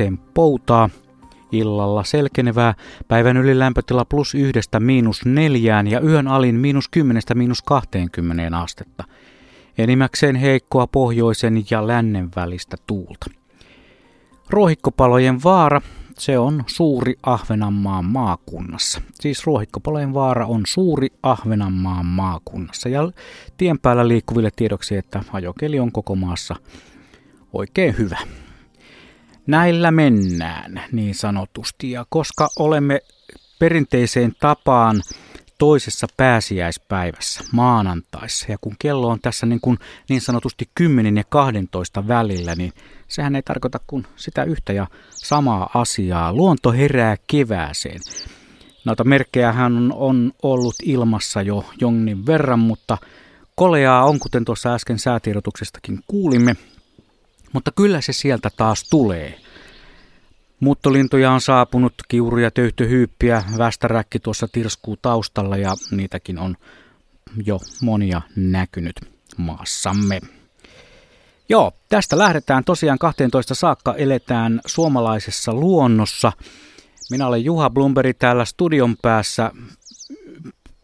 enimmäkseen 0.00 0.32
poutaa, 0.34 0.90
illalla 1.52 2.04
selkenevää, 2.04 2.74
päivän 3.08 3.36
ylilämpötila 3.36 4.04
plus 4.04 4.34
yhdestä 4.34 4.80
miinus 4.80 5.24
neljään 5.24 5.86
ja 5.86 6.00
yön 6.00 6.28
alin 6.28 6.54
miinus 6.54 6.88
kymmenestä 6.88 7.34
miinus 7.34 7.62
kahteenkymmeneen 7.62 8.54
astetta. 8.54 9.04
Enimmäkseen 9.78 10.36
heikkoa 10.36 10.86
pohjoisen 10.86 11.64
ja 11.70 11.86
lännen 11.86 12.28
välistä 12.36 12.76
tuulta. 12.86 13.26
Ruohikkopalojen 14.50 15.42
vaara, 15.44 15.80
se 16.18 16.38
on 16.38 16.64
suuri 16.66 17.14
Ahvenanmaan 17.22 18.04
maakunnassa. 18.04 19.00
Siis 19.14 19.46
ruohikkopalojen 19.46 20.14
vaara 20.14 20.46
on 20.46 20.62
suuri 20.66 21.08
Ahvenanmaan 21.22 22.06
maakunnassa. 22.06 22.88
Ja 22.88 23.12
tien 23.56 23.78
päällä 23.78 24.08
liikkuville 24.08 24.50
tiedoksi, 24.56 24.96
että 24.96 25.22
ajokeli 25.32 25.80
on 25.80 25.92
koko 25.92 26.14
maassa 26.14 26.56
oikein 27.52 27.98
hyvä. 27.98 28.18
Näillä 29.46 29.90
mennään 29.90 30.82
niin 30.92 31.14
sanotusti 31.14 31.90
ja 31.90 32.04
koska 32.08 32.48
olemme 32.58 33.00
perinteiseen 33.58 34.32
tapaan 34.40 35.02
toisessa 35.58 36.06
pääsiäispäivässä, 36.16 37.44
maanantaissa. 37.52 38.46
Ja 38.52 38.58
kun 38.60 38.76
kello 38.78 39.08
on 39.08 39.20
tässä 39.20 39.46
niin, 39.46 39.60
kuin 39.60 39.78
niin 40.08 40.20
sanotusti 40.20 40.70
10 40.74 41.16
ja 41.16 41.24
12 41.28 42.08
välillä, 42.08 42.54
niin 42.54 42.72
sehän 43.08 43.36
ei 43.36 43.42
tarkoita 43.42 43.80
kuin 43.86 44.06
sitä 44.16 44.44
yhtä 44.44 44.72
ja 44.72 44.86
samaa 45.10 45.70
asiaa. 45.74 46.32
Luonto 46.32 46.72
herää 46.72 47.16
kevääseen. 47.26 48.00
Noita 48.84 49.04
merkkejähän 49.04 49.92
on, 49.94 50.32
ollut 50.42 50.74
ilmassa 50.84 51.42
jo 51.42 51.64
jonnin 51.80 52.26
verran, 52.26 52.58
mutta 52.58 52.98
koleaa 53.54 54.04
on, 54.04 54.18
kuten 54.18 54.44
tuossa 54.44 54.74
äsken 54.74 54.98
säätiedotuksestakin 54.98 56.00
kuulimme. 56.06 56.56
Mutta 57.52 57.72
kyllä 57.76 58.00
se 58.00 58.12
sieltä 58.12 58.50
taas 58.56 58.88
tulee. 58.90 59.40
Muuttolintuja 60.60 61.32
on 61.32 61.40
saapunut, 61.40 61.94
kiuruja, 62.08 62.50
töyhtöhyyppiä, 62.50 63.44
västäräkki 63.58 64.18
tuossa 64.18 64.48
tirskuu 64.52 64.96
taustalla 64.96 65.56
ja 65.56 65.74
niitäkin 65.90 66.38
on 66.38 66.56
jo 67.44 67.60
monia 67.82 68.22
näkynyt 68.36 69.00
maassamme. 69.36 70.20
Joo, 71.48 71.72
tästä 71.88 72.18
lähdetään 72.18 72.64
tosiaan 72.64 72.98
12 72.98 73.54
saakka, 73.54 73.94
eletään 73.94 74.60
suomalaisessa 74.66 75.54
luonnossa. 75.54 76.32
Minä 77.10 77.26
olen 77.26 77.44
Juha 77.44 77.70
Blumberi 77.70 78.14
täällä 78.14 78.44
studion 78.44 78.96
päässä 79.02 79.50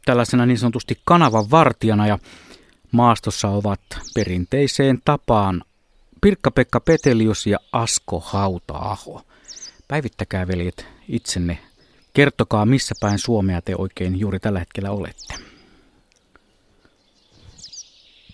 tällaisena 0.04 0.46
niin 0.46 0.58
sanotusti 0.58 1.00
kanavan 1.04 1.50
vartijana 1.50 2.06
ja 2.06 2.18
maastossa 2.92 3.48
ovat 3.48 3.80
perinteiseen 4.14 4.98
tapaan 5.04 5.62
Pirkka-Pekka 6.20 6.80
Petelius 6.80 7.46
ja 7.46 7.58
Asko 7.72 8.20
Hauta-aho. 8.20 9.22
Päivittäkää 9.88 10.48
veljet 10.48 10.86
itsenne. 11.08 11.58
Kertokaa, 12.12 12.66
missä 12.66 12.94
päin 13.00 13.18
Suomea 13.18 13.62
te 13.62 13.74
oikein 13.78 14.20
juuri 14.20 14.40
tällä 14.40 14.58
hetkellä 14.58 14.90
olette. 14.90 15.34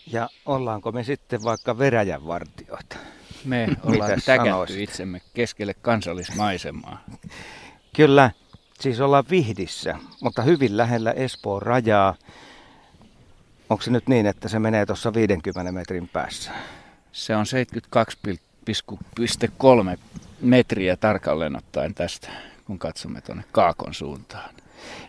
Ja 0.06 0.28
ollaanko 0.46 0.92
me 0.92 1.04
sitten 1.04 1.44
vaikka 1.44 1.78
veräjän 1.78 2.26
vartioita? 2.26 2.96
Me 3.44 3.68
ollaan 3.84 4.22
täkätty 4.26 4.82
itsemme 4.82 5.20
keskelle 5.34 5.74
kansallismaisemaa. 5.74 7.04
Kyllä, 7.96 8.30
siis 8.80 9.00
ollaan 9.00 9.24
Vihdissä, 9.30 9.98
mutta 10.22 10.42
hyvin 10.42 10.76
lähellä 10.76 11.12
Espoon 11.12 11.62
rajaa. 11.62 12.14
Onko 13.70 13.82
se 13.82 13.90
nyt 13.90 14.08
niin, 14.08 14.26
että 14.26 14.48
se 14.48 14.58
menee 14.58 14.86
tuossa 14.86 15.14
50 15.14 15.72
metrin 15.72 16.08
päässä? 16.08 16.52
Se 17.12 17.36
on 17.36 17.44
72,3 19.94 19.98
metriä 20.40 20.96
tarkalleen 20.96 21.56
ottaen 21.56 21.94
tästä, 21.94 22.28
kun 22.66 22.78
katsomme 22.78 23.20
tuonne 23.20 23.44
Kaakon 23.52 23.94
suuntaan. 23.94 24.54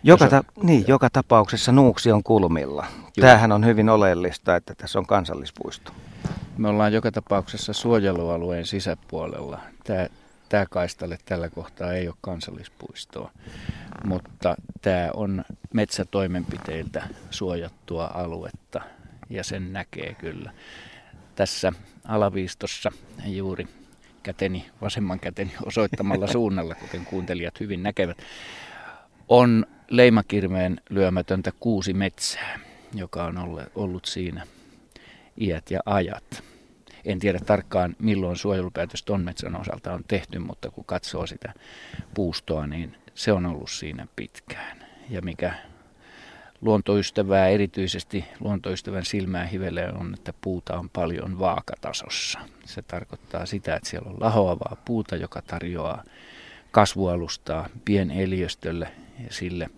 Joka, 0.03 0.27
ta- 0.27 0.43
niin, 0.63 0.85
joka 0.87 1.09
tapauksessa 1.09 1.71
Nuuksi 1.71 2.11
on 2.11 2.23
kulmilla. 2.23 2.85
Joo. 3.17 3.27
Tämähän 3.27 3.51
on 3.51 3.65
hyvin 3.65 3.89
oleellista, 3.89 4.55
että 4.55 4.75
tässä 4.75 4.99
on 4.99 5.05
kansallispuisto. 5.05 5.91
Me 6.57 6.67
ollaan 6.67 6.93
joka 6.93 7.11
tapauksessa 7.11 7.73
suojelualueen 7.73 8.65
sisäpuolella. 8.65 9.59
Tämä, 9.83 10.07
tämä 10.49 10.65
kaistalle 10.69 11.17
tällä 11.25 11.49
kohtaa 11.49 11.93
ei 11.93 12.07
ole 12.07 12.15
kansallispuistoa, 12.21 13.31
mutta 14.03 14.55
tämä 14.81 15.09
on 15.13 15.43
metsätoimenpiteiltä 15.73 17.07
suojattua 17.29 18.11
aluetta 18.13 18.81
ja 19.29 19.43
sen 19.43 19.73
näkee 19.73 20.13
kyllä. 20.13 20.51
Tässä 21.35 21.73
alaviistossa 22.07 22.91
juuri 23.25 23.67
käteni, 24.23 24.65
vasemman 24.81 25.19
käteni 25.19 25.53
osoittamalla 25.65 26.27
suunnalla, 26.27 26.75
kuten 26.75 27.05
kuuntelijat 27.05 27.59
hyvin 27.59 27.83
näkevät, 27.83 28.17
on 29.29 29.65
leimakirmeen 29.89 30.81
lyömätöntä 30.89 31.51
kuusi 31.59 31.93
metsää, 31.93 32.59
joka 32.93 33.23
on 33.23 33.67
ollut 33.75 34.05
siinä 34.05 34.47
iät 35.41 35.71
ja 35.71 35.79
ajat. 35.85 36.43
En 37.05 37.19
tiedä 37.19 37.39
tarkkaan 37.39 37.95
milloin 37.99 38.37
suojelupäätös 38.37 39.03
ton 39.03 39.23
metsän 39.23 39.61
osalta 39.61 39.93
on 39.93 40.03
tehty, 40.07 40.39
mutta 40.39 40.71
kun 40.71 40.85
katsoo 40.85 41.27
sitä 41.27 41.53
puustoa, 42.13 42.67
niin 42.67 42.97
se 43.15 43.31
on 43.31 43.45
ollut 43.45 43.71
siinä 43.71 44.07
pitkään. 44.15 44.85
Ja 45.09 45.21
mikä 45.21 45.53
luontoystävää, 46.63 47.47
erityisesti 47.47 48.25
luontoystävän 48.39 49.05
silmää 49.05 49.45
hivelee 49.45 49.91
on, 49.99 50.13
että 50.13 50.33
puuta 50.41 50.79
on 50.79 50.89
paljon 50.89 51.39
vaakatasossa. 51.39 52.39
Se 52.65 52.81
tarkoittaa 52.81 53.45
sitä, 53.45 53.75
että 53.75 53.89
siellä 53.89 54.09
on 54.09 54.19
lahoavaa 54.19 54.77
puuta, 54.85 55.15
joka 55.15 55.41
tarjoaa 55.41 56.03
kasvualustaa 56.71 57.69
pieneliöstölle 57.85 58.91
ja 59.19 59.27
sille 59.33 59.69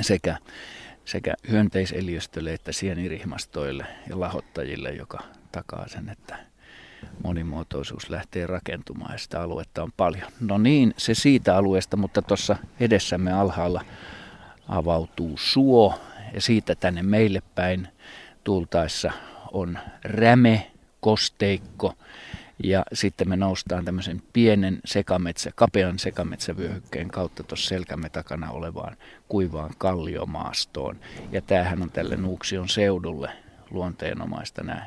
sekä, 0.00 0.36
sekä 1.04 1.34
hyönteiseliöstölle 1.50 2.52
että 2.52 2.72
sienirihmastoille 2.72 3.86
ja 4.08 4.20
lahottajille, 4.20 4.90
joka 4.90 5.18
takaa 5.52 5.88
sen, 5.88 6.08
että 6.08 6.38
monimuotoisuus 7.24 8.10
lähtee 8.10 8.46
rakentumaan 8.46 9.12
ja 9.12 9.18
sitä 9.18 9.42
aluetta 9.42 9.82
on 9.82 9.92
paljon. 9.96 10.32
No 10.40 10.58
niin, 10.58 10.94
se 10.96 11.14
siitä 11.14 11.56
alueesta, 11.56 11.96
mutta 11.96 12.22
tuossa 12.22 12.56
edessämme 12.80 13.32
alhaalla 13.32 13.84
avautuu 14.68 15.36
suo 15.36 15.94
ja 16.34 16.40
siitä 16.40 16.74
tänne 16.74 17.02
meille 17.02 17.42
päin 17.54 17.88
tultaessa 18.44 19.12
on 19.52 19.78
räme, 20.04 20.70
kosteikko 21.00 21.94
ja 22.62 22.84
sitten 22.92 23.28
me 23.28 23.36
noustaan 23.36 23.84
tämmöisen 23.84 24.22
pienen 24.32 24.80
sekametsä, 24.84 25.50
kapean 25.54 25.98
sekametsävyöhykkeen 25.98 27.08
kautta 27.08 27.42
tuossa 27.42 27.68
selkämme 27.68 28.08
takana 28.08 28.50
olevaan 28.50 28.96
kuivaan 29.28 29.70
kalliomaastoon. 29.78 31.00
Ja 31.32 31.40
tämähän 31.40 31.82
on 31.82 31.90
tälle 31.90 32.16
Nuuksion 32.16 32.68
seudulle 32.68 33.30
luonteenomaista 33.70 34.62
nämä 34.62 34.86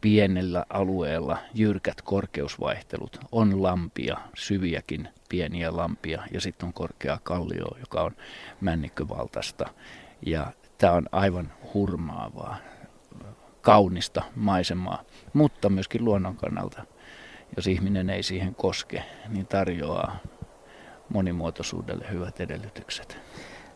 pienellä 0.00 0.66
alueella 0.70 1.38
jyrkät 1.54 2.02
korkeusvaihtelut. 2.02 3.18
On 3.32 3.62
lampia, 3.62 4.16
syviäkin 4.34 5.08
pieniä 5.32 5.76
lampia 5.76 6.22
ja 6.32 6.40
sitten 6.40 6.66
on 6.66 6.72
korkea 6.72 7.18
kallio, 7.22 7.66
joka 7.80 8.02
on 8.02 8.12
männikkövaltaista. 8.60 9.66
Ja 10.26 10.46
tämä 10.78 10.92
on 10.92 11.06
aivan 11.12 11.52
hurmaavaa, 11.74 12.56
kaunista 13.62 14.22
maisemaa, 14.36 15.02
mutta 15.32 15.68
myöskin 15.68 16.04
luonnon 16.04 16.36
kannalta, 16.36 16.82
jos 17.56 17.66
ihminen 17.66 18.10
ei 18.10 18.22
siihen 18.22 18.54
koske, 18.54 19.04
niin 19.28 19.46
tarjoaa 19.46 20.16
monimuotoisuudelle 21.08 22.04
hyvät 22.10 22.40
edellytykset. 22.40 23.18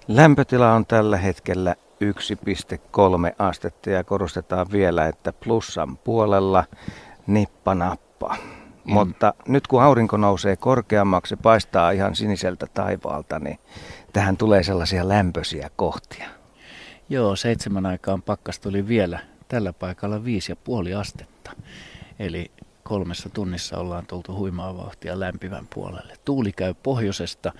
Lämpötila 0.08 0.72
on 0.72 0.86
tällä 0.86 1.16
hetkellä 1.16 1.74
1,3 2.04 3.34
astetta 3.38 3.90
ja 3.90 4.04
korostetaan 4.04 4.66
vielä, 4.72 5.06
että 5.06 5.32
plussan 5.32 5.96
puolella 5.96 6.64
nippa 7.26 7.74
nappa. 7.74 8.36
Mm. 8.86 8.92
Mutta 8.92 9.34
nyt 9.48 9.66
kun 9.66 9.82
aurinko 9.82 10.16
nousee 10.16 10.56
korkeammaksi, 10.56 11.36
paistaa 11.36 11.90
ihan 11.90 12.16
siniseltä 12.16 12.66
taivaalta, 12.74 13.38
niin 13.38 13.58
tähän 14.12 14.36
tulee 14.36 14.62
sellaisia 14.62 15.08
lämpöisiä 15.08 15.70
kohtia. 15.76 16.28
Joo, 17.08 17.36
seitsemän 17.36 17.86
aikaan 17.86 18.22
pakkas 18.22 18.58
tuli 18.58 18.88
vielä 18.88 19.18
tällä 19.48 19.72
paikalla 19.72 20.24
viisi 20.24 20.52
ja 20.52 20.56
puoli 20.56 20.94
astetta. 20.94 21.52
Eli 22.18 22.50
kolmessa 22.82 23.28
tunnissa 23.28 23.78
ollaan 23.78 24.06
tultu 24.06 24.34
huimaa 24.34 24.76
vauhtia 24.76 25.20
lämpimän 25.20 25.66
puolelle. 25.74 26.14
Tuuli 26.24 26.52
käy 26.52 26.74
pohjoisesta 26.82 27.52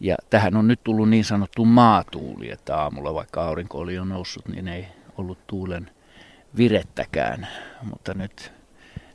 ja 0.00 0.16
tähän 0.30 0.56
on 0.56 0.68
nyt 0.68 0.80
tullut 0.84 1.08
niin 1.08 1.24
sanottu 1.24 1.64
maatuuli, 1.64 2.50
että 2.50 2.76
aamulla 2.76 3.14
vaikka 3.14 3.44
aurinko 3.44 3.78
oli 3.78 3.94
jo 3.94 4.04
noussut, 4.04 4.48
niin 4.48 4.68
ei 4.68 4.86
ollut 5.18 5.38
tuulen 5.46 5.90
virettäkään. 6.56 7.48
Mutta 7.82 8.14
nyt, 8.14 8.52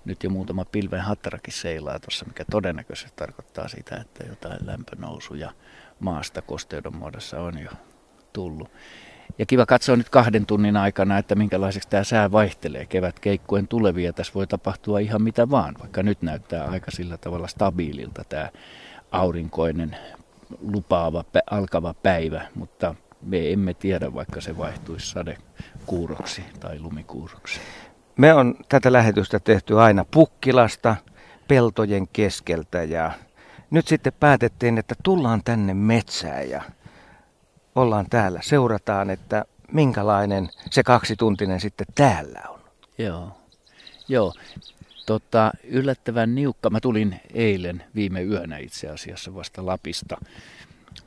nyt 0.10 0.24
jo 0.24 0.30
muutama 0.30 0.66
pilven 0.66 1.02
hattarakin 1.02 1.54
seilaa 1.54 2.00
tuossa, 2.00 2.26
mikä 2.26 2.46
todennäköisesti 2.52 3.14
tarkoittaa 3.16 3.68
sitä, 3.68 3.96
että 3.96 4.24
jotain 4.30 4.68
lämpönousuja 4.68 5.52
maasta 6.00 6.42
kosteudon 6.42 6.96
muodossa 6.96 7.42
on 7.42 7.60
jo 7.60 7.70
tullut. 8.34 8.72
Ja 9.38 9.46
kiva 9.46 9.66
katsoa 9.66 9.96
nyt 9.96 10.10
kahden 10.10 10.46
tunnin 10.46 10.78
aikana, 10.78 11.18
että 11.18 11.36
minkälaiseksi 11.36 11.90
tämä 11.90 12.04
sää 12.04 12.32
vaihtelee 12.32 12.86
kevät 12.86 13.20
keikkuen 13.20 13.68
tulevia. 13.68 14.14
Tässä 14.14 14.34
voi 14.34 14.48
tapahtua 14.48 15.00
ihan 15.00 15.22
mitä 15.22 15.50
vaan, 15.50 15.76
vaikka 15.80 16.04
nyt 16.04 16.22
näyttää 16.22 16.66
aika 16.66 16.92
sillä 16.92 17.18
tavalla 17.18 17.48
stabiililta 17.48 18.24
tämä 18.30 18.50
aurinkoinen 19.12 19.98
lupaava 20.62 21.24
alkava 21.52 21.94
päivä, 21.94 22.48
mutta 22.56 22.96
me 23.22 23.52
emme 23.52 23.74
tiedä, 23.74 24.14
vaikka 24.14 24.42
se 24.42 24.58
vaihtuisi 24.58 25.10
sadekuuroksi 25.10 26.44
tai 26.60 26.80
lumikuuroksi. 26.80 27.60
Me 28.20 28.34
on 28.34 28.56
tätä 28.70 28.94
lähetystä 28.94 29.40
tehty 29.40 29.80
aina 29.80 30.06
Pukkilasta, 30.12 30.96
peltojen 31.48 32.08
keskeltä 32.08 32.84
ja 32.84 33.12
nyt 33.72 33.88
sitten 33.88 34.14
päätettiin, 34.20 34.78
että 34.78 34.96
tullaan 35.04 35.42
tänne 35.44 35.74
metsään 35.74 36.50
ja 36.50 36.62
ollaan 37.76 38.06
täällä. 38.10 38.40
Seurataan, 38.44 39.10
että 39.10 39.46
minkälainen 39.72 40.50
se 40.70 40.84
kaksituntinen 40.84 41.60
sitten 41.60 41.88
täällä 41.96 42.42
on. 42.50 42.60
Joo, 42.98 43.38
Joo. 44.08 44.34
Tota, 45.06 45.52
yllättävän 45.64 46.36
niukka. 46.36 46.70
Mä 46.70 46.80
tulin 46.80 47.22
eilen 47.34 47.84
viime 47.96 48.22
yönä 48.24 48.58
itse 48.58 48.90
asiassa 48.90 49.36
vasta 49.36 49.66
Lapista 49.66 50.18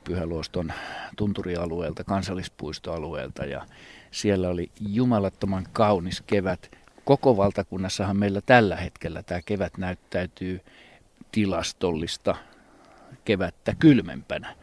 Pyhäluoston 0.03 0.73
tunturialueelta, 1.15 2.03
kansallispuistoalueelta 2.03 3.45
ja 3.45 3.67
siellä 4.11 4.49
oli 4.49 4.71
jumalattoman 4.79 5.65
kaunis 5.73 6.23
kevät. 6.27 6.82
Koko 7.05 7.37
valtakunnassahan 7.37 8.17
meillä 8.17 8.41
tällä 8.41 8.75
hetkellä 8.75 9.23
tämä 9.23 9.41
kevät 9.45 9.77
näyttäytyy 9.77 10.61
tilastollista 11.31 12.35
kevättä 13.25 13.75
kylmempänä. 13.79 14.55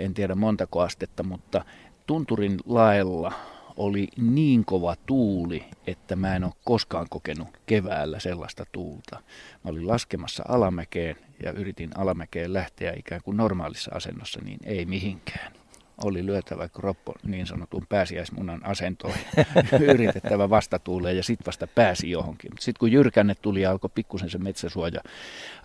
En 0.00 0.14
tiedä 0.14 0.34
montako 0.34 0.80
astetta, 0.80 1.22
mutta 1.22 1.64
tunturin 2.06 2.58
laella 2.66 3.32
oli 3.76 4.08
niin 4.16 4.64
kova 4.64 4.96
tuuli, 5.06 5.64
että 5.86 6.16
mä 6.16 6.36
en 6.36 6.44
ole 6.44 6.52
koskaan 6.64 7.06
kokenut 7.10 7.48
keväällä 7.66 8.20
sellaista 8.20 8.66
tuulta. 8.72 9.22
Mä 9.64 9.70
olin 9.70 9.88
laskemassa 9.88 10.44
alamäkeen 10.48 11.16
ja 11.42 11.52
yritin 11.52 11.90
alamäkeen 11.94 12.52
lähteä 12.52 12.92
ikään 12.96 13.20
kuin 13.24 13.36
normaalissa 13.36 13.90
asennossa, 13.94 14.40
niin 14.44 14.58
ei 14.64 14.86
mihinkään. 14.86 15.52
Oli 16.04 16.26
lyötävä 16.26 16.68
kroppo 16.68 17.14
niin 17.26 17.46
sanotun 17.46 17.86
pääsiäismunan 17.88 18.66
asentoon, 18.66 19.14
yritettävä 19.94 20.50
vastatuuleen 20.50 21.16
ja 21.16 21.22
sitten 21.22 21.46
vasta 21.46 21.66
pääsi 21.66 22.10
johonkin. 22.10 22.50
Sitten 22.60 22.78
kun 22.80 22.92
jyrkänne 22.92 23.34
tuli 23.34 23.62
ja 23.62 23.70
alkoi 23.70 23.90
pikkusen 23.94 24.30
se 24.30 24.38
metsäsuoja 24.38 25.00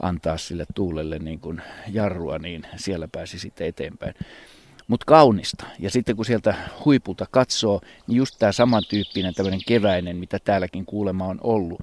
antaa 0.01 0.37
sille 0.37 0.65
tuulelle 0.75 1.19
niin 1.19 1.39
kuin 1.39 1.61
jarrua, 1.87 2.39
niin 2.39 2.63
siellä 2.75 3.07
pääsi 3.11 3.39
sitten 3.39 3.67
eteenpäin 3.67 4.13
mutta 4.89 5.05
kaunista. 5.05 5.65
Ja 5.79 5.89
sitten 5.89 6.15
kun 6.15 6.25
sieltä 6.25 6.55
huipulta 6.85 7.25
katsoo, 7.31 7.81
niin 8.07 8.17
just 8.17 8.35
tämä 8.39 8.51
samantyyppinen 8.51 9.33
tämmöinen 9.33 9.61
keväinen, 9.67 10.17
mitä 10.17 10.39
täälläkin 10.39 10.85
kuulema 10.85 11.25
on 11.25 11.37
ollut, 11.41 11.79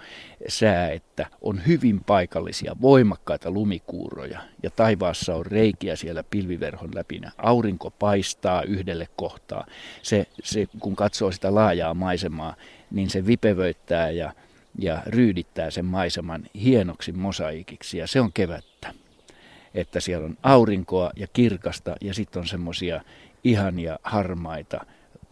sää, 0.49 0.91
että 0.91 1.27
on 1.41 1.67
hyvin 1.67 2.05
paikallisia, 2.05 2.77
voimakkaita 2.81 3.51
lumikuuroja 3.51 4.41
ja 4.63 4.71
taivaassa 4.71 5.35
on 5.35 5.47
reikiä 5.47 5.97
siellä 5.97 6.25
pilviverhon 6.31 6.91
läpinä. 6.95 7.33
Aurinko 7.39 7.91
paistaa 7.91 8.63
yhdelle 8.63 9.09
kohtaa. 9.17 9.67
Se, 10.03 10.27
se, 10.43 10.67
kun 10.81 10.97
katsoo 10.97 11.33
sitä 11.33 11.55
laajaa 11.55 11.95
maisemaa, 11.95 12.57
niin 12.91 13.11
se 13.11 13.27
vipevöittää 13.27 14.11
ja, 14.11 14.33
ja 14.79 15.03
ryydittää 15.07 15.71
sen 15.71 15.85
maiseman 15.85 16.43
hienoksi 16.55 17.13
mosaikiksi 17.13 17.99
ja 17.99 18.07
se 18.07 18.21
on 18.21 18.33
kevättä 18.33 18.95
että 19.77 20.01
siellä 20.01 20.27
on 20.27 20.37
aurinkoa 20.43 21.11
ja 21.17 21.27
kirkasta 21.33 21.97
ja 22.01 22.15
sitten 22.15 22.41
on 22.41 22.47
semmoisia 22.49 23.01
ihania 23.45 23.99
harmaita, 24.03 24.87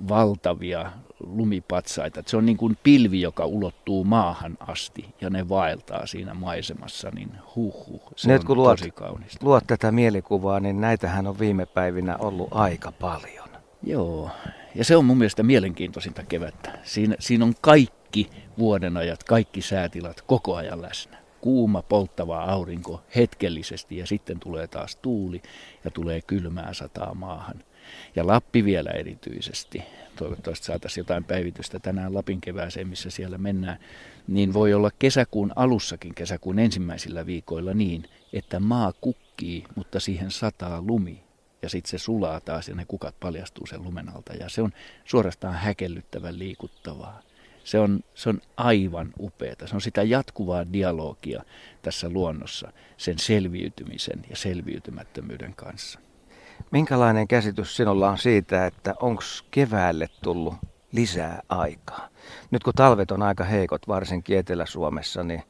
valtavia 0.08 0.92
lumipatsaita. 1.20 2.22
Se 2.26 2.36
on 2.36 2.46
niin 2.46 2.56
kuin 2.56 2.78
pilvi, 2.82 3.20
joka 3.20 3.46
ulottuu 3.46 4.04
maahan 4.04 4.56
asti 4.60 5.14
ja 5.20 5.30
ne 5.30 5.48
vaeltaa 5.48 6.06
siinä 6.06 6.34
maisemassa, 6.34 7.10
niin 7.14 7.30
huh, 7.54 7.86
huh 7.86 8.12
se 8.16 8.32
Nyt, 8.32 8.40
on 8.40 8.46
kun 8.46 8.56
luot, 8.56 8.78
tosi 8.78 8.90
kaunista. 8.90 9.46
luot 9.46 9.64
tätä 9.66 9.92
mielikuvaa, 9.92 10.60
niin 10.60 10.80
näitähän 10.80 11.26
on 11.26 11.38
viime 11.38 11.66
päivinä 11.66 12.16
ollut 12.16 12.48
aika 12.50 12.92
paljon. 12.92 13.48
Joo, 13.82 14.30
ja 14.74 14.84
se 14.84 14.96
on 14.96 15.04
mun 15.04 15.18
mielestä 15.18 15.42
mielenkiintoisinta 15.42 16.22
kevättä. 16.22 16.78
Siinä, 16.82 17.16
siinä 17.18 17.44
on 17.44 17.54
kaikki 17.60 18.30
vuodenajat, 18.58 19.24
kaikki 19.24 19.62
säätilat 19.62 20.22
koko 20.22 20.56
ajan 20.56 20.82
läsnä 20.82 21.24
kuuma, 21.44 21.82
polttava 21.82 22.42
aurinko 22.42 23.02
hetkellisesti 23.16 23.96
ja 23.96 24.06
sitten 24.06 24.40
tulee 24.40 24.66
taas 24.66 24.96
tuuli 24.96 25.42
ja 25.84 25.90
tulee 25.90 26.20
kylmää 26.26 26.74
sataa 26.74 27.14
maahan. 27.14 27.64
Ja 28.16 28.26
Lappi 28.26 28.64
vielä 28.64 28.90
erityisesti. 28.90 29.82
Toivottavasti 30.16 30.66
saataisiin 30.66 31.02
jotain 31.02 31.24
päivitystä 31.24 31.78
tänään 31.78 32.14
Lapin 32.14 32.40
kevääseen, 32.40 32.88
missä 32.88 33.10
siellä 33.10 33.38
mennään. 33.38 33.78
Niin 34.28 34.52
voi 34.52 34.74
olla 34.74 34.90
kesäkuun 34.98 35.52
alussakin, 35.56 36.14
kesäkuun 36.14 36.58
ensimmäisillä 36.58 37.26
viikoilla 37.26 37.74
niin, 37.74 38.04
että 38.32 38.60
maa 38.60 38.92
kukkii, 39.00 39.64
mutta 39.76 40.00
siihen 40.00 40.30
sataa 40.30 40.82
lumi. 40.82 41.24
Ja 41.62 41.68
sitten 41.68 41.90
se 41.90 41.98
sulaa 41.98 42.40
taas 42.40 42.68
ja 42.68 42.74
ne 42.74 42.84
kukat 42.88 43.20
paljastuu 43.20 43.66
sen 43.66 43.82
lumen 43.82 44.08
alta. 44.16 44.32
Ja 44.32 44.48
se 44.48 44.62
on 44.62 44.72
suorastaan 45.04 45.54
häkellyttävän 45.54 46.38
liikuttavaa. 46.38 47.22
Se 47.64 47.78
on, 47.78 48.00
se 48.14 48.28
on 48.28 48.40
aivan 48.56 49.12
upeata. 49.20 49.66
Se 49.66 49.74
on 49.74 49.80
sitä 49.80 50.02
jatkuvaa 50.02 50.72
dialogia 50.72 51.42
tässä 51.82 52.08
luonnossa 52.08 52.72
sen 52.96 53.18
selviytymisen 53.18 54.24
ja 54.30 54.36
selviytymättömyyden 54.36 55.54
kanssa. 55.54 55.98
Minkälainen 56.70 57.28
käsitys 57.28 57.76
sinulla 57.76 58.10
on 58.10 58.18
siitä, 58.18 58.66
että 58.66 58.94
onko 59.00 59.22
keväälle 59.50 60.08
tullut 60.22 60.54
lisää 60.92 61.42
aikaa? 61.48 62.08
Nyt 62.50 62.64
kun 62.64 62.72
talvet 62.76 63.10
on 63.10 63.22
aika 63.22 63.44
heikot, 63.44 63.88
varsinkin 63.88 64.38
Etelä-Suomessa, 64.38 65.22
niin 65.22 65.42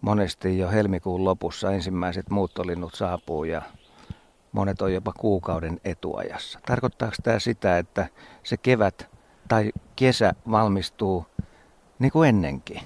monesti 0.00 0.58
jo 0.58 0.70
helmikuun 0.70 1.24
lopussa 1.24 1.72
ensimmäiset 1.72 2.30
muuttolinnut 2.30 2.94
saapuu 2.94 3.44
ja 3.44 3.62
monet 4.52 4.82
on 4.82 4.94
jopa 4.94 5.12
kuukauden 5.12 5.80
etuajassa. 5.84 6.58
Tarkoittaako 6.66 7.16
tämä 7.22 7.38
sitä, 7.38 7.78
että 7.78 8.06
se 8.42 8.56
kevät 8.56 9.08
tai 9.48 9.72
kesä 9.96 10.32
valmistuu 10.50 11.26
niin 11.98 12.12
kuin 12.12 12.28
ennenkin. 12.28 12.80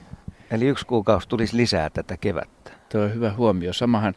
Eli 0.51 0.67
yksi 0.67 0.87
kuukausi 0.87 1.29
tulisi 1.29 1.57
lisää 1.57 1.91
tätä 1.91 2.17
kevättä. 2.17 2.80
Tuo 2.93 3.01
on 3.01 3.15
hyvä 3.15 3.33
huomio. 3.33 3.73
Samahan, 3.73 4.15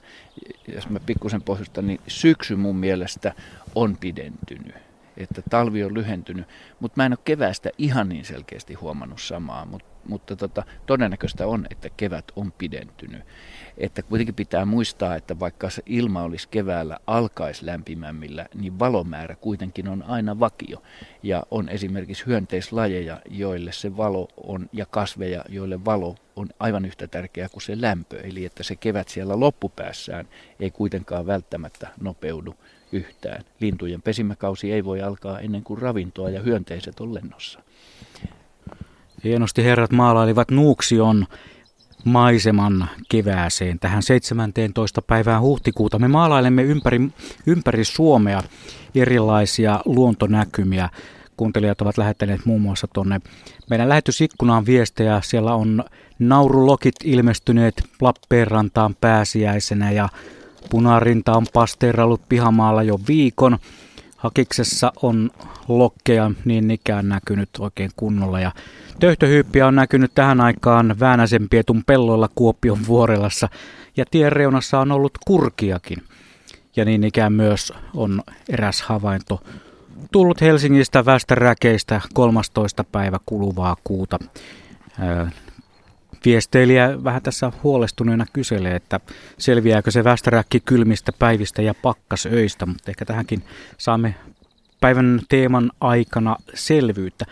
jos 0.75 0.89
mä 0.89 0.99
pikkusen 0.99 1.41
pohjustan, 1.41 1.87
niin 1.87 2.01
syksy 2.07 2.55
mun 2.55 2.75
mielestä 2.75 3.33
on 3.75 3.97
pidentynyt. 3.97 4.75
Että 5.17 5.41
talvi 5.49 5.83
on 5.83 5.93
lyhentynyt, 5.93 6.47
mutta 6.79 6.93
mä 6.97 7.05
en 7.05 7.11
ole 7.11 7.19
keväästä 7.25 7.69
ihan 7.77 8.09
niin 8.09 8.25
selkeästi 8.25 8.73
huomannut 8.73 9.21
samaa, 9.21 9.65
mutta, 9.65 9.92
mutta 10.07 10.35
tota, 10.35 10.63
todennäköistä 10.85 11.47
on, 11.47 11.67
että 11.69 11.89
kevät 11.97 12.25
on 12.35 12.51
pidentynyt. 12.51 13.21
Että 13.77 14.01
kuitenkin 14.01 14.35
pitää 14.35 14.65
muistaa, 14.65 15.15
että 15.15 15.39
vaikka 15.39 15.69
se 15.69 15.81
ilma 15.85 16.21
olisi 16.21 16.47
keväällä 16.51 16.97
alkaisi 17.07 17.65
lämpimämmillä, 17.65 18.45
niin 18.55 18.79
valomäärä 18.79 19.35
kuitenkin 19.35 19.87
on 19.87 20.03
aina 20.03 20.39
vakio. 20.39 20.83
Ja 21.23 21.43
on 21.51 21.69
esimerkiksi 21.69 22.25
hyönteislajeja, 22.25 23.21
joille 23.29 23.71
se 23.71 23.97
valo 23.97 24.27
on, 24.37 24.69
ja 24.73 24.85
kasveja, 24.85 25.45
joille 25.49 25.85
valo 25.85 26.15
on 26.35 26.49
aivan 26.59 26.85
yhtä 26.85 27.07
tärkeää 27.07 27.49
kuin 27.49 27.63
se 27.63 27.81
lämpö. 27.81 28.21
Eli 28.21 28.45
että 28.45 28.63
se 28.63 28.75
kevät 28.75 29.09
siellä 29.09 29.39
loppupäässään 29.39 30.27
ei 30.59 30.71
kuitenkaan 30.71 31.25
välttämättä 31.25 31.87
nopeudu 32.01 32.55
yhtään. 32.91 33.43
Lintujen 33.59 34.01
pesimäkausi 34.01 34.71
ei 34.71 34.85
voi 34.85 35.01
alkaa 35.01 35.39
ennen 35.39 35.63
kuin 35.63 35.81
ravintoa 35.81 36.29
ja 36.29 36.41
hyönteiset 36.41 36.99
on 36.99 37.13
lennossa. 37.13 37.59
Hienosti 39.23 39.63
herrat 39.63 39.91
maalailivat 39.91 40.51
Nuuksion 40.51 41.25
maiseman 42.05 42.89
kevääseen 43.09 43.79
tähän 43.79 44.03
17. 44.03 45.01
päivään 45.01 45.41
huhtikuuta. 45.41 45.99
Me 45.99 46.07
maalailemme 46.07 46.63
ympäri, 46.63 47.01
ympäri 47.47 47.85
Suomea 47.85 48.43
erilaisia 48.95 49.79
luontonäkymiä. 49.85 50.89
Kuuntelijat 51.37 51.81
ovat 51.81 51.97
lähettäneet 51.97 52.45
muun 52.45 52.61
muassa 52.61 52.87
tuonne 52.93 53.21
meidän 53.69 53.89
lähetysikkunaan 53.89 54.65
viestejä. 54.65 55.21
Siellä 55.23 55.55
on 55.55 55.83
naurulokit 56.19 56.95
ilmestyneet 57.03 57.83
Lappeenrantaan 58.01 58.95
pääsiäisenä 59.01 59.91
ja 59.91 60.09
punarinta 60.69 61.33
on 61.33 61.45
pasteerallut 61.53 62.21
pihamaalla 62.29 62.83
jo 62.83 62.99
viikon. 63.07 63.57
Hakiksessa 64.17 64.93
on 65.01 65.31
lokkeja 65.67 66.31
niin 66.45 66.71
ikään 66.71 67.09
näkynyt 67.09 67.49
oikein 67.59 67.91
kunnolla 67.95 68.39
ja 68.39 68.51
töyhtöhyyppiä 68.99 69.67
on 69.67 69.75
näkynyt 69.75 70.11
tähän 70.15 70.41
aikaan 70.41 70.95
Väänäsen 70.99 71.49
pietun 71.49 71.83
pelloilla 71.87 72.29
Kuopion 72.35 72.79
vuorelassa 72.87 73.49
ja 73.97 74.05
tien 74.11 74.31
reunassa 74.31 74.79
on 74.79 74.91
ollut 74.91 75.17
kurkiakin. 75.25 75.97
Ja 76.75 76.85
niin 76.85 77.03
ikään 77.03 77.33
myös 77.33 77.73
on 77.93 78.21
eräs 78.49 78.81
havainto 78.81 79.43
tullut 80.11 80.41
Helsingistä 80.41 81.05
västäräkeistä 81.05 82.01
13. 82.13 82.83
päivä 82.83 83.19
kuluvaa 83.25 83.75
kuuta. 83.83 84.19
Viesteilijä 86.25 87.03
vähän 87.03 87.21
tässä 87.21 87.51
huolestuneena 87.63 88.25
kyselee, 88.33 88.75
että 88.75 88.99
selviääkö 89.37 89.91
se 89.91 90.03
västäräkki 90.03 90.59
kylmistä 90.59 91.11
päivistä 91.19 91.61
ja 91.61 91.73
pakkasöistä, 91.73 92.65
mutta 92.65 92.91
ehkä 92.91 93.05
tähänkin 93.05 93.43
saamme 93.77 94.15
päivän 94.81 95.21
teeman 95.29 95.71
aikana 95.81 96.35
selvyyttä. 96.53 97.25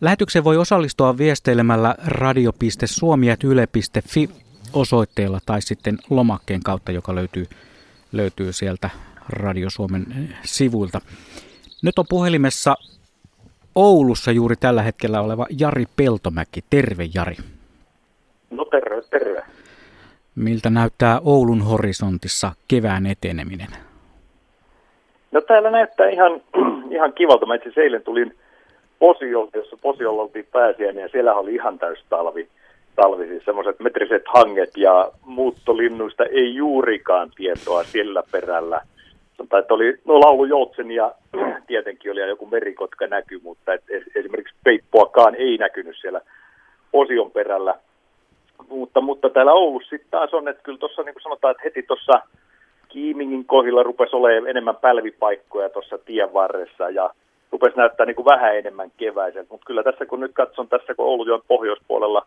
Lähetykseen 0.00 0.44
voi 0.44 0.56
osallistua 0.56 1.18
viesteilemällä 1.18 1.94
radio.suomi.yle.fi 2.06 4.30
osoitteella 4.72 5.38
tai 5.46 5.62
sitten 5.62 5.98
lomakkeen 6.10 6.60
kautta, 6.64 6.92
joka 6.92 7.14
löytyy, 7.14 7.46
löytyy 8.12 8.52
sieltä 8.52 8.90
Radio 9.28 9.70
Suomen 9.70 10.06
sivuilta. 10.42 11.00
Nyt 11.82 11.98
on 11.98 12.04
puhelimessa 12.08 12.74
Oulussa 13.74 14.32
juuri 14.32 14.56
tällä 14.56 14.82
hetkellä 14.82 15.20
oleva 15.20 15.46
Jari 15.58 15.84
Peltomäki. 15.96 16.64
Terve 16.70 17.08
Jari. 17.14 17.36
No 18.50 18.64
terve, 18.64 19.02
terve. 19.10 19.42
Miltä 20.34 20.70
näyttää 20.70 21.20
Oulun 21.24 21.62
horisontissa 21.62 22.52
kevään 22.68 23.06
eteneminen? 23.06 23.68
No 25.32 25.40
täällä 25.40 25.70
näyttää 25.70 26.08
ihan, 26.08 26.40
ihan 26.96 27.12
kivalta. 27.12 27.46
Mä 27.46 27.54
itse 27.54 27.80
eilen 27.80 28.02
tulin 28.02 28.34
Posiolta, 28.98 29.58
jossa 29.58 29.76
Posiolla 29.82 30.22
oltiin 30.22 30.48
pääsiäinen 30.52 31.02
ja 31.02 31.08
siellä 31.08 31.34
oli 31.34 31.54
ihan 31.54 31.78
täys 31.78 32.04
talvi. 32.08 32.48
talvi 32.96 33.26
siis 33.26 33.44
semmoiset 33.44 33.80
metriset 33.80 34.22
hanget 34.26 34.76
ja 34.76 35.10
muuttolinnuista 35.24 36.24
ei 36.24 36.54
juurikaan 36.54 37.30
tietoa 37.36 37.84
sillä 37.84 38.22
perällä. 38.32 38.80
Että 39.58 39.74
oli 39.74 39.98
no 40.04 40.20
laulujoutsen 40.20 40.90
ja 40.90 41.12
tietenkin 41.66 42.12
oli 42.12 42.20
joku 42.20 42.46
merikotka 42.46 43.06
näky, 43.06 43.40
mutta 43.42 43.72
et 43.72 43.82
esimerkiksi 44.14 44.54
peippoakaan 44.64 45.34
ei 45.34 45.58
näkynyt 45.58 45.96
siellä 46.00 46.20
Posion 46.92 47.30
perällä. 47.30 47.74
Mutta, 48.68 49.00
mutta 49.00 49.30
täällä 49.30 49.52
Oulussa 49.52 49.90
sitten 49.90 50.10
taas 50.10 50.34
on, 50.34 50.48
että 50.48 50.62
kyllä 50.62 50.78
tuossa 50.78 51.02
niin 51.02 51.14
kuin 51.14 51.22
sanotaan, 51.22 51.50
että 51.50 51.62
heti 51.64 51.82
tuossa 51.82 52.12
Kiimingin 52.88 53.44
kohdilla 53.44 53.82
rupesi 53.82 54.16
olemaan 54.16 54.50
enemmän 54.50 54.76
pälvipaikkoja 54.76 55.68
tuossa 55.68 55.98
tien 55.98 56.32
varressa 56.32 56.90
ja 56.90 57.10
rupesi 57.52 57.76
näyttää 57.76 58.06
niin 58.06 58.16
kuin 58.16 58.24
vähän 58.24 58.56
enemmän 58.56 58.90
keväiseltä. 58.96 59.48
Mutta 59.50 59.66
kyllä 59.66 59.82
tässä 59.82 60.06
kun 60.06 60.20
nyt 60.20 60.32
katson 60.34 60.68
tässä, 60.68 60.94
kun 60.94 61.06
Oulujoen 61.06 61.42
pohjoispuolella 61.48 62.26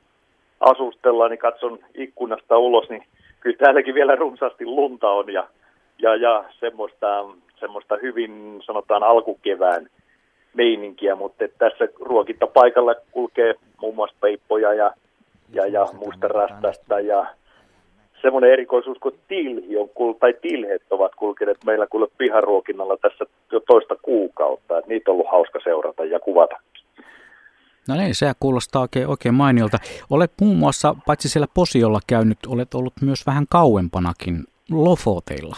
asustellaan, 0.59 1.31
niin 1.31 1.39
katson 1.39 1.79
ikkunasta 1.95 2.57
ulos, 2.57 2.89
niin 2.89 3.03
kyllä 3.39 3.57
täälläkin 3.57 3.95
vielä 3.95 4.15
runsaasti 4.15 4.65
lunta 4.65 5.09
on 5.09 5.33
ja, 5.33 5.47
ja, 5.97 6.15
ja 6.15 6.43
semmoista, 6.59 7.25
semmoista 7.59 7.97
hyvin 8.01 8.61
sanotaan 8.65 9.03
alkukevään 9.03 9.87
meininkiä, 10.53 11.15
mutta 11.15 11.45
tässä 11.57 11.87
ruokintapaikalla 11.99 12.95
kulkee 13.11 13.53
muun 13.81 13.95
muassa 13.95 14.15
peippoja 14.21 14.73
ja, 14.73 14.91
ja, 15.53 15.67
ja 15.67 15.87
mustarastasta 16.05 16.99
ja 16.99 17.25
semmoinen 18.21 18.51
erikoisuus 18.51 18.97
kuin 18.97 19.15
tilhi 19.27 19.77
on, 19.77 19.89
tai 20.19 20.33
tilhet 20.41 20.81
ovat 20.89 21.15
kulkeneet 21.15 21.57
meillä 21.65 21.87
kuule 21.87 22.07
piharuokinnalla 22.17 22.97
tässä 22.97 23.25
jo 23.51 23.59
toista 23.59 23.95
kuukautta. 24.01 24.77
Että 24.77 24.89
niitä 24.89 25.11
on 25.11 25.13
ollut 25.13 25.31
hauska 25.31 25.59
seurata 25.63 26.05
ja 26.05 26.19
kuvata. 26.19 26.55
No 27.87 27.95
niin, 27.95 28.15
se 28.15 28.31
kuulostaa 28.39 28.81
oikein, 28.81 29.07
oikein 29.07 29.35
mainiolta. 29.35 29.77
Olet 30.09 30.31
muun 30.41 30.57
muassa, 30.57 30.95
paitsi 31.05 31.29
siellä 31.29 31.47
Posiolla 31.53 31.99
käynyt, 32.07 32.37
olet 32.47 32.73
ollut 32.73 32.93
myös 33.01 33.25
vähän 33.25 33.45
kauempanakin 33.49 34.43
Lofoteilla. 34.71 35.55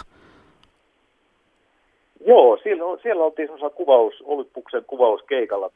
Joo, 2.28 2.60
siellä, 2.64 2.84
siellä 3.02 3.24
oltiin 3.24 3.48
semmoisella 3.48 3.76
kuvaus, 3.76 4.14
Olympuksen 4.24 4.84
kuvauskeikalla 4.88 5.70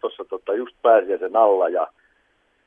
tuossa 0.00 0.24
tota, 0.28 0.54
just 0.54 0.76
pääsiäisen 0.82 1.36
alla 1.36 1.68
ja 1.68 1.86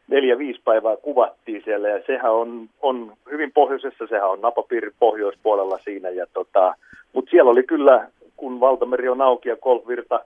neljä-viisi 0.08 0.62
päivää 0.66 0.98
kuvattiin 0.98 1.62
siellä 1.66 1.90
ja 1.90 2.02
sehän 2.08 2.32
on, 2.32 2.70
on 2.82 3.14
hyvin 3.32 3.52
pohjoisessa, 3.52 4.08
sehän 4.08 4.30
on 4.30 4.42
napapiirin 4.42 4.94
pohjoispuolella 5.00 5.80
siinä. 5.84 6.10
Ja 6.10 6.26
tota, 6.34 6.76
Mutta 7.14 7.32
siellä 7.32 7.52
oli 7.52 7.64
kyllä, 7.64 8.08
kun 8.38 8.60
valtameri 8.60 9.10
on 9.10 9.22
auki 9.22 9.50
ja 9.50 9.58
golfvirta 9.58 10.20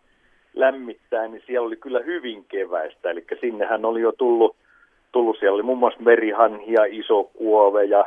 lämmittää, 0.54 1.28
niin 1.28 1.44
siellä 1.46 1.68
oli 1.68 1.76
kyllä 1.76 2.00
hyvin 2.00 2.46
keväistä. 2.50 3.10
Eli 3.10 3.26
sinnehän 3.42 3.86
oli 3.86 4.02
jo 4.02 4.12
tullut, 4.12 4.56
tullut 5.12 5.38
siellä 5.40 5.56
oli 5.56 5.64
muun 5.64 5.78
muassa 5.78 6.00
merihanhia, 6.02 6.86
iso 6.86 7.24
kuove 7.24 7.84
ja 7.84 8.06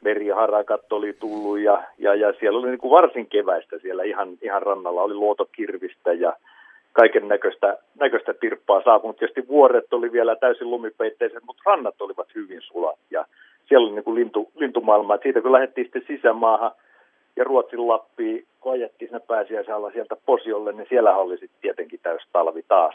meriharakat 0.00 0.92
oli 0.92 1.12
tullut 1.12 1.58
ja, 1.58 1.82
ja, 1.98 2.14
ja 2.14 2.32
siellä 2.40 2.58
oli 2.58 2.68
niin 2.68 2.78
kuin 2.78 2.90
varsin 2.90 3.26
keväistä 3.26 3.78
siellä 3.78 4.02
ihan, 4.02 4.28
ihan 4.42 4.62
rannalla. 4.62 5.02
Oli 5.02 5.14
luotokirvistä 5.14 6.12
ja 6.12 6.32
kaiken 6.92 7.28
näköistä, 7.28 7.78
näköistä 8.00 8.34
tirppaa 8.34 8.82
saapunut. 8.82 9.16
Tietysti 9.16 9.48
vuoret 9.48 9.92
oli 9.92 10.12
vielä 10.12 10.36
täysin 10.36 10.70
lumipeitteiset, 10.70 11.44
mutta 11.46 11.62
rannat 11.66 12.00
olivat 12.00 12.34
hyvin 12.34 12.60
sulat 12.62 12.98
ja 13.10 13.24
siellä 13.68 13.86
oli 13.86 13.94
niin 13.94 14.04
kuin 14.04 14.14
lintu, 14.14 14.50
lintumaailma. 14.56 15.14
Et 15.14 15.22
siitä 15.22 15.40
kun 15.40 15.52
lähdettiin 15.52 15.84
sitten 15.84 16.04
sisämaahan 16.06 16.70
ja 17.36 17.44
Ruotsin 17.44 17.88
Lappiin, 17.88 18.46
kun 18.60 18.72
ajettiin 18.72 19.08
siinä 19.08 19.20
pääsiäisellä 19.20 19.90
sieltä 19.90 20.16
Posiolle, 20.26 20.72
niin 20.72 20.86
siellä 20.88 21.16
oli 21.16 21.38
sitten 21.38 21.60
tietenkin 21.60 22.00
täys 22.02 22.22
talvi 22.32 22.62
taas. 22.68 22.94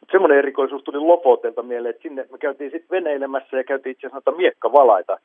Mutta 0.00 0.12
semmoinen 0.12 0.38
erikoisuus 0.38 0.84
tuli 0.84 0.98
Lofotelta 0.98 1.62
mieleen, 1.62 1.90
että 1.90 2.02
sinne 2.02 2.26
me 2.32 2.38
käytiin 2.38 2.70
sitten 2.70 2.90
veneilemässä 2.90 3.56
ja 3.56 3.64
käytiin 3.64 3.92
itse 3.92 4.06
asiassa 4.06 4.30
miekkavalaita 4.30 5.18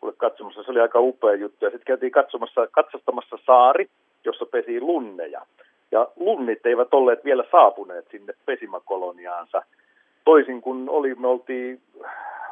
kuule 0.00 0.14
katsomassa. 0.16 0.62
Se 0.62 0.70
oli 0.70 0.80
aika 0.80 1.00
upea 1.00 1.34
juttu. 1.34 1.64
Ja 1.64 1.70
sitten 1.70 1.86
käytiin 1.86 2.12
katsomassa, 2.12 2.68
katsastamassa 2.70 3.38
saari, 3.46 3.88
jossa 4.24 4.46
pesi 4.46 4.80
lunneja. 4.80 5.40
Ja 5.92 6.08
lunnit 6.16 6.66
eivät 6.66 6.94
olleet 6.94 7.24
vielä 7.24 7.44
saapuneet 7.50 8.06
sinne 8.10 8.32
pesimäkoloniaansa. 8.46 9.62
Toisin 10.24 10.60
kuin 10.60 10.88
oli, 10.90 11.14
me 11.14 11.28
oltiin 11.28 11.80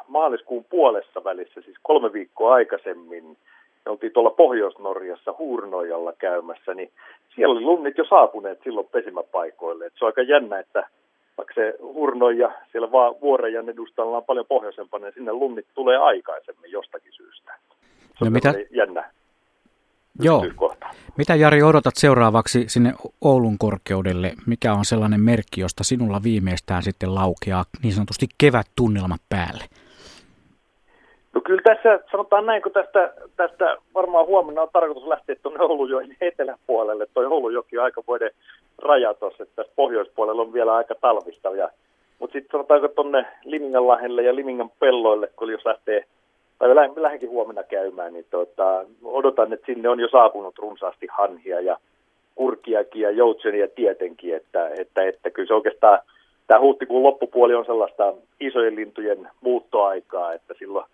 maaliskuun 0.07 0.65
puolessa 0.69 1.23
välissä, 1.23 1.61
siis 1.61 1.77
kolme 1.81 2.13
viikkoa 2.13 2.53
aikaisemmin, 2.53 3.37
me 3.85 3.91
oltiin 3.91 4.11
tuolla 4.11 4.29
Pohjois-Norjassa 4.29 5.35
Huurnojalla 5.37 6.13
käymässä, 6.13 6.73
niin 6.73 6.91
siellä 7.35 7.51
oli 7.51 7.61
lunnit 7.61 7.97
jo 7.97 8.05
saapuneet 8.09 8.59
silloin 8.63 8.87
pesimäpaikoille. 8.91 9.85
Et 9.85 9.93
se 9.99 10.05
on 10.05 10.09
aika 10.09 10.21
jännä, 10.21 10.59
että 10.59 10.87
vaikka 11.37 11.53
se 11.53 11.75
Hurnoja 11.81 12.51
siellä 12.71 12.91
vaan 12.91 13.15
vuorejan 13.21 13.69
edustalla 13.69 14.17
on 14.17 14.23
paljon 14.23 14.45
pohjoisempana, 14.45 15.05
niin 15.05 15.13
sinne 15.13 15.33
lunnit 15.33 15.65
tulee 15.75 15.97
aikaisemmin 15.97 16.71
jostakin 16.71 17.13
syystä. 17.13 17.53
Se 17.99 18.25
on 18.25 18.25
no 18.25 18.29
mitä? 18.29 18.53
jännä 18.71 19.11
Joo. 20.19 20.45
Mitä 21.17 21.35
Jari 21.35 21.63
odotat 21.63 21.95
seuraavaksi 21.95 22.69
sinne 22.69 22.93
Oulun 23.21 23.57
korkeudelle? 23.57 24.33
Mikä 24.47 24.73
on 24.73 24.85
sellainen 24.85 25.21
merkki, 25.21 25.61
josta 25.61 25.83
sinulla 25.83 26.23
viimeistään 26.23 26.83
sitten 26.83 27.15
laukeaa 27.15 27.65
niin 27.83 27.93
sanotusti 27.93 28.27
kevät-tunnelmat 28.37 29.21
päälle? 29.29 29.63
No 31.33 31.41
kyllä 31.41 31.61
tässä 31.61 31.99
sanotaan 32.11 32.45
näin, 32.45 32.61
kun 32.61 32.71
tästä, 32.71 33.13
tästä 33.35 33.77
varmaan 33.93 34.25
huomenna 34.25 34.61
on 34.61 34.69
tarkoitus 34.73 35.07
lähteä 35.07 35.35
tuonne 35.43 35.59
Oulujoen 35.63 36.17
eteläpuolelle. 36.21 37.07
Tuo 37.13 37.23
Oulujoki 37.23 37.77
on 37.77 37.83
aika 37.83 38.03
vuoden 38.07 38.31
raja 38.77 39.13
tuossa, 39.13 39.43
että 39.43 39.55
tässä 39.55 39.73
pohjoispuolella 39.75 40.41
on 40.41 40.53
vielä 40.53 40.75
aika 40.75 40.95
talvista. 41.01 41.49
Mutta 42.19 42.33
sitten 42.33 42.51
sanotaanko 42.51 42.87
tuonne 42.87 43.25
Limingan 43.45 43.87
lähelle 43.87 44.23
ja 44.23 44.35
Limingan 44.35 44.71
pelloille, 44.79 45.29
kun 45.35 45.51
jos 45.51 45.65
lähtee 45.65 46.05
tai 46.59 46.75
lähdenkin 46.75 47.29
huomenna 47.29 47.63
käymään, 47.63 48.13
niin 48.13 48.25
tota, 48.31 48.85
odotan, 49.03 49.53
että 49.53 49.65
sinne 49.65 49.89
on 49.89 49.99
jo 49.99 50.07
saapunut 50.07 50.59
runsaasti 50.59 51.07
hanhia 51.11 51.61
ja 51.61 51.77
kurkiakin 52.35 53.01
ja 53.01 53.11
joutsenia 53.11 53.67
tietenkin, 53.67 54.35
että, 54.35 54.69
että, 54.69 55.03
että 55.03 55.29
kyllä 55.29 55.47
se 55.47 55.53
oikeastaan 55.53 55.99
tämä 56.47 56.59
huhtikuun 56.59 57.03
loppupuoli 57.03 57.55
on 57.55 57.65
sellaista 57.65 58.13
isojen 58.39 58.75
lintujen 58.75 59.29
muuttoaikaa, 59.41 60.33
että 60.33 60.53
silloin, 60.59 60.85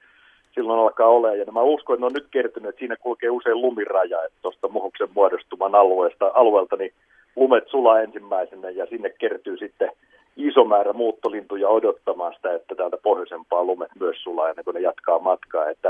silloin 0.56 0.80
alkaa 0.80 1.08
olla. 1.08 1.36
Ja 1.36 1.52
mä 1.52 1.62
uskon, 1.62 1.94
että 1.94 2.02
ne 2.02 2.06
on 2.06 2.14
nyt 2.14 2.28
kertynyt, 2.32 2.70
että 2.70 2.80
siinä 2.80 2.96
kulkee 2.96 3.30
usein 3.30 3.62
lumiraja, 3.62 4.24
että 4.24 4.38
tuosta 4.42 4.68
muhuksen 4.68 5.08
muodostuman 5.16 5.76
alueesta, 5.76 6.32
alueelta 6.34 6.76
niin 6.76 6.94
lumet 7.36 7.68
sulaa 7.68 8.02
ensimmäisenä 8.02 8.70
ja 8.70 8.86
sinne 8.86 9.10
kertyy 9.10 9.58
sitten 9.58 9.92
iso 10.36 10.66
määrä 10.66 10.94
muuttolintuja 10.94 11.70
odottamaan 11.70 12.34
sitä, 12.34 12.54
että 12.54 12.76
täältä 12.76 12.98
pohjoisempaa 12.98 13.64
lumet 13.64 13.92
myös 14.00 14.24
sulaa 14.24 14.50
ennen 14.50 14.66
kuin 14.66 14.76
ne 14.76 14.82
jatkaa 14.82 15.20
matkaa. 15.20 15.70
Että 15.70 15.88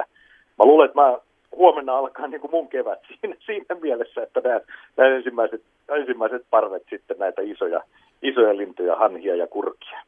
mä 0.60 0.66
luulen, 0.66 0.86
että 0.86 1.02
mä 1.02 1.18
huomenna 1.56 1.98
alkaa 1.98 2.28
niin 2.28 2.42
kuin 2.42 2.52
mun 2.52 2.68
kevät 2.68 3.00
siinä, 3.22 3.36
siinä 3.46 3.76
mielessä, 3.82 4.24
että 4.24 4.42
nämä, 4.44 4.60
nämä 4.98 5.16
ensimmäiset, 5.16 5.64
ensimmäiset 5.90 6.46
parvet 6.50 6.84
sitten 6.90 7.18
näitä 7.20 7.42
isoja, 7.42 7.82
isoja 8.22 8.58
lintuja, 8.58 8.96
hanhia 8.96 9.36
ja 9.36 9.48
kurkia. 9.48 10.00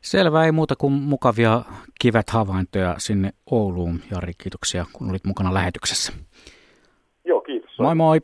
Selvä, 0.00 0.44
ei 0.44 0.52
muuta 0.52 0.74
kuin 0.78 0.92
mukavia 0.92 1.62
kivet 2.00 2.30
havaintoja 2.30 2.94
sinne 2.98 3.30
Ouluun. 3.50 4.00
Jari, 4.10 4.32
kiitoksia 4.42 4.84
kun 4.92 5.10
olit 5.10 5.24
mukana 5.24 5.54
lähetyksessä. 5.54 6.12
Joo, 7.24 7.40
kiitos. 7.40 7.78
Moi 7.78 7.94
moi. 7.94 8.20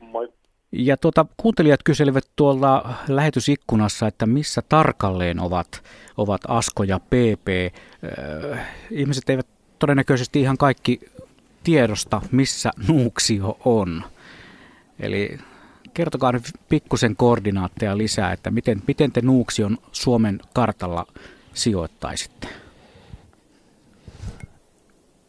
Moi. 0.00 0.28
Ja 0.72 0.96
tuota, 0.96 1.26
kuuntelijat 1.36 1.82
kyselivät 1.82 2.24
tuolla 2.36 2.94
lähetysikkunassa, 3.08 4.06
että 4.06 4.26
missä 4.26 4.62
tarkalleen 4.68 5.40
ovat, 5.40 5.82
ovat 6.16 6.40
Asko 6.48 6.82
ja 6.82 7.00
PP. 7.00 7.48
Äh, 8.52 8.66
ihmiset 8.90 9.30
eivät 9.30 9.46
todennäköisesti 9.78 10.40
ihan 10.40 10.58
kaikki 10.58 11.00
tiedosta, 11.64 12.20
missä 12.30 12.70
Nuuksio 12.88 13.58
on. 13.64 14.04
Eli 15.00 15.38
kertokaa 15.94 16.32
nyt 16.32 16.44
pikkusen 16.68 17.16
koordinaatteja 17.16 17.98
lisää, 17.98 18.32
että 18.32 18.50
miten, 18.50 18.82
miten 18.86 19.12
te 19.12 19.20
Nuuksion 19.20 19.78
Suomen 19.92 20.40
kartalla 20.54 21.06
sijoittaisitte? 21.54 22.48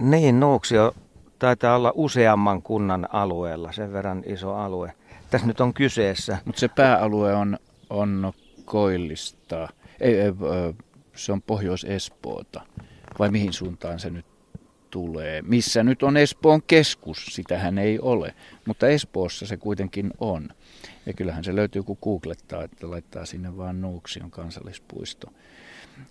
Niin, 0.02 0.40
Nuuksio 0.40 0.96
taitaa 1.40 1.76
olla 1.76 1.92
useamman 1.96 2.62
kunnan 2.62 3.08
alueella, 3.12 3.72
sen 3.72 3.94
verran 3.94 4.24
iso 4.26 4.56
alue. 4.56 4.94
Tässä 5.30 5.48
nyt 5.48 5.62
on 5.62 5.74
kyseessä. 5.74 6.38
Mutta 6.46 6.60
se 6.60 6.68
pääalue 6.68 7.34
on, 7.34 7.60
on 7.90 8.34
koillista, 8.66 9.70
ei, 10.00 10.20
ei, 10.20 10.32
se 11.16 11.32
on 11.32 11.42
Pohjois-Espoota, 11.42 12.62
vai 13.20 13.30
mihin 13.32 13.54
suuntaan 13.54 14.00
se 14.00 14.10
nyt 14.10 14.26
tulee? 14.90 15.42
Missä 15.42 15.84
nyt 15.84 16.04
on 16.04 16.18
Espoon 16.18 16.62
keskus, 16.62 17.26
sitähän 17.26 17.78
ei 17.78 18.00
ole, 18.00 18.36
mutta 18.66 18.88
Espoossa 18.88 19.46
se 19.46 19.58
kuitenkin 19.58 20.12
on. 20.20 20.50
Ja 21.06 21.14
kyllähän 21.14 21.44
se 21.44 21.56
löytyy, 21.56 21.84
kun 21.84 21.98
googlettaa, 22.04 22.64
että 22.64 22.90
laittaa 22.90 23.26
sinne 23.26 23.58
vaan 23.58 23.82
Nuuksion 23.82 24.32
kansallispuisto. 24.32 25.34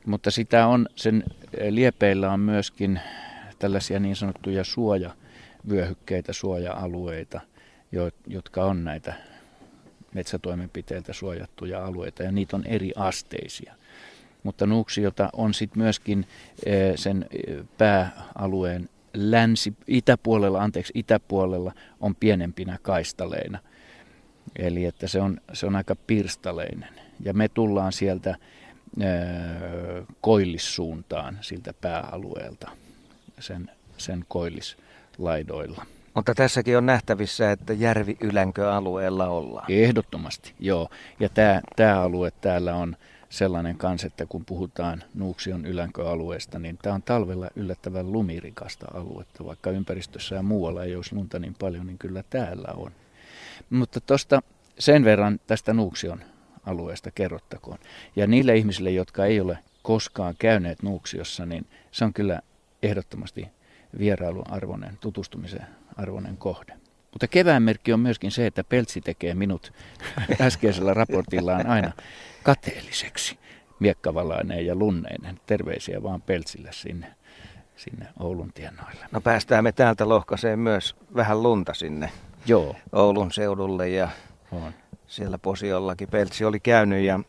Mutta 0.07 0.31
sitä 0.31 0.67
on, 0.67 0.89
sen 0.97 1.25
liepeillä 1.71 2.33
on 2.33 2.41
myöskin 2.41 3.01
tällaisia 3.59 4.01
niin 4.01 4.17
sanottuja 4.17 4.65
suojavyöhykkeitä, 4.65 6.33
suoja-alueita, 6.33 7.41
jotka 8.27 8.65
on 8.65 8.85
näitä 8.85 9.15
metsätoimenpiteiltä 10.15 11.13
suojattuja 11.13 11.85
alueita, 11.85 12.23
ja 12.23 12.33
niitä 12.33 12.57
on 12.57 12.67
eri 12.67 12.93
asteisia. 12.97 13.75
Mutta 14.43 14.67
Nuuksiota 14.67 15.31
on 15.33 15.55
sitten 15.55 15.83
myöskin 15.83 16.27
eh, 16.67 16.93
sen 16.97 17.27
eh, 17.31 17.65
pääalueen 17.79 18.89
länsi, 19.15 19.75
itäpuolella, 19.87 20.63
anteeksi, 20.63 20.93
itäpuolella 20.97 21.73
on 22.01 22.15
pienempinä 22.15 22.79
kaistaleina. 22.83 23.59
Eli 24.57 24.85
että 24.85 25.09
se 25.09 25.21
on, 25.21 25.41
se 25.53 25.67
on 25.67 25.77
aika 25.77 25.97
pirstaleinen. 25.97 26.95
Ja 27.21 27.35
me 27.35 27.49
tullaan 27.49 27.93
sieltä 27.93 28.37
koillissuuntaan 30.21 31.39
siltä 31.41 31.73
pääalueelta 31.81 32.71
sen, 33.41 33.71
sen 33.99 34.25
koillislaidoilla. 34.29 35.87
Mutta 36.15 36.35
tässäkin 36.35 36.79
on 36.79 36.87
nähtävissä, 36.87 37.53
että 37.53 37.73
järvi 37.73 38.17
Ylänkö-alueella 38.21 39.29
ollaan. 39.29 39.67
Ehdottomasti, 39.69 40.55
joo. 40.61 40.89
Ja 41.21 41.29
tämä, 41.29 41.61
tämä 41.77 42.01
alue 42.01 42.31
täällä 42.31 42.75
on 42.77 42.97
sellainen 43.29 43.77
kans, 43.77 44.05
että 44.05 44.27
kun 44.27 44.45
puhutaan 44.45 45.03
Nuuksion 45.15 45.67
Ylänköalueesta, 45.67 46.59
niin 46.59 46.79
tämä 46.83 46.95
on 46.95 47.03
talvella 47.03 47.49
yllättävän 47.57 48.13
lumirikasta 48.13 48.87
aluetta. 48.95 49.45
Vaikka 49.45 49.71
ympäristössä 49.71 50.35
ja 50.35 50.43
muualla 50.43 50.85
ei 50.85 50.97
olisi 50.97 51.15
lunta 51.15 51.39
niin 51.39 51.55
paljon, 51.59 51.87
niin 51.87 51.99
kyllä 51.99 52.25
täällä 52.31 52.69
on. 52.77 52.93
Mutta 53.71 54.01
tuosta 54.01 54.43
sen 54.79 55.05
verran 55.05 55.41
tästä 55.47 55.73
Nuuksion 55.73 56.21
alueesta 56.67 57.11
kerrottakoon. 57.11 57.79
Ja 58.17 58.27
niille 58.27 58.57
ihmisille, 58.57 58.91
jotka 58.91 59.25
ei 59.25 59.41
ole 59.41 59.59
koskaan 59.83 60.35
käyneet 60.39 60.83
Nuuksiossa, 60.83 61.47
niin 61.47 61.67
se 61.91 62.05
on 62.05 62.13
kyllä 62.13 62.41
ehdottomasti 62.83 63.49
vierailun 63.99 64.51
arvoinen, 64.51 64.99
tutustumisen 65.01 65.67
arvoinen 65.99 66.37
kohde. 66.37 66.73
Mutta 67.13 67.27
kevään 67.27 67.63
merkki 67.63 67.93
on 67.93 68.01
myöskin 68.01 68.31
se, 68.31 68.47
että 68.47 68.65
Peltsi 68.65 69.01
tekee 69.01 69.35
minut 69.35 69.73
äskeisellä 70.41 70.95
raportillaan 70.95 71.67
aina 71.67 71.93
kateelliseksi, 72.43 73.39
miekkavalainen 73.81 74.67
ja 74.67 74.75
lunneinen. 74.75 75.41
Terveisiä 75.47 76.03
vaan 76.03 76.23
Peltsille 76.23 76.73
sinne, 76.73 77.15
sinne 77.77 78.07
Oulun 78.21 78.53
tienoille. 78.53 79.07
No 79.13 79.21
päästään 79.21 79.65
me 79.65 79.73
täältä 79.73 80.09
lohkaiseen 80.09 80.59
myös 80.59 80.97
vähän 81.15 81.43
lunta 81.43 81.75
sinne 81.75 82.11
Joo. 82.47 82.77
Oulun 82.93 83.33
seudulle 83.33 83.89
ja 83.89 84.09
on. 84.53 84.73
siellä 85.07 85.39
Posiollakin 85.39 86.09
Peltsi 86.09 86.45
oli 86.45 86.61
käynyt 86.61 87.05
ja 87.05 87.21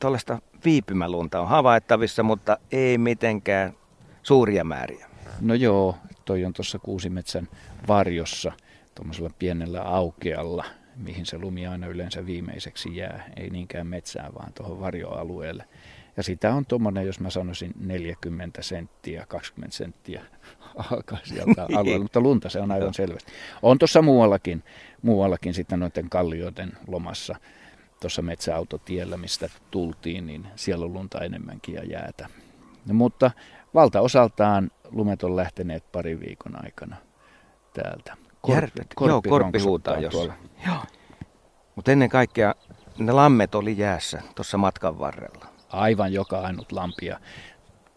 tuollaista 0.00 0.38
viipymälunta 0.64 1.40
on 1.40 1.48
havaittavissa, 1.48 2.22
mutta 2.22 2.58
ei 2.72 2.98
mitenkään 2.98 3.72
suuria 4.22 4.64
määriä. 4.64 5.06
No 5.40 5.54
joo, 5.54 5.96
toi 6.28 6.44
on 6.44 6.52
tuossa 6.52 6.78
Kuusimetsän 6.78 7.48
varjossa, 7.88 8.52
tuommoisella 8.94 9.30
pienellä 9.38 9.82
aukealla, 9.82 10.64
mihin 10.96 11.26
se 11.26 11.38
lumi 11.38 11.66
aina 11.66 11.86
yleensä 11.86 12.26
viimeiseksi 12.26 12.96
jää, 12.96 13.30
ei 13.36 13.50
niinkään 13.50 13.86
metsään, 13.86 14.34
vaan 14.34 14.52
tuohon 14.52 14.80
varjoalueelle. 14.80 15.64
Ja 16.16 16.22
sitä 16.22 16.54
on 16.54 16.66
tuommoinen, 16.66 17.06
jos 17.06 17.20
mä 17.20 17.30
sanoisin 17.30 17.72
40 17.80 18.62
senttiä, 18.62 19.26
20 19.28 19.76
senttiä 19.76 20.24
alkaa 20.90 21.18
sieltä 21.24 21.66
niin. 21.68 21.78
alueella, 21.78 22.04
mutta 22.04 22.20
lunta 22.20 22.48
se 22.48 22.60
on 22.60 22.70
aivan 22.70 22.94
selvästi. 22.94 23.32
On 23.62 23.78
tuossa 23.78 24.02
muuallakin, 24.02 24.62
muuallakin 25.02 25.54
sitten 25.54 25.80
noiden 25.80 26.10
kallioiden 26.10 26.72
lomassa, 26.86 27.36
tuossa 28.00 28.22
metsäautotiellä, 28.22 29.16
mistä 29.16 29.48
tultiin, 29.70 30.26
niin 30.26 30.46
siellä 30.56 30.84
on 30.84 30.92
lunta 30.92 31.20
enemmänkin 31.20 31.74
ja 31.74 31.84
jäätä. 31.84 32.28
No, 32.86 32.94
mutta 32.94 33.30
valtaosaltaan 33.74 34.70
lumet 34.90 35.22
on 35.22 35.36
lähteneet 35.36 35.92
pari 35.92 36.20
viikon 36.20 36.64
aikana 36.64 36.96
täältä. 37.74 38.16
Korpi, 38.40 38.82
korpi, 38.94 39.10
joo, 39.10 39.22
korppi 39.22 39.58
huutaa 39.58 39.98
jossain. 39.98 40.32
Joo. 40.66 40.82
Mutta 41.76 41.92
ennen 41.92 42.08
kaikkea 42.08 42.54
ne 42.98 43.12
lammet 43.12 43.54
oli 43.54 43.78
jäässä 43.78 44.22
tuossa 44.34 44.58
matkan 44.58 44.98
varrella. 44.98 45.46
Aivan 45.68 46.12
joka 46.12 46.40
ainut 46.40 46.72
lampia. 46.72 47.20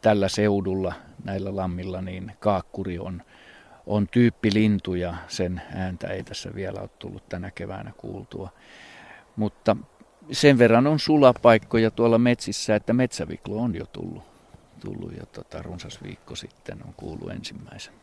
Tällä 0.01 0.30
seudulla, 0.30 0.93
näillä 1.23 1.56
lammilla, 1.56 2.01
niin 2.01 2.32
kaakkuri 2.39 2.99
on, 2.99 3.21
on 3.86 4.08
tyyppilintu 4.08 4.95
ja 4.95 5.15
sen 5.27 5.62
ääntä 5.75 6.08
ei 6.08 6.23
tässä 6.23 6.56
vielä 6.56 6.80
ole 6.82 6.89
tullut 6.99 7.30
tänä 7.30 7.51
keväänä 7.51 7.91
kuultua. 7.97 8.49
Mutta 9.36 9.77
sen 10.32 10.58
verran 10.58 10.88
on 10.88 10.99
sulapaikkoja 10.99 11.91
tuolla 11.91 12.17
metsissä, 12.17 12.75
että 12.75 12.93
metsäviklo 12.93 13.58
on 13.58 13.75
jo 13.75 13.86
tullut 13.86 14.31
tullut 14.82 15.17
jo 15.17 15.26
tota, 15.26 15.62
runsas 15.62 16.04
viikko 16.04 16.36
sitten 16.36 16.78
on 16.88 16.94
kuullut 16.94 17.32
ensimmäisen. 17.32 17.94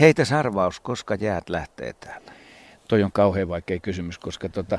Heitä 0.00 0.24
sarvaus, 0.24 0.80
koska 0.80 1.14
jäät 1.14 1.48
lähtee 1.48 1.92
täällä? 1.92 2.32
Toi 2.88 3.02
on 3.02 3.12
kauhean 3.12 3.48
vaikea 3.48 3.78
kysymys, 3.78 4.18
koska 4.18 4.48
tota, 4.48 4.78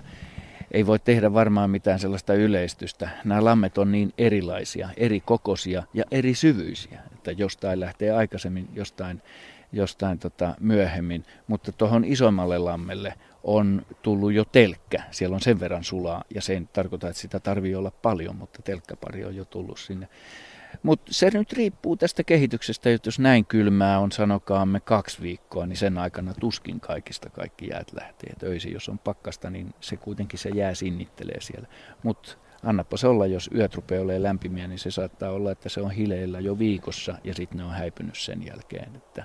ei 0.72 0.86
voi 0.86 1.00
tehdä 1.00 1.34
varmaan 1.34 1.70
mitään 1.70 2.00
sellaista 2.00 2.34
yleistystä. 2.34 3.10
Nämä 3.24 3.46
lammet 3.46 3.78
on 3.78 3.92
niin 3.92 4.14
erilaisia, 4.18 4.90
eri 4.98 5.20
kokoisia 5.20 5.84
ja 5.94 6.04
eri 6.12 6.36
syvyisiä, 6.36 7.02
että 7.14 7.32
jostain 7.32 7.80
lähtee 7.80 8.12
aikaisemmin, 8.12 8.70
jostain, 8.74 9.22
jostain 9.72 10.20
tota 10.20 10.56
myöhemmin. 10.60 11.26
Mutta 11.48 11.72
tuohon 11.72 12.06
isommalle 12.06 12.58
lammelle 12.58 13.14
on 13.44 13.86
tullut 14.02 14.34
jo 14.34 14.46
telkkä. 14.46 15.04
Siellä 15.12 15.36
on 15.36 15.42
sen 15.42 15.60
verran 15.60 15.84
sulaa 15.84 16.24
ja 16.36 16.42
se 16.42 16.54
ei 16.54 16.62
tarkoita, 16.74 17.10
että 17.10 17.22
sitä 17.22 17.40
tarvii 17.40 17.76
olla 17.76 17.92
paljon, 18.02 18.36
mutta 18.36 18.62
telkkäpari 18.62 19.26
on 19.26 19.36
jo 19.36 19.46
tullut 19.46 19.80
sinne 19.80 20.08
mutta 20.84 21.14
se 21.14 21.30
nyt 21.34 21.54
riippuu 21.54 21.98
tästä 21.98 22.24
kehityksestä, 22.24 22.90
että 22.90 23.08
jos 23.08 23.20
näin 23.20 23.46
kylmää 23.46 24.00
on 24.00 24.12
sanokaamme 24.12 24.80
kaksi 24.80 25.22
viikkoa, 25.22 25.66
niin 25.66 25.78
sen 25.78 25.98
aikana 25.98 26.34
tuskin 26.34 26.80
kaikista 26.80 27.30
kaikki 27.30 27.68
jäät 27.68 27.94
lähtee. 27.94 28.30
Et 28.30 28.44
öisin, 28.44 28.74
jos 28.74 28.90
on 28.90 29.00
pakkasta, 29.00 29.50
niin 29.50 29.74
se 29.82 29.98
kuitenkin 29.98 30.40
se 30.40 30.50
jää 30.50 30.74
sinnittelee 30.74 31.42
siellä. 31.42 31.68
Mutta 32.04 32.36
annapa 32.64 32.98
se 32.98 33.08
olla, 33.08 33.26
jos 33.26 33.50
yöt 33.56 33.76
rupeaa 33.76 34.04
olemaan 34.04 34.24
lämpimiä, 34.24 34.68
niin 34.68 34.80
se 34.80 34.92
saattaa 34.92 35.32
olla, 35.32 35.52
että 35.52 35.70
se 35.70 35.82
on 35.82 35.92
hileillä 35.92 36.40
jo 36.40 36.60
viikossa 36.60 37.16
ja 37.24 37.34
sitten 37.34 37.58
ne 37.58 37.64
on 37.64 37.72
häipynyt 37.72 38.18
sen 38.18 38.48
jälkeen 38.48 38.96
että 38.96 39.24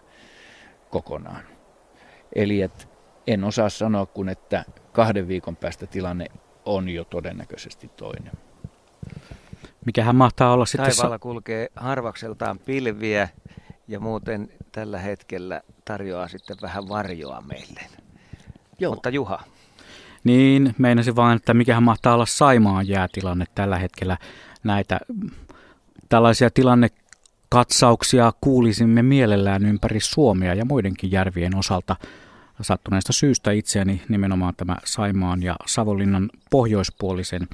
kokonaan. 0.90 1.42
Eli 2.34 2.62
et 2.62 2.88
en 3.26 3.44
osaa 3.44 3.68
sanoa 3.68 4.06
kun, 4.06 4.28
että 4.28 4.64
kahden 4.92 5.28
viikon 5.28 5.56
päästä 5.56 5.86
tilanne 5.86 6.26
on 6.64 6.88
jo 6.88 7.04
todennäköisesti 7.04 7.88
toinen. 7.88 8.32
Mikähän 9.86 10.16
mahtaa 10.16 10.52
olla 10.52 10.66
sitten... 10.66 10.90
Taivaalla 10.90 11.18
kulkee 11.18 11.68
harvakseltaan 11.76 12.58
pilviä 12.58 13.28
ja 13.88 14.00
muuten 14.00 14.48
tällä 14.72 14.98
hetkellä 14.98 15.60
tarjoaa 15.84 16.28
sitten 16.28 16.56
vähän 16.62 16.88
varjoa 16.88 17.40
meille. 17.40 17.80
Joo. 18.78 18.94
Mutta 18.94 19.10
Juha. 19.10 19.42
Niin, 20.24 20.74
meinasin 20.78 21.16
vain, 21.16 21.36
että 21.36 21.54
mikähän 21.54 21.82
mahtaa 21.82 22.14
olla 22.14 22.26
Saimaan 22.26 22.88
jäätilanne 22.88 23.44
tällä 23.54 23.78
hetkellä. 23.78 24.18
Näitä 24.64 25.00
tällaisia 26.08 26.50
tilannekatsauksia 26.50 28.32
kuulisimme 28.40 29.02
mielellään 29.02 29.66
ympäri 29.66 30.00
Suomea 30.00 30.54
ja 30.54 30.64
muidenkin 30.64 31.10
järvien 31.10 31.56
osalta. 31.56 31.96
Sattuneesta 32.60 33.12
syystä 33.12 33.50
itseäni 33.50 34.02
nimenomaan 34.08 34.54
tämä 34.56 34.76
Saimaan 34.84 35.42
ja 35.42 35.56
Savonlinnan 35.66 36.30
pohjoispuolisen 36.50 37.48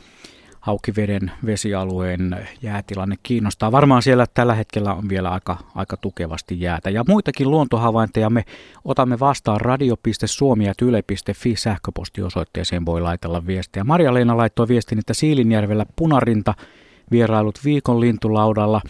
Haukiveden 0.63 1.33
vesialueen 1.47 2.49
jäätilanne 2.63 3.17
kiinnostaa. 3.23 3.73
Varmaan 3.73 4.03
siellä 4.03 4.27
tällä 4.35 4.55
hetkellä 4.55 4.95
on 4.95 5.09
vielä 5.09 5.31
aika, 5.31 5.59
aika 5.75 5.97
tukevasti 5.97 6.61
jäätä. 6.61 6.91
Ja 6.91 7.05
muitakin 7.09 7.51
luontohavainteja 7.51 8.31
me 8.31 8.45
otamme 8.85 9.21
vastaan 9.21 9.61
radio.suomi.yle.fi 9.61 11.57
sähköpostiosoitteeseen 11.57 12.87
voi 12.87 13.01
laitella 13.01 13.47
viestiä. 13.47 13.85
Marja-Leena 13.85 14.37
laittoi 14.37 14.69
viestin, 14.69 14.99
että 14.99 15.15
Siilinjärvellä 15.15 15.87
punarinta 15.97 16.55
vierailut 17.11 17.59
viikon 17.65 18.01
lintulaudalla, 18.01 18.81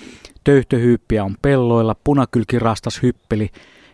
töyhtöhyyppiä 0.44 1.24
on 1.24 1.37
pelloilla, 1.42 1.96
punakylkirastas 2.04 3.02
hyppeli 3.02 3.50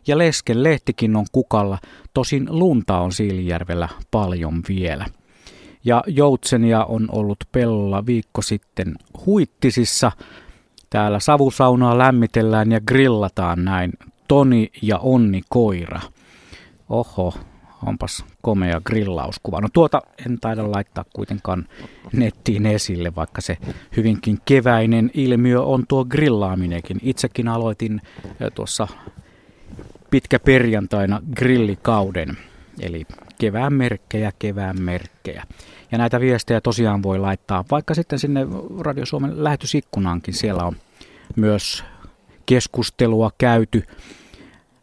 ja 0.07 0.19
lesken 0.19 0.63
lehtikin 0.63 1.17
on 1.17 1.27
kukalla. 1.33 1.79
Tosin 2.15 2.47
lunta 2.51 2.99
on 2.99 3.13
Siilinjärvellä 3.13 3.89
paljon 4.11 4.63
vielä 4.69 5.07
ja 5.85 6.03
joutsenia 6.07 6.85
on 6.85 7.09
ollut 7.13 7.39
pellolla 7.53 8.07
viikko 8.07 8.43
sitten 8.43 8.95
Huittisissa. 9.27 10.13
Täällä 10.91 11.21
savusaunaa 11.21 11.99
lämmitellään 11.99 12.73
ja 12.73 12.81
grillataan 12.81 13.65
näin 13.65 13.93
Toni 14.29 14.71
ja 14.83 14.99
Onni 14.99 15.41
Koira. 15.49 16.01
Oho, 16.89 17.35
onpas 17.87 18.25
komea 18.43 18.81
grillauskuva. 18.81 19.61
No 19.61 19.69
tuota 19.73 20.03
en 20.27 20.41
taida 20.41 20.73
laittaa 20.73 21.05
kuitenkaan 21.13 21.67
nettiin 22.13 22.67
esille, 22.67 23.15
vaikka 23.17 23.41
se 23.41 23.57
hyvinkin 23.97 24.39
keväinen 24.45 25.11
ilmiö 25.15 25.63
on 25.63 25.85
tuo 25.89 26.05
grillaaminenkin. 26.05 26.99
Itsekin 27.03 27.49
aloitin 27.49 28.01
tuossa 28.55 28.89
pitkä 30.11 30.39
perjantaina 30.39 31.21
grillikauden, 31.37 32.37
eli 32.81 33.07
kevään 33.39 33.73
merkkejä, 33.73 34.33
kevään 34.39 34.83
merkkejä. 34.83 35.43
Ja 35.93 35.99
näitä 35.99 36.21
viestejä 36.21 36.61
tosiaan 36.61 37.03
voi 37.03 37.19
laittaa 37.19 37.65
vaikka 37.71 37.95
sitten 37.95 38.19
sinne 38.19 38.47
Radio 38.81 39.07
Suomen 39.07 39.45
lähetysikkunaankin. 39.45 40.35
Siellä 40.35 40.63
on 40.63 40.77
myös 41.37 41.85
keskustelua 42.47 43.31
käyty 43.39 43.83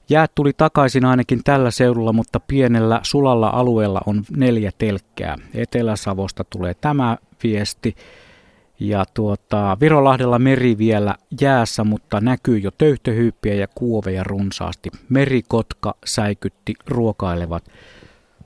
Jäät 0.09 0.31
tuli 0.35 0.51
takaisin 0.57 1.05
ainakin 1.05 1.43
tällä 1.43 1.71
seudulla, 1.71 2.13
mutta 2.13 2.39
pienellä 2.39 2.99
sulalla 3.03 3.49
alueella 3.49 4.01
on 4.05 4.23
neljä 4.37 4.71
telkkää. 4.77 5.35
Etelä-Savosta 5.53 6.43
tulee 6.43 6.73
tämä 6.73 7.17
viesti. 7.43 7.95
Ja 8.79 9.05
tuota, 9.13 9.77
Virolahdella 9.79 10.39
meri 10.39 10.77
vielä 10.77 11.15
jäässä, 11.41 11.83
mutta 11.83 12.21
näkyy 12.21 12.57
jo 12.57 12.71
töyhtöhyyppiä 12.71 13.53
ja 13.53 13.67
kuoveja 13.75 14.23
runsaasti. 14.23 14.91
Merikotka 15.09 15.95
säikytti 16.05 16.73
ruokailevat 16.87 17.63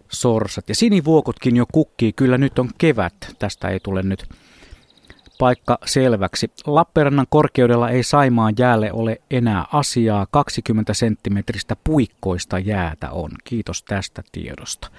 sorsat. 0.10 0.70
Ja 0.70 0.76
sinivuokotkin 0.76 1.56
jo 1.56 1.66
kukkii. 1.72 2.14
Kyllä 2.14 2.38
nyt 2.38 2.60
on 2.60 2.70
kevät. 2.78 3.36
Tästä 3.40 3.68
ei 3.68 3.80
tule 3.80 4.04
nyt 4.04 4.30
paikka 5.40 5.78
selväksi. 5.86 6.52
Lappeenrannan 6.66 7.26
korkeudella 7.30 7.90
ei 7.90 8.04
Saimaan 8.04 8.54
jäälle 8.58 8.92
ole 8.92 9.22
enää 9.32 9.66
asiaa. 9.74 10.28
20 10.32 10.94
senttimetristä 10.94 11.76
puikkoista 11.84 12.60
jäätä 12.60 13.12
on. 13.12 13.32
Kiitos 13.44 13.84
tästä 13.84 14.24
tiedosta. 14.32 14.92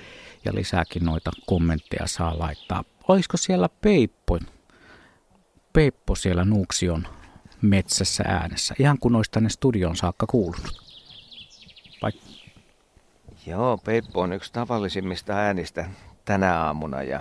Ja 0.45 0.55
lisääkin 0.55 1.05
noita 1.05 1.31
kommentteja 1.47 2.07
saa 2.07 2.39
laittaa. 2.39 2.85
Olisiko 3.09 3.37
siellä 3.37 3.69
Peippo? 3.81 4.39
Peippo 5.73 6.15
siellä 6.15 6.45
Nuuksion 6.45 7.07
metsässä 7.63 8.25
äänessä. 8.27 8.75
Ihan 8.79 8.99
kun 8.99 9.17
olisi 9.17 9.31
tänne 9.31 9.49
studion 9.49 9.97
saakka 9.97 10.27
kuulunut. 10.27 10.90
Joo, 13.47 13.79
Peippo 13.79 14.21
on 14.21 14.33
yksi 14.33 14.53
tavallisimmista 14.53 15.33
äänistä 15.33 15.91
tänä 16.25 16.61
aamuna. 16.61 17.03
Ja 17.03 17.21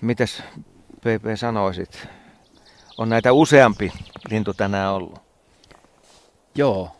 mitäs 0.00 0.42
PP 1.00 1.24
sanoisit? 1.34 2.08
On 2.98 3.08
näitä 3.08 3.32
useampi 3.32 3.92
lintu 4.30 4.54
tänään 4.54 4.92
ollut. 4.92 5.18
Joo, 6.54 6.96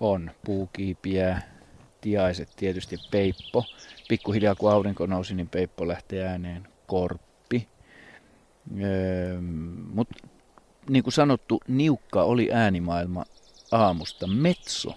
on. 0.00 0.30
Puukiipiä, 0.44 1.42
tiaiset, 2.00 2.48
tietysti 2.56 2.96
peippo. 3.10 3.64
Pikkuhiljaa 4.08 4.54
kun 4.54 4.72
aurinko 4.72 5.06
nousi, 5.06 5.34
niin 5.34 5.48
peippo 5.48 5.88
lähti 5.88 6.20
ääneen. 6.20 6.68
Korppi. 6.86 7.68
Öö, 8.82 9.40
Mutta 9.94 10.28
niin 10.88 11.04
kuin 11.04 11.14
sanottu, 11.14 11.60
niukka 11.68 12.22
oli 12.22 12.52
äänimaailma 12.52 13.24
aamusta. 13.72 14.26
Metso, 14.26 14.94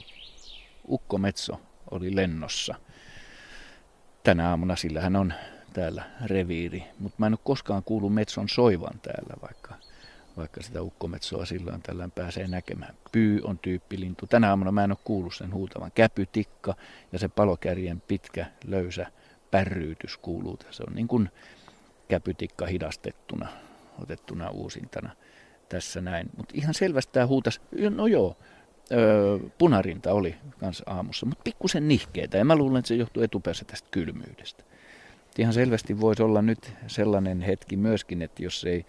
ukko 0.87 1.17
Metso 1.17 1.59
oli 1.91 2.15
lennossa. 2.15 2.75
Tänä 4.23 4.49
aamuna 4.49 4.75
sillähän 4.75 5.15
on 5.15 5.33
täällä 5.73 6.03
reviiri, 6.25 6.83
mutta 6.99 7.15
mä 7.19 7.27
en 7.27 7.33
ole 7.33 7.39
koskaan 7.43 7.83
kuullut 7.83 8.13
metson 8.13 8.49
soivan 8.49 8.99
täällä, 9.01 9.33
vaikka, 9.41 9.75
vaikka 10.37 10.63
sitä 10.63 10.81
ukkometsoa 10.81 11.45
silloin 11.45 11.81
tällään 11.81 12.11
pääsee 12.11 12.47
näkemään. 12.47 12.95
Pyy 13.11 13.41
on 13.43 13.59
tyyppilintu. 13.59 14.27
Tänä 14.27 14.49
aamuna 14.49 14.71
mä 14.71 14.83
en 14.83 14.91
ole 14.91 14.97
kuullut 15.03 15.35
sen 15.35 15.53
huutavan. 15.53 15.91
Käpytikka 15.95 16.75
ja 17.11 17.19
se 17.19 17.27
palokärjen 17.27 18.01
pitkä, 18.01 18.45
löysä 18.65 19.11
pärryytys 19.51 20.17
kuuluu. 20.17 20.59
Se 20.71 20.83
on 20.87 20.95
niin 20.95 21.07
kuin 21.07 21.29
käpytikka 22.07 22.65
hidastettuna, 22.65 23.47
otettuna 24.01 24.49
uusintana 24.49 25.15
tässä 25.69 26.01
näin. 26.01 26.29
Mutta 26.37 26.53
ihan 26.57 26.73
selvästi 26.73 27.13
tämä 27.13 27.27
huutas, 27.27 27.61
no 27.89 28.07
joo, 28.07 28.37
öö, 28.91 29.39
punarinta 29.57 30.13
oli 30.13 30.35
kanssa 30.59 30.83
aamussa, 30.87 31.25
mutta 31.25 31.43
pikkusen 31.43 31.87
nihkeitä. 31.87 32.37
Ja 32.37 32.45
mä 32.45 32.55
luulen, 32.55 32.79
että 32.79 32.87
se 32.87 32.95
johtuu 32.95 33.23
etupäässä 33.23 33.65
tästä 33.65 33.87
kylmyydestä 33.91 34.63
ihan 35.41 35.53
selvästi 35.53 35.99
voisi 35.99 36.23
olla 36.23 36.41
nyt 36.41 36.73
sellainen 36.87 37.41
hetki 37.41 37.77
myöskin, 37.77 38.21
että 38.21 38.43
jos 38.43 38.63
ei 38.63 38.85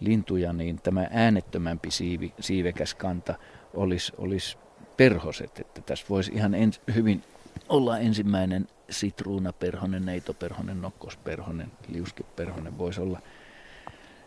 lintuja, 0.00 0.52
niin 0.52 0.80
tämä 0.82 1.06
äänettömämpi 1.10 1.90
siivi, 1.90 2.34
siivekäs 2.40 2.94
kanta 2.94 3.34
olisi, 3.74 4.12
olisi 4.18 4.58
perhoset. 4.96 5.60
Että 5.60 5.80
tässä 5.80 6.06
voisi 6.10 6.32
ihan 6.34 6.54
ens, 6.54 6.80
hyvin 6.94 7.22
olla 7.68 7.98
ensimmäinen 7.98 8.66
sitruunaperhonen, 8.90 10.06
neitoperhonen, 10.06 10.82
nokkosperhonen, 10.82 11.72
liuskeperhonen 11.88 12.78
voisi 12.78 13.00
olla 13.00 13.20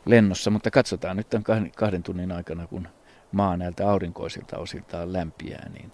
lennossa. 0.05 0.51
Mutta 0.51 0.71
katsotaan 0.71 1.17
nyt 1.17 1.29
tämän 1.29 1.71
kahden 1.75 2.03
tunnin 2.03 2.31
aikana, 2.31 2.67
kun 2.67 2.87
maa 3.35 3.57
näiltä 3.57 3.89
aurinkoisilta 3.89 4.57
osiltaan 4.57 5.13
lämpiää, 5.13 5.69
niin 5.69 5.91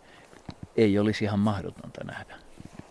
ei 0.77 0.99
olisi 0.99 1.23
ihan 1.23 1.39
mahdotonta 1.39 2.03
nähdä 2.03 2.35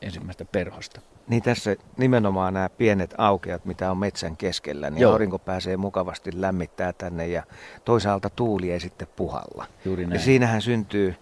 ensimmäistä 0.03 0.45
perhosta. 0.45 1.01
Niin 1.29 1.43
tässä 1.43 1.77
nimenomaan 1.97 2.55
nämä 2.55 2.69
pienet 2.69 3.15
aukeat, 3.19 3.65
mitä 3.65 3.91
on 3.91 3.99
metsän 3.99 4.37
keskellä, 4.37 4.91
niin 4.91 5.01
Joo. 5.01 5.13
aurinko 5.13 5.39
pääsee 5.39 5.77
mukavasti 5.77 6.31
lämmittää 6.35 6.93
tänne 6.93 7.27
ja 7.27 7.43
toisaalta 7.85 8.31
tuuli 8.31 8.73
ei 8.73 8.81
sitten 8.81 9.09
puhalla. 9.17 9.67
Juuri 9.85 10.03
näin. 10.03 10.13
Ja 10.15 10.21
siinähän 10.21 10.63
syntyy 10.63 11.15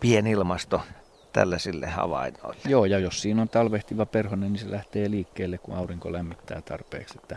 pienilmasto 0.00 0.80
tällaisille 1.32 1.86
havainnoille. 1.86 2.60
Joo, 2.64 2.84
ja 2.84 2.98
jos 2.98 3.22
siinä 3.22 3.42
on 3.42 3.48
talvehtiva 3.48 4.06
perhonen, 4.06 4.52
niin 4.52 4.60
se 4.60 4.70
lähtee 4.70 5.10
liikkeelle, 5.10 5.58
kun 5.58 5.74
aurinko 5.74 6.12
lämmittää 6.12 6.62
tarpeeksi. 6.62 7.18
Että 7.22 7.36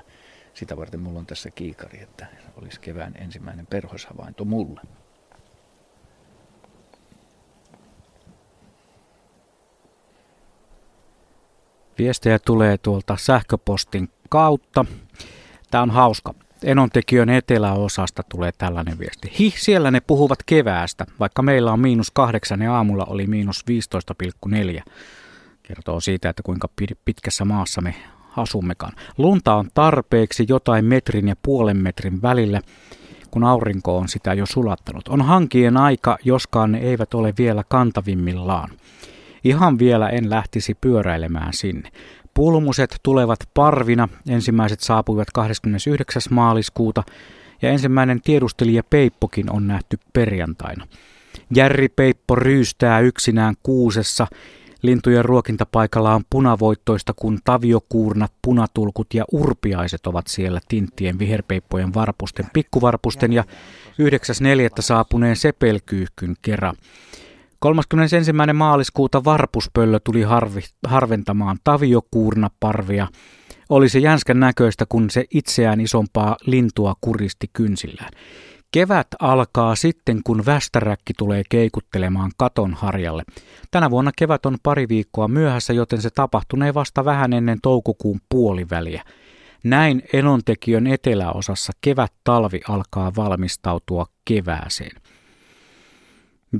sitä 0.54 0.78
varten 0.78 1.00
mulla 1.00 1.20
on 1.20 1.26
tässä 1.26 1.52
kiikari, 1.52 2.02
että 2.02 2.26
olisi 2.62 2.80
kevään 2.80 3.14
ensimmäinen 3.16 3.68
perhoshavainto 3.68 4.46
mulle. 4.46 4.82
Viestejä 11.98 12.40
tulee 12.40 12.78
tuolta 12.78 13.18
sähköpostin 13.20 14.10
kautta. 14.30 14.86
Tämä 15.72 15.82
on 15.82 15.92
hauska. 15.92 16.34
Enontekiön 16.64 17.30
eteläosasta 17.30 18.24
tulee 18.24 18.52
tällainen 18.58 19.00
viesti. 19.00 19.32
Hi, 19.40 19.54
siellä 19.58 19.92
ne 19.92 20.02
puhuvat 20.02 20.40
keväästä, 20.46 21.06
vaikka 21.20 21.42
meillä 21.42 21.74
on 21.74 21.80
miinus 21.80 22.12
kahdeksan 22.12 22.62
ja 22.62 22.76
aamulla 22.76 23.06
oli 23.06 23.28
miinus 23.28 23.66
15,4. 24.86 24.92
Kertoo 25.64 26.00
siitä, 26.00 26.30
että 26.30 26.44
kuinka 26.44 26.70
pitkässä 27.06 27.46
maassa 27.46 27.82
me 27.82 27.96
asummekaan. 28.38 28.94
Lunta 29.18 29.56
on 29.56 29.70
tarpeeksi 29.74 30.46
jotain 30.50 30.86
metrin 30.86 31.28
ja 31.28 31.36
puolen 31.42 31.78
metrin 31.78 32.22
välillä, 32.22 32.62
kun 33.32 33.44
aurinko 33.44 33.98
on 33.98 34.08
sitä 34.08 34.34
jo 34.34 34.46
sulattanut. 34.46 35.08
On 35.08 35.22
hankien 35.22 35.78
aika, 35.78 36.18
joskaan 36.24 36.72
ne 36.72 36.78
eivät 36.78 37.14
ole 37.14 37.34
vielä 37.38 37.64
kantavimmillaan. 37.70 38.70
Ihan 39.48 39.80
vielä 39.80 40.10
en 40.10 40.30
lähtisi 40.30 40.74
pyöräilemään 40.82 41.54
sinne. 41.54 41.90
Pulmuset 42.34 42.96
tulevat 43.04 43.40
parvina. 43.54 44.10
Ensimmäiset 44.30 44.80
saapuivat 44.80 45.32
29. 45.34 46.22
maaliskuuta 46.30 47.04
ja 47.62 47.70
ensimmäinen 47.70 48.22
tiedustelija 48.22 48.84
Peippokin 48.84 49.52
on 49.52 49.68
nähty 49.68 50.00
perjantaina. 50.14 50.88
Järri 51.56 51.90
Peippo 51.90 52.36
ryystää 52.36 53.00
yksinään 53.00 53.56
kuusessa. 53.64 54.28
Lintujen 54.82 55.26
ruokintapaikalla 55.26 56.16
on 56.16 56.24
punavoittoista, 56.30 57.14
kun 57.16 57.40
taviokuurnat, 57.44 58.34
punatulkut 58.42 59.14
ja 59.14 59.26
urpiaiset 59.32 60.08
ovat 60.08 60.28
siellä 60.28 60.60
tinttien 60.68 61.20
viherpeippojen 61.20 61.94
varpusten, 61.94 62.46
pikkuvarpusten 62.54 63.34
ja 63.34 63.44
9.4. 63.44 63.48
saapuneen 64.80 65.36
sepelkyyhkyn 65.36 66.36
kerran. 66.42 66.76
31. 67.60 68.34
maaliskuuta 68.54 69.24
varpuspöllö 69.24 70.00
tuli 70.04 70.22
harvi, 70.22 70.62
harventamaan 70.88 71.58
taviokuurnaparvia. 71.64 73.08
Oli 73.70 73.90
se 73.90 74.00
jänskän 74.00 74.40
näköistä, 74.40 74.86
kun 74.90 75.10
se 75.10 75.26
itseään 75.34 75.82
isompaa 75.82 76.36
lintua 76.46 76.94
kuristi 77.02 77.48
kynsillään. 77.54 78.12
Kevät 78.72 79.08
alkaa 79.20 79.76
sitten, 79.76 80.22
kun 80.24 80.46
västäräkki 80.46 81.14
tulee 81.18 81.42
keikuttelemaan 81.50 82.32
katon 82.38 82.74
harjalle. 82.74 83.24
Tänä 83.72 83.90
vuonna 83.90 84.12
kevät 84.18 84.46
on 84.46 84.58
pari 84.64 84.90
viikkoa 84.90 85.28
myöhässä, 85.28 85.74
joten 85.74 86.02
se 86.02 86.10
tapahtunee 86.10 86.74
vasta 86.74 87.06
vähän 87.06 87.34
ennen 87.34 87.58
toukokuun 87.64 88.20
puoliväliä. 88.30 89.04
Näin 89.64 90.04
Enontekiön 90.14 90.88
eteläosassa 90.88 91.74
kevät-talvi 91.82 92.62
alkaa 92.70 93.12
valmistautua 93.16 94.06
kevääseen. 94.26 95.02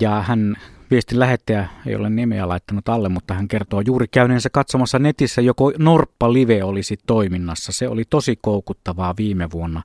Ja 0.02 0.22
hän 0.22 0.56
Viestin 0.92 1.20
lähettäjä 1.20 1.68
ei 1.86 1.96
ole 1.96 2.10
nimeä 2.10 2.48
laittanut 2.48 2.90
alle, 2.90 3.10
mutta 3.10 3.34
hän 3.34 3.48
kertoo 3.48 3.82
juuri 3.82 4.08
käyneensä 4.08 4.50
katsomassa 4.50 5.00
netissä 5.00 5.42
joko 5.42 5.72
Norppa 5.78 6.34
Live 6.34 6.64
olisi 6.64 6.98
toiminnassa. 7.08 7.72
Se 7.72 7.88
oli 7.88 8.04
tosi 8.10 8.40
koukuttavaa 8.42 9.14
viime 9.18 9.52
vuonna 9.52 9.84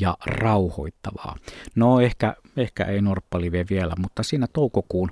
ja 0.00 0.16
rauhoittavaa. 0.26 1.36
No 1.74 2.00
ehkä, 2.00 2.36
ehkä 2.56 2.84
ei 2.84 3.00
Norppa 3.00 3.40
Live 3.40 3.64
vielä, 3.70 3.94
mutta 3.98 4.22
siinä 4.22 4.46
toukokuun, 4.52 5.10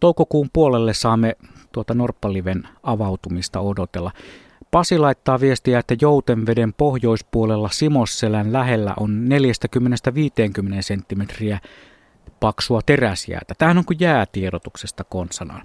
toukokuun 0.00 0.48
puolelle 0.52 0.94
saamme 0.94 1.36
tuota 1.72 1.94
Norppaliven 1.94 2.68
avautumista 2.82 3.60
odotella. 3.60 4.12
Pasi 4.70 4.98
laittaa 4.98 5.40
viestiä, 5.40 5.78
että 5.78 5.96
Joutenveden 6.00 6.72
pohjoispuolella 6.72 7.68
Simosselän 7.72 8.52
lähellä 8.52 8.94
on 9.00 9.24
40-50 10.78 10.82
senttimetriä 10.82 11.58
paksua 12.40 12.80
teräsjäätä. 12.86 13.54
Tähän 13.58 13.78
on 13.78 13.84
kuin 13.84 14.00
jäätiedotuksesta 14.00 15.04
konsanaan. 15.04 15.62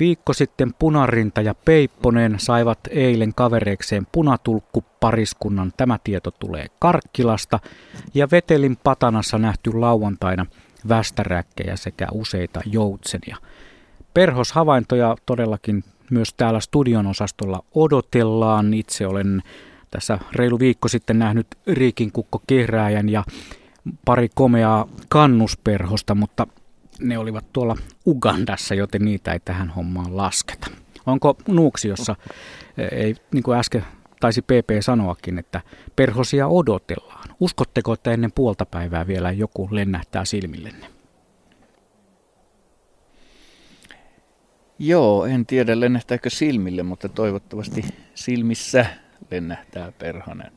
Viikko 0.00 0.32
sitten 0.32 0.74
Punarinta 0.78 1.40
ja 1.40 1.54
Peipponen 1.54 2.34
saivat 2.38 2.78
eilen 2.90 3.34
kavereikseen 3.34 4.06
punatulkku 4.12 4.84
pariskunnan. 5.00 5.72
Tämä 5.76 5.98
tieto 6.04 6.30
tulee 6.30 6.66
Karkkilasta. 6.78 7.58
Ja 8.14 8.28
Vetelin 8.30 8.76
patanassa 8.76 9.38
nähty 9.38 9.72
lauantaina 9.72 10.46
västäräkkejä 10.88 11.76
sekä 11.76 12.06
useita 12.12 12.60
joutsenia. 12.66 13.36
Perhoshavaintoja 14.14 15.16
todellakin 15.26 15.84
myös 16.10 16.34
täällä 16.34 16.60
studion 16.60 17.06
osastolla 17.06 17.64
odotellaan. 17.74 18.74
Itse 18.74 19.06
olen 19.06 19.42
tässä 19.90 20.18
reilu 20.32 20.58
viikko 20.58 20.88
sitten 20.88 21.18
nähnyt 21.18 21.46
Riikin 21.66 22.12
kukko 22.12 22.42
kehrääjän 22.46 23.08
ja 23.08 23.24
pari 24.04 24.28
komeaa 24.34 24.88
kannusperhosta, 25.08 26.14
mutta 26.14 26.46
ne 27.00 27.18
olivat 27.18 27.44
tuolla 27.52 27.76
Ugandassa, 28.06 28.74
joten 28.74 29.04
niitä 29.04 29.32
ei 29.32 29.40
tähän 29.40 29.70
hommaan 29.70 30.16
lasketa. 30.16 30.66
Onko 31.06 31.36
Nuuksiossa, 31.48 32.16
ei, 32.92 33.16
niin 33.34 33.42
kuin 33.42 33.58
äsken 33.58 33.84
taisi 34.20 34.42
PP 34.42 34.70
sanoakin, 34.80 35.38
että 35.38 35.60
perhosia 35.96 36.48
odotellaan. 36.48 37.28
Uskotteko, 37.40 37.92
että 37.92 38.12
ennen 38.12 38.32
puolta 38.32 38.66
päivää 38.66 39.06
vielä 39.06 39.30
joku 39.30 39.68
lennähtää 39.70 40.24
silmillenne? 40.24 40.86
Joo, 44.78 45.24
en 45.24 45.46
tiedä 45.46 45.80
lennähtääkö 45.80 46.30
silmille, 46.30 46.82
mutta 46.82 47.08
toivottavasti 47.08 47.84
silmissä 48.14 48.86
lennähtää 49.30 49.92
perhonen. 49.92 50.52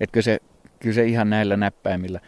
Etkö 0.00 0.22
se, 0.22 0.38
kyllä 0.80 0.94
se 0.94 1.04
ihan 1.04 1.30
näillä 1.30 1.56
näppäimillä. 1.56 2.20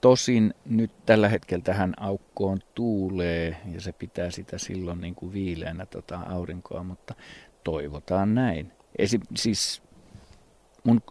Tosin 0.00 0.54
nyt 0.64 0.90
tällä 1.06 1.28
hetkellä 1.28 1.62
tähän 1.62 1.94
aukkoon 1.96 2.58
tuulee 2.74 3.56
ja 3.72 3.80
se 3.80 3.92
pitää 3.92 4.30
sitä 4.30 4.58
silloin 4.58 5.00
niin 5.00 5.14
kuin 5.14 5.32
viileänä 5.32 5.86
tota 5.86 6.18
aurinkoa, 6.18 6.82
mutta 6.82 7.14
toivotaan 7.64 8.34
näin. 8.34 8.72
Esi- 8.98 9.20
siis 9.36 9.82
mun 10.84 11.02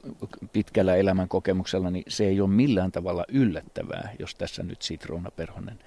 pitkällä 0.54 0.96
elämän 0.96 1.28
kokemuksella 1.28 1.92
niin 1.92 2.04
se 2.08 2.28
ei 2.28 2.42
ole 2.42 2.50
millään 2.50 2.92
tavalla 2.92 3.26
yllättävää, 3.28 4.10
jos 4.20 4.36
tässä 4.36 4.64
nyt 4.64 4.82
sitruunaperhonen 4.82 5.80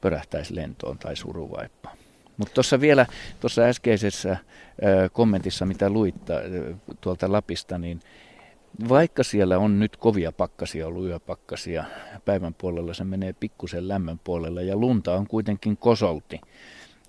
pörähtäisi 0.00 0.56
lentoon 0.56 0.98
tai 0.98 1.16
suruvaippaan. 1.16 1.96
Mutta 2.36 2.54
tuossa 2.54 2.80
vielä, 2.80 3.06
tuossa 3.40 3.62
äskeisessä 3.62 4.36
kommentissa, 5.12 5.66
mitä 5.66 5.90
luit 5.90 6.14
tuolta 7.00 7.32
Lapista, 7.32 7.78
niin 7.78 8.00
vaikka 8.88 9.22
siellä 9.22 9.58
on 9.58 9.78
nyt 9.78 9.96
kovia 9.96 10.32
pakkasia 10.32 10.86
ollut 10.86 11.06
yöpakkasia, 11.06 11.84
päivän 12.24 12.54
puolella 12.54 12.94
se 12.94 13.04
menee 13.04 13.32
pikkusen 13.32 13.88
lämmön 13.88 14.20
puolella 14.24 14.62
ja 14.62 14.76
lunta 14.76 15.14
on 15.14 15.26
kuitenkin 15.26 15.76
kosolti 15.76 16.40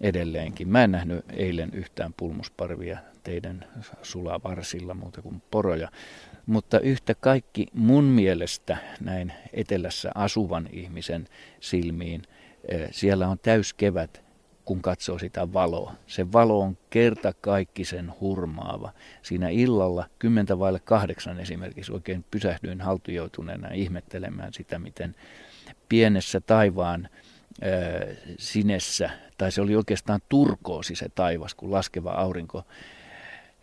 edelleenkin. 0.01 0.67
Mä 0.69 0.83
en 0.83 0.91
nähnyt 0.91 1.25
eilen 1.29 1.69
yhtään 1.73 2.13
pulmusparvia 2.17 2.99
teidän 3.23 3.65
sulavarsilla 4.01 4.93
muuta 4.93 5.21
kuin 5.21 5.41
poroja. 5.51 5.91
Mutta 6.45 6.79
yhtä 6.79 7.15
kaikki 7.15 7.67
mun 7.73 8.03
mielestä 8.03 8.77
näin 8.99 9.33
etelässä 9.53 10.11
asuvan 10.15 10.69
ihmisen 10.71 11.27
silmiin, 11.59 12.21
siellä 12.91 13.27
on 13.27 13.39
täyskevät 13.39 14.30
kun 14.65 14.81
katsoo 14.81 15.19
sitä 15.19 15.53
valoa. 15.53 15.93
Se 16.07 16.31
valo 16.31 16.59
on 16.59 16.77
kerta 16.89 17.33
kaikki 17.41 17.85
sen 17.85 18.13
hurmaava. 18.19 18.93
Siinä 19.21 19.49
illalla, 19.49 20.05
kymmentä 20.19 20.59
vaille 20.59 20.79
kahdeksan 20.79 21.39
esimerkiksi, 21.39 21.91
oikein 21.91 22.25
pysähdyin 22.31 22.81
haltujoutuneena 22.81 23.71
ihmettelemään 23.73 24.53
sitä, 24.53 24.79
miten 24.79 25.15
pienessä 25.89 26.41
taivaan 26.41 27.09
äh, 27.63 28.17
sinessä, 28.39 29.09
tai 29.37 29.51
se 29.51 29.61
oli 29.61 29.75
oikeastaan 29.75 30.19
turkoosi 30.29 30.95
se 30.95 31.09
taivas, 31.15 31.55
kun 31.55 31.71
laskeva 31.71 32.11
aurinko 32.11 32.65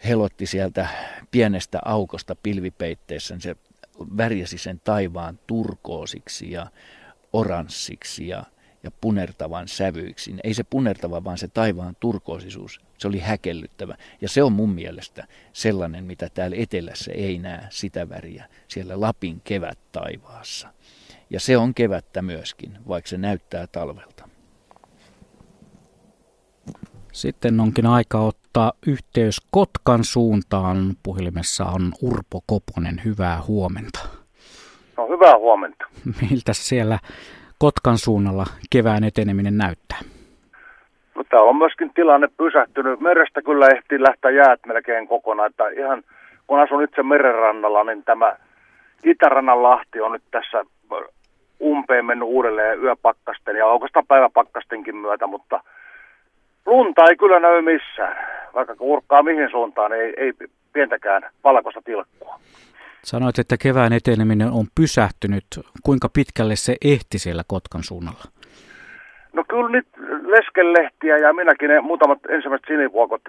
helotti 0.05 0.47
sieltä 0.47 0.89
pienestä 1.31 1.79
aukosta 1.85 2.37
pilvipeitteessä, 2.43 3.35
niin 3.35 3.43
se 3.43 3.57
värjäsi 4.17 4.59
sen 4.59 4.81
taivaan 4.85 5.39
turkoosiksi 5.47 6.51
ja 6.51 6.67
oranssiksi 7.33 8.29
ja 8.29 8.45
ja 8.83 8.91
punertavan 9.01 9.69
sävyiksi. 9.69 10.35
Ei 10.45 10.55
se 10.55 10.65
punertava, 10.65 11.25
vaan 11.25 11.39
se 11.39 11.49
taivaan 11.49 11.97
turkoosisuus, 12.01 12.81
se 12.99 13.09
oli 13.09 13.19
häkellyttävä. 13.19 13.95
Ja 14.21 14.29
se 14.29 14.43
on 14.43 14.53
mun 14.53 14.71
mielestä 14.71 15.27
sellainen, 15.53 16.05
mitä 16.05 16.29
täällä 16.35 16.57
etelässä 16.61 17.13
ei 17.13 17.39
näe 17.39 17.67
sitä 17.71 18.09
väriä, 18.09 18.45
siellä 18.69 19.01
Lapin 19.01 19.41
kevät 19.45 19.79
taivaassa. 19.93 20.69
Ja 21.31 21.41
se 21.41 21.57
on 21.57 21.75
kevättä 21.75 22.23
myöskin, 22.23 22.79
vaikka 22.89 23.09
se 23.09 23.19
näyttää 23.19 23.67
talvelta. 23.67 24.29
Sitten 27.13 27.61
onkin 27.61 27.87
aika 27.87 28.21
ottaa 28.21 28.73
yhteys 28.87 29.41
Kotkan 29.51 30.05
suuntaan. 30.05 30.97
Puhelimessa 31.03 31.65
on 31.65 31.93
Urpo 32.03 32.43
Koponen. 32.47 33.01
Hyvää 33.05 33.43
huomenta. 33.43 33.99
No 34.97 35.09
hyvää 35.09 35.39
huomenta. 35.39 35.85
Miltä 36.31 36.53
siellä 36.53 36.99
Kotkan 37.59 37.99
suunnalla 37.99 38.45
kevään 38.73 39.05
eteneminen 39.05 39.57
näyttää? 39.57 39.99
No, 41.15 41.25
täällä 41.25 41.51
on 41.51 41.57
myöskin 41.57 41.91
tilanne 41.95 42.29
pysähtynyt. 42.37 43.01
Merestä 43.01 43.43
kyllä 43.43 43.67
ehti 43.77 44.03
lähteä 44.03 44.31
jäät 44.31 44.61
melkein 44.67 45.09
kokonaan. 45.09 45.51
Että 45.51 45.69
ihan 45.69 46.03
kun 46.47 46.61
asun 46.61 46.85
itse 46.85 47.03
merenrannalla, 47.03 47.85
niin 47.85 48.05
tämä 48.05 48.37
Itärannan 49.05 49.63
lahti 49.63 50.01
on 50.01 50.13
nyt 50.13 50.23
tässä 50.31 50.65
umpeen 51.61 52.05
mennyt 52.05 52.29
uudelleen 52.29 52.83
yöpakkasten 52.83 53.57
ja 53.57 53.67
oikeastaan 53.67 54.07
päiväpakkastenkin 54.07 54.97
myötä, 54.97 55.27
mutta 55.27 55.61
lunta 56.67 57.05
ei 57.05 57.17
kyllä 57.17 57.41
näy 57.41 57.63
missään. 57.63 58.27
Vaikka 58.55 58.77
kurkkaa 58.77 59.23
mihin 59.23 59.51
suuntaan, 59.51 59.93
ei, 59.93 60.15
ei 60.17 60.33
pientäkään 60.73 61.23
valkoista 61.45 61.83
tilkkua. 61.85 62.39
Sanoit, 63.13 63.39
että 63.39 63.57
kevään 63.57 63.93
eteneminen 63.93 64.51
on 64.51 64.67
pysähtynyt. 64.75 65.45
Kuinka 65.83 66.09
pitkälle 66.09 66.57
se 66.57 66.77
ehti 66.85 67.19
siellä 67.19 67.43
Kotkan 67.47 67.83
suunnalla? 67.83 68.25
No 69.33 69.45
kyllä 69.49 69.71
nyt 69.71 69.89
leskelehtiä 70.35 71.19
ja 71.19 71.33
minäkin 71.33 71.69
ne 71.69 71.81
muutamat 71.81 72.19
ensimmäiset 72.29 72.67
sinivuokot 72.67 73.23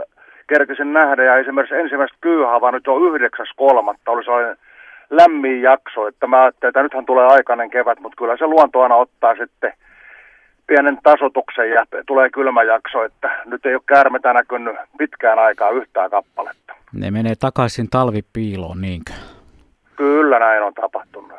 kerkisin 0.47 0.93
nähdä. 0.93 1.23
Ja 1.23 1.37
esimerkiksi 1.37 1.75
ensimmäiset 1.75 2.17
kyyhava 2.21 2.71
nyt 2.71 2.87
on 2.87 3.15
yhdeksäs 3.15 3.49
kolmatta. 3.55 4.11
Oli 4.11 4.23
sellainen 4.23 4.57
lämmin 5.09 5.61
jakso, 5.61 6.07
että 6.07 6.27
mä 6.27 6.43
ajattelin, 6.43 6.69
että 6.69 6.83
nythän 6.83 7.05
tulee 7.05 7.25
aikainen 7.25 7.69
kevät, 7.69 7.99
mutta 7.99 8.17
kyllä 8.17 8.37
se 8.37 8.47
luonto 8.47 8.81
aina 8.81 8.95
ottaa 8.95 9.35
sitten 9.35 9.73
pienen 10.67 10.97
tasotuksen 11.03 11.69
ja 11.69 11.85
tulee 12.07 12.29
kylmä 12.29 12.63
jakso, 12.63 13.03
että 13.03 13.29
nyt 13.45 13.65
ei 13.65 13.75
ole 13.75 13.81
käärmetä 13.85 14.33
näkynyt 14.33 14.75
pitkään 14.97 15.39
aikaa 15.39 15.69
yhtään 15.69 16.09
kappaletta. 16.09 16.73
Ne 16.93 17.11
menee 17.11 17.35
takaisin 17.39 17.89
talvipiiloon, 17.89 18.81
niinkö? 18.81 19.13
Kyllä 19.99 20.39
näin 20.39 20.63
on 20.63 20.73
tapahtunut. 20.73 21.31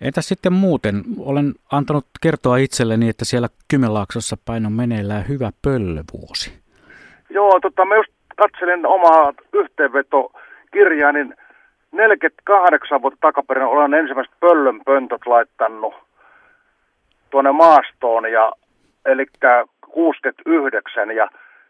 Entä 0.00 0.20
sitten 0.20 0.52
muuten? 0.52 0.94
Olen 1.18 1.54
antanut 1.72 2.06
kertoa 2.22 2.56
itselleni, 2.56 3.08
että 3.08 3.24
siellä 3.24 3.48
Kymenlaaksossa 3.70 4.36
päin 4.46 4.66
on 4.66 4.72
meneillään 4.72 5.28
hyvä 5.28 5.50
pöllövuosi. 5.62 6.62
Joo, 7.30 7.60
tota, 7.60 7.84
mä 7.84 7.96
just 7.96 8.12
katselin 8.36 8.86
omaa 8.86 9.32
yhteenvetokirjaa, 9.52 11.12
niin 11.12 11.34
48 11.92 13.02
vuotta 13.02 13.18
takaperin 13.20 13.64
olen 13.64 13.94
ensimmäiset 13.94 14.34
pöllönpöntöt 14.40 15.26
laittanut 15.26 15.94
tuonne 17.30 17.52
maastoon, 17.52 18.32
ja, 18.32 18.52
eli 19.06 19.26
69. 19.80 21.10
Ja 21.16 21.28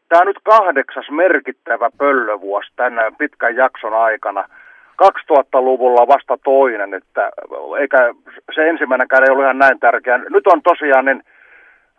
tämä 0.09 0.21
on 0.21 0.27
nyt 0.27 0.41
kahdeksas 0.45 1.11
merkittävä 1.11 1.91
pöllövuosi 1.99 2.73
tänään 2.77 3.17
pitkän 3.17 3.57
jakson 3.57 3.95
aikana– 3.95 4.45
2000-luvulla 5.03 6.09
vasta 6.09 6.39
toinen, 6.45 6.95
että 6.95 7.31
eikä 7.81 7.99
se 8.55 8.69
ensimmäinenkään 8.69 9.23
ei 9.23 9.31
ollut 9.31 9.45
ihan 9.45 9.59
näin 9.59 9.81
tärkeä. 9.81 10.19
Nyt 10.19 10.47
on 10.47 10.63
tosiaan, 10.63 11.05
niin 11.05 11.23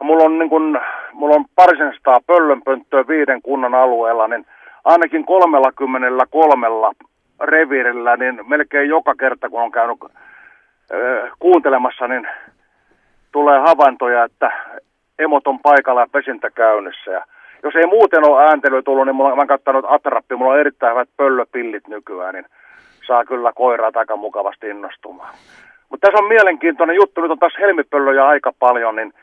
mulla 0.04 0.24
on, 0.24 0.40
niin 0.40 0.50
kun, 0.50 0.80
mulla 1.14 1.36
on 1.36 1.46
parisensataa 1.56 2.20
pöllönpönttöä 2.28 3.08
viiden 3.08 3.42
kunnan 3.42 3.76
alueella, 3.76 4.28
niin 4.28 4.46
ainakin 4.84 5.26
33 5.26 6.68
reviirillä, 7.42 8.18
niin 8.18 8.42
melkein 8.48 8.90
joka 8.90 9.16
kerta 9.16 9.50
kun 9.50 9.62
on 9.62 9.72
käynyt 9.72 9.98
äh, 10.04 11.32
kuuntelemassa, 11.40 12.08
niin 12.08 12.28
tulee 13.32 13.60
havaintoja, 13.60 14.24
että 14.24 14.52
emot 15.20 15.48
on 15.48 15.60
paikalla 15.60 16.02
ja 16.02 16.08
pesintä 16.12 16.50
käynnissä. 16.50 17.12
Ja 17.12 17.26
jos 17.64 17.76
ei 17.76 17.86
muuten 17.86 18.30
ole 18.30 18.44
ääntely 18.44 18.84
tullut, 18.84 19.06
niin 19.06 19.16
mulla 19.16 19.36
mä 19.36 19.46
katsonut 19.46 19.86
Atrappi, 19.88 20.36
mulla 20.36 20.54
on 20.54 20.60
erittäin 20.60 20.94
hyvät 20.94 21.10
pöllöpillit 21.18 21.88
nykyään, 21.88 22.34
niin 22.34 22.46
saa 23.08 23.26
kyllä 23.26 23.52
koiraa 23.54 23.92
aika 23.96 24.16
mukavasti 24.16 24.70
innostumaan. 24.70 25.34
Mutta 25.90 26.08
tässä 26.08 26.24
on 26.24 26.30
mielenkiintoinen 26.30 26.96
juttu, 26.96 27.22
nyt 27.22 27.32
on 27.32 27.40
taas 27.40 27.54
helmipöllöjä 27.60 28.28
aika 28.28 28.52
paljon, 28.60 28.96
niin 28.96 29.14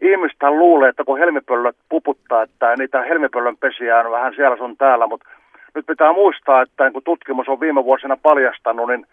ihmistä 0.00 0.50
luulee, 0.50 0.88
että 0.88 1.04
kun 1.04 1.18
helmipöllöt 1.18 1.76
puputtaa, 1.88 2.42
että 2.42 2.74
niitä 2.78 3.02
helmipöllön 3.02 3.56
pesiä 3.56 3.98
on 3.98 4.10
vähän 4.10 4.34
siellä 4.34 4.56
sun 4.56 4.76
täällä, 4.76 5.06
mutta 5.06 5.28
nyt 5.74 5.86
pitää 5.86 6.12
muistaa, 6.12 6.62
että 6.62 6.90
kun 6.90 7.02
tutkimus 7.02 7.48
on 7.48 7.60
viime 7.60 7.84
vuosina 7.84 8.16
paljastanut, 8.22 8.88
niin 8.88 9.06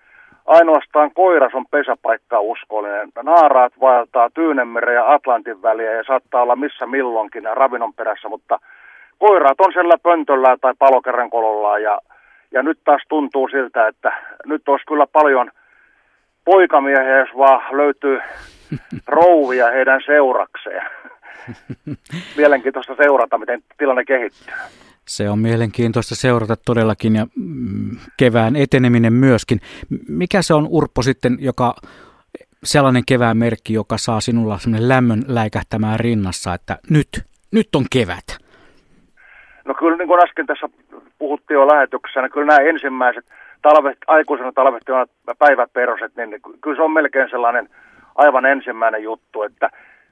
ainoastaan 0.45 1.11
koiras 1.13 1.53
on 1.53 1.65
pesäpaikka 1.71 2.39
uskollinen. 2.39 3.09
Naaraat 3.23 3.73
vaeltaa 3.81 4.29
Tyynemeren 4.33 4.95
ja 4.95 5.13
Atlantin 5.13 5.61
väliä 5.61 5.91
ja 5.91 6.03
saattaa 6.07 6.41
olla 6.41 6.55
missä 6.55 6.85
milloinkin 6.85 7.43
ravinnon 7.53 7.93
perässä, 7.93 8.29
mutta 8.29 8.59
koiraat 9.19 9.59
on 9.59 9.73
siellä 9.73 9.97
pöntöllä 10.03 10.57
tai 10.61 10.73
palokerrankololla 10.79 11.79
ja, 11.79 11.99
ja 12.55 12.63
nyt 12.63 12.79
taas 12.83 13.01
tuntuu 13.09 13.47
siltä, 13.47 13.87
että 13.87 14.11
nyt 14.45 14.69
olisi 14.69 14.85
kyllä 14.85 15.07
paljon 15.07 15.51
poikamiehiä, 16.45 17.19
jos 17.19 17.29
vaan 17.37 17.77
löytyy 17.77 18.19
rouvia 19.07 19.71
heidän 19.71 20.01
seurakseen. 20.05 20.89
Mielenkiintoista 22.37 22.95
seurata, 22.95 23.37
miten 23.37 23.63
tilanne 23.77 24.05
kehittyy. 24.05 24.53
Se 25.07 25.29
on 25.29 25.39
mielenkiintoista 25.39 26.15
seurata 26.15 26.55
todellakin 26.65 27.15
ja 27.15 27.27
mm, 27.35 27.97
kevään 28.17 28.55
eteneminen 28.55 29.13
myöskin. 29.13 29.59
Mikä 30.07 30.41
se 30.41 30.53
on 30.53 30.67
Urpo 30.69 31.01
sitten, 31.01 31.37
joka 31.39 31.75
sellainen 32.63 33.03
kevään 33.05 33.37
merkki, 33.37 33.73
joka 33.73 33.97
saa 33.97 34.21
sinulla 34.21 34.59
sellainen 34.59 34.89
lämmön 34.89 35.23
läikähtämään 35.27 35.99
rinnassa, 35.99 36.53
että 36.53 36.77
nyt, 36.89 37.07
nyt 37.51 37.75
on 37.75 37.85
kevät? 37.91 38.44
No 39.65 39.73
kyllä 39.73 39.97
niin 39.97 40.07
kuin 40.07 40.23
äsken 40.23 40.45
tässä 40.45 40.69
puhuttiin 41.19 41.55
jo 41.55 41.67
lähetyksessä, 41.67 42.21
niin 42.21 42.31
kyllä 42.31 42.47
nämä 42.47 42.69
ensimmäiset 42.69 43.25
talvet, 43.61 43.97
aikuisena 44.07 44.51
talvehtivat 44.51 45.09
päiväperoset, 45.39 46.15
niin 46.15 46.41
kyllä 46.61 46.75
se 46.75 46.81
on 46.81 46.91
melkein 46.91 47.29
sellainen 47.29 47.69
aivan 48.15 48.45
ensimmäinen 48.45 49.03
juttu, 49.03 49.43
että 49.43 49.69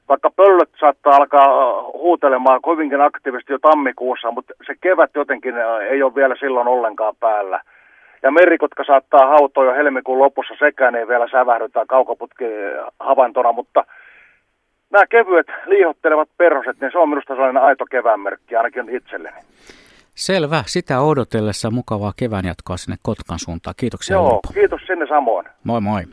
vaikka 0.09 0.29
pöllöt 0.29 0.69
saattaa 0.79 1.15
alkaa 1.15 1.81
huutelemaan 1.93 2.61
kovinkin 2.61 3.01
aktiivisesti 3.01 3.53
jo 3.53 3.59
tammikuussa, 3.59 4.31
mutta 4.31 4.53
se 4.67 4.75
kevät 4.81 5.11
jotenkin 5.15 5.55
ei 5.89 6.03
ole 6.03 6.15
vielä 6.15 6.35
silloin 6.39 6.67
ollenkaan 6.67 7.15
päällä. 7.19 7.61
Ja 8.23 8.31
merikotka 8.31 8.83
saattaa 8.83 9.27
hautoa 9.27 9.65
jo 9.65 9.73
helmikuun 9.73 10.19
lopussa 10.19 10.53
sekään 10.59 10.95
ei 10.95 11.07
vielä 11.07 11.27
sävähdytä 11.27 11.85
kaukoputki 11.87 12.45
havaintona, 12.99 13.51
mutta 13.51 13.85
nämä 14.93 15.07
kevyet 15.07 15.47
liihottelevat 15.65 16.29
perhoset, 16.37 16.81
niin 16.81 16.91
se 16.91 16.97
on 16.97 17.09
minusta 17.09 17.33
sellainen 17.33 17.63
aito 17.63 17.85
keväänmerkki 17.85 18.55
ainakin 18.55 18.89
itselleni. 18.89 19.37
Selvä. 20.15 20.63
Sitä 20.67 21.01
odotellessa 21.01 21.71
mukavaa 21.71 22.13
kevään 22.15 22.45
jatkoa 22.45 22.77
sinne 22.77 22.97
Kotkan 23.01 23.39
suuntaan. 23.39 23.73
Kiitoksia 23.77 24.13
Joo, 24.13 24.25
Urpo. 24.35 24.53
kiitos 24.53 24.81
sinne 24.87 25.07
samoin. 25.07 25.45
Moi 25.63 25.81
moi. 25.81 26.03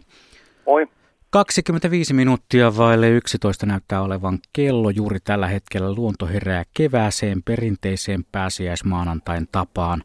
Moi. 0.66 0.86
25 1.30 2.14
minuuttia 2.14 2.76
vaille 2.76 3.08
11 3.08 3.66
näyttää 3.66 4.02
olevan 4.02 4.38
kello 4.52 4.90
juuri 4.90 5.18
tällä 5.24 5.46
hetkellä. 5.46 5.94
Luonto 5.94 6.26
herää 6.26 6.64
kevääseen 6.76 7.42
perinteiseen 7.42 8.20
pääsiäismaanantain 8.32 9.48
tapaan. 9.52 10.02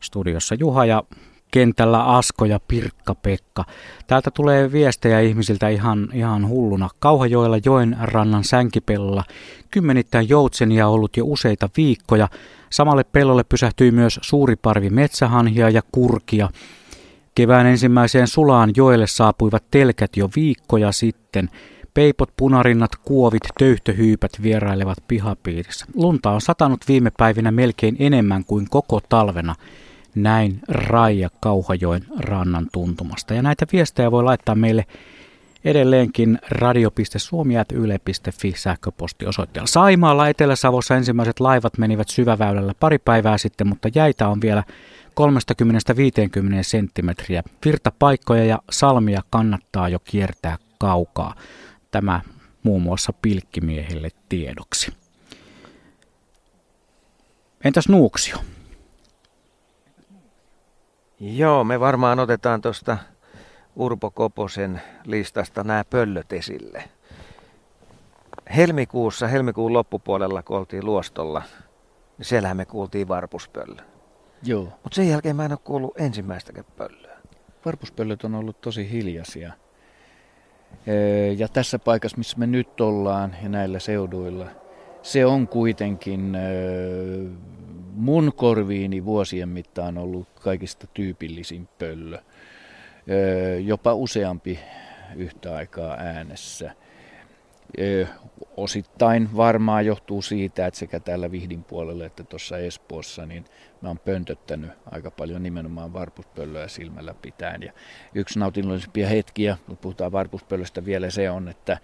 Studiossa 0.00 0.54
Juha 0.54 0.84
ja 0.84 1.02
kentällä 1.50 2.04
Asko 2.04 2.44
ja 2.44 2.60
Pirkka-Pekka. 2.68 3.64
Täältä 4.06 4.30
tulee 4.30 4.72
viestejä 4.72 5.20
ihmisiltä 5.20 5.68
ihan, 5.68 6.08
ihan 6.14 6.48
hulluna. 6.48 6.88
Kauhajoella 6.98 7.58
joen 7.64 7.96
rannan 8.00 8.44
sänkipellolla 8.44 9.24
kymmenittäin 9.70 10.28
joutsenia 10.28 10.88
ollut 10.88 11.16
jo 11.16 11.24
useita 11.26 11.68
viikkoja. 11.76 12.28
Samalle 12.70 13.04
pellolle 13.04 13.44
pysähtyi 13.44 13.90
myös 13.90 14.20
suuri 14.22 14.56
parvi 14.56 14.90
metsähanhia 14.90 15.70
ja 15.70 15.82
kurkia. 15.92 16.48
Kevään 17.34 17.66
ensimmäiseen 17.66 18.28
sulaan 18.28 18.70
joelle 18.76 19.06
saapuivat 19.06 19.64
telkät 19.70 20.16
jo 20.16 20.30
viikkoja 20.36 20.92
sitten. 20.92 21.50
Peipot, 21.94 22.30
punarinnat, 22.36 22.96
kuovit, 22.96 23.42
töyhtöhyypät 23.58 24.32
vierailevat 24.42 24.98
pihapiirissä. 25.08 25.86
Lunta 25.94 26.30
on 26.30 26.40
satanut 26.40 26.80
viime 26.88 27.12
päivinä 27.18 27.50
melkein 27.50 27.96
enemmän 27.98 28.44
kuin 28.44 28.66
koko 28.70 29.00
talvena. 29.08 29.54
Näin 30.14 30.60
Raija 30.68 31.28
Kauhajoen 31.40 32.06
rannan 32.18 32.66
tuntumasta. 32.72 33.34
Ja 33.34 33.42
näitä 33.42 33.66
viestejä 33.72 34.10
voi 34.10 34.22
laittaa 34.22 34.54
meille 34.54 34.86
edelleenkin 35.64 36.38
radio.suomi.yle.fi 36.50 38.54
sähköpostiosoitteella. 38.56 39.66
Saimaalla 39.66 40.28
Etelä-Savossa 40.28 40.96
ensimmäiset 40.96 41.40
laivat 41.40 41.78
menivät 41.78 42.08
syväväylällä 42.08 42.74
pari 42.80 42.98
päivää 42.98 43.38
sitten, 43.38 43.66
mutta 43.66 43.88
jäitä 43.94 44.28
on 44.28 44.40
vielä 44.40 44.62
30-50 45.20 45.22
senttimetriä. 46.62 47.42
Virtapaikkoja 47.64 48.44
ja 48.44 48.58
salmia 48.70 49.22
kannattaa 49.30 49.88
jo 49.88 49.98
kiertää 49.98 50.58
kaukaa. 50.78 51.34
Tämä 51.90 52.20
muun 52.62 52.82
muassa 52.82 53.12
pilkkimiehille 53.12 54.08
tiedoksi. 54.28 54.92
Entäs 57.64 57.88
Nuuksio? 57.88 58.36
Joo, 61.20 61.64
me 61.64 61.80
varmaan 61.80 62.18
otetaan 62.18 62.60
tuosta 62.60 62.98
Urpo 63.76 64.10
Koposen 64.10 64.80
listasta 65.04 65.64
nämä 65.64 65.84
pöllöt 65.90 66.32
esille. 66.32 66.84
Helmikuussa, 68.56 69.28
helmikuun 69.28 69.72
loppupuolella, 69.72 70.42
kun 70.42 70.56
oltiin 70.56 70.84
Luostolla, 70.84 71.42
niin 72.18 72.26
siellähän 72.26 72.56
me 72.56 72.64
kuultiin 72.64 73.08
varpuspöllö. 73.08 73.82
Joo. 74.42 74.64
Mutta 74.64 74.96
sen 74.96 75.08
jälkeen 75.08 75.36
mä 75.36 75.44
en 75.44 75.52
ole 75.52 75.58
kuullut 75.64 76.00
ensimmäistäkään 76.00 76.66
pöllöä. 76.76 77.18
Varpuspöllöt 77.64 78.24
on 78.24 78.34
ollut 78.34 78.60
tosi 78.60 78.90
hiljaisia. 78.90 79.52
Ja 81.36 81.48
tässä 81.48 81.78
paikassa, 81.78 82.18
missä 82.18 82.38
me 82.38 82.46
nyt 82.46 82.80
ollaan 82.80 83.36
ja 83.42 83.48
näillä 83.48 83.78
seuduilla, 83.78 84.46
se 85.02 85.26
on 85.26 85.48
kuitenkin 85.48 86.36
mun 87.98 88.32
korviini 88.36 89.04
vuosien 89.04 89.48
mittaan 89.48 89.98
ollut 89.98 90.28
kaikista 90.40 90.86
tyypillisin 90.86 91.68
pöllö. 91.78 92.18
Jopa 93.64 93.94
useampi 93.94 94.58
yhtä 95.16 95.54
aikaa 95.54 95.96
äänessä. 95.98 96.70
Osittain 98.56 99.36
varmaan 99.36 99.86
johtuu 99.86 100.22
siitä, 100.22 100.66
että 100.66 100.80
sekä 100.80 101.00
täällä 101.00 101.30
Vihdin 101.30 101.64
puolella 101.64 102.04
että 102.04 102.24
tuossa 102.24 102.58
Espoossa, 102.58 103.26
niin 103.26 103.44
mä 103.82 103.88
oon 103.88 103.98
pöntöttänyt 103.98 104.70
aika 104.90 105.10
paljon 105.10 105.42
nimenomaan 105.42 105.92
varpuspöllöä 105.92 106.68
silmällä 106.68 107.14
pitäen. 107.22 107.62
Ja 107.62 107.72
yksi 108.14 108.38
nautinnollisempia 108.38 109.08
hetkiä, 109.08 109.56
kun 109.66 109.76
puhutaan 109.76 110.12
varpuspöllöstä 110.12 110.84
vielä 110.84 111.10
se 111.10 111.30
on, 111.30 111.48
että, 111.48 111.78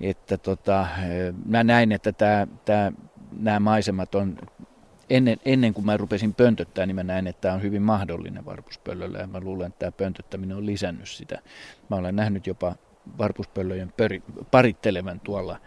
että 0.00 0.38
tota, 0.38 0.86
mä 1.46 1.64
näin, 1.64 1.92
että 1.92 2.12
tää, 2.64 2.92
nämä 3.32 3.60
maisemat 3.60 4.14
on 4.14 4.36
ennen, 5.10 5.38
ennen 5.44 5.74
kuin 5.74 5.86
mä 5.86 5.96
rupesin 5.96 6.34
pöntöttää, 6.34 6.86
niin 6.86 6.94
mä 6.94 7.02
näin, 7.02 7.26
että 7.26 7.40
tämä 7.40 7.54
on 7.54 7.62
hyvin 7.62 7.82
mahdollinen 7.82 8.44
varpuspöllöllä 8.44 9.18
ja 9.18 9.26
mä 9.26 9.40
luulen, 9.40 9.66
että 9.66 9.78
tämä 9.78 9.92
pöntöttäminen 9.92 10.56
on 10.56 10.66
lisännyt 10.66 11.08
sitä. 11.08 11.38
Mä 11.90 11.96
olen 11.96 12.16
nähnyt 12.16 12.46
jopa 12.46 12.74
varpuspöllöjen 13.18 13.92
peri, 13.96 14.22
parittelevan 14.50 15.20
tuolla 15.20 15.60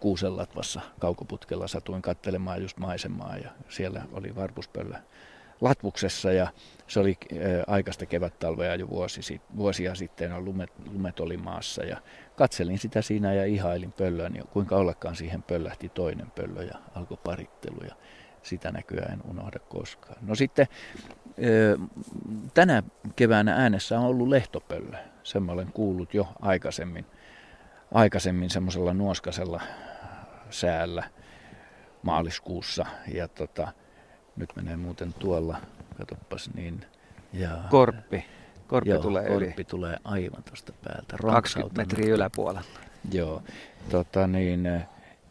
Kuusenlatvassa 0.00 0.80
kaukoputkella. 0.98 1.68
Satuin 1.68 2.02
katselemaan 2.02 2.62
just 2.62 2.76
maisemaa 2.78 3.36
ja 3.36 3.50
siellä 3.68 4.02
oli 4.12 4.36
varpuspöllö 4.36 4.94
Latvuksessa 5.60 6.32
ja 6.32 6.48
se 6.86 7.00
oli 7.00 7.18
aikaista 7.66 8.06
kevättalvea 8.06 8.74
jo 8.74 8.88
vuosi, 8.88 9.40
vuosia 9.56 9.94
sitten, 9.94 10.44
lumet, 10.44 10.70
lumet 10.92 11.20
oli 11.20 11.36
maassa 11.36 11.84
ja 11.84 11.96
katselin 12.36 12.78
sitä 12.78 13.02
siinä 13.02 13.34
ja 13.34 13.44
ihailin 13.44 13.92
pöllöä, 13.92 14.28
niin 14.28 14.44
kuinka 14.48 14.76
ollakaan 14.76 15.16
siihen 15.16 15.42
pöllähti 15.42 15.88
toinen 15.88 16.30
pöllö 16.30 16.62
ja 16.62 16.78
alkoi 16.94 17.18
parittelu 17.24 17.80
ja 17.88 17.94
sitä 18.42 18.70
näkyä 18.72 19.06
en 19.12 19.20
unohda 19.30 19.58
koskaan. 19.58 20.16
No 20.22 20.34
sitten 20.34 20.66
tänä 22.54 22.82
keväänä 23.16 23.54
äänessä 23.54 23.98
on 23.98 24.06
ollut 24.06 24.28
lehtopöllö. 24.28 24.96
Sen 25.22 25.42
mä 25.42 25.52
olen 25.52 25.72
kuullut 25.72 26.14
jo 26.14 26.28
aikaisemmin, 26.40 27.06
aikaisemmin 27.94 28.50
semmoisella 28.50 28.94
nuoskasella 28.94 29.60
säällä 30.50 31.04
maaliskuussa. 32.02 32.86
Ja 33.14 33.28
tota, 33.28 33.72
nyt 34.36 34.56
menee 34.56 34.76
muuten 34.76 35.12
tuolla, 35.12 35.56
katoppas 35.98 36.50
niin. 36.54 36.84
Ja, 37.32 37.58
korppi. 37.70 38.24
Korppi 38.66 38.90
joo, 38.90 39.02
tulee 39.02 39.28
korppi 39.28 39.54
yli. 39.54 39.64
tulee 39.64 39.96
aivan 40.04 40.42
tuosta 40.42 40.72
päältä. 40.84 41.16
20 41.30 41.80
metriä 41.80 42.14
yläpuolella. 42.14 42.62
Joo, 43.12 43.42
tota 43.90 44.26
niin, 44.26 44.80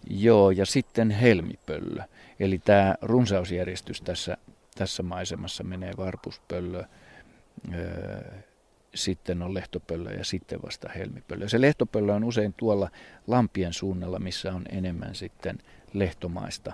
joo, 0.09 0.51
ja 0.51 0.65
sitten 0.65 1.11
helmipöllö. 1.11 2.03
Eli 2.39 2.59
tämä 2.59 2.95
runsausjärjestys 3.01 4.01
tässä, 4.01 4.37
tässä 4.75 5.03
maisemassa 5.03 5.63
menee 5.63 5.93
varpuspöllö, 5.97 6.83
öö, 7.73 8.31
sitten 8.95 9.41
on 9.41 9.53
lehtopöllö 9.53 10.11
ja 10.11 10.25
sitten 10.25 10.61
vasta 10.61 10.89
helmipöllö. 10.95 11.49
Se 11.49 11.61
lehtopöllö 11.61 12.13
on 12.13 12.23
usein 12.23 12.53
tuolla 12.53 12.89
lampien 13.27 13.73
suunnalla, 13.73 14.19
missä 14.19 14.53
on 14.53 14.65
enemmän 14.69 15.15
sitten 15.15 15.57
lehtomaista 15.93 16.73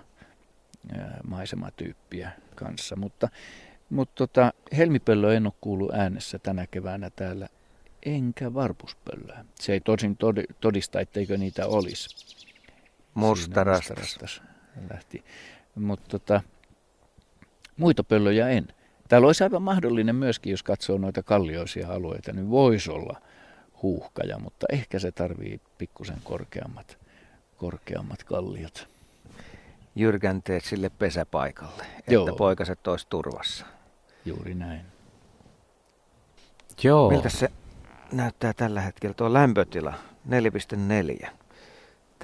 öö, 0.96 1.04
maisematyyppiä 1.28 2.32
kanssa. 2.56 2.96
Mutta, 2.96 3.30
mutta 3.90 4.16
tota, 4.16 4.54
helmipöllö 4.78 5.36
en 5.36 5.46
ole 5.46 5.54
kuullut 5.62 5.94
äänessä 5.94 6.40
tänä 6.40 6.68
keväänä 6.68 7.10
täällä, 7.10 7.48
enkä 8.06 8.54
varpuspöllöä. 8.54 9.46
Se 9.56 9.74
ei 9.74 9.80
tosin 9.80 10.18
todista, 10.62 11.00
etteikö 11.00 11.38
niitä 11.38 11.68
olisi. 11.68 12.36
Mustarastas. 13.14 14.42
lähti. 14.90 15.24
Mutta 15.76 16.06
tota, 16.10 16.42
muita 17.78 18.04
pöllöjä 18.04 18.50
en. 18.50 18.68
Täällä 19.08 19.26
olisi 19.26 19.44
aivan 19.44 19.62
mahdollinen 19.62 20.16
myöskin, 20.16 20.52
jos 20.52 20.64
katsoo 20.64 20.98
noita 20.98 21.24
kallioisia 21.24 21.90
alueita, 21.90 22.34
niin 22.34 22.50
voisi 22.50 22.92
olla 22.92 23.22
huuhkaja, 23.82 24.40
mutta 24.40 24.66
ehkä 24.72 25.00
se 25.00 25.12
tarvii 25.12 25.62
pikkusen 25.78 26.18
korkeammat, 26.24 26.98
korkeammat 27.58 28.24
kalliot. 28.24 28.88
Jyrkänteet 29.96 30.64
sille 30.64 30.90
pesäpaikalle, 30.90 31.86
Joo. 32.08 32.28
että 32.28 32.38
poikaset 32.38 32.88
olisi 32.88 33.08
turvassa. 33.10 33.66
Juuri 34.26 34.54
näin. 34.54 34.82
Joo. 36.84 37.10
Miltä 37.10 37.30
se 37.30 37.52
näyttää 38.12 38.54
tällä 38.54 38.82
hetkellä 38.82 39.14
tuo 39.14 39.34
lämpötila 39.34 39.94
4,4? 41.24 41.30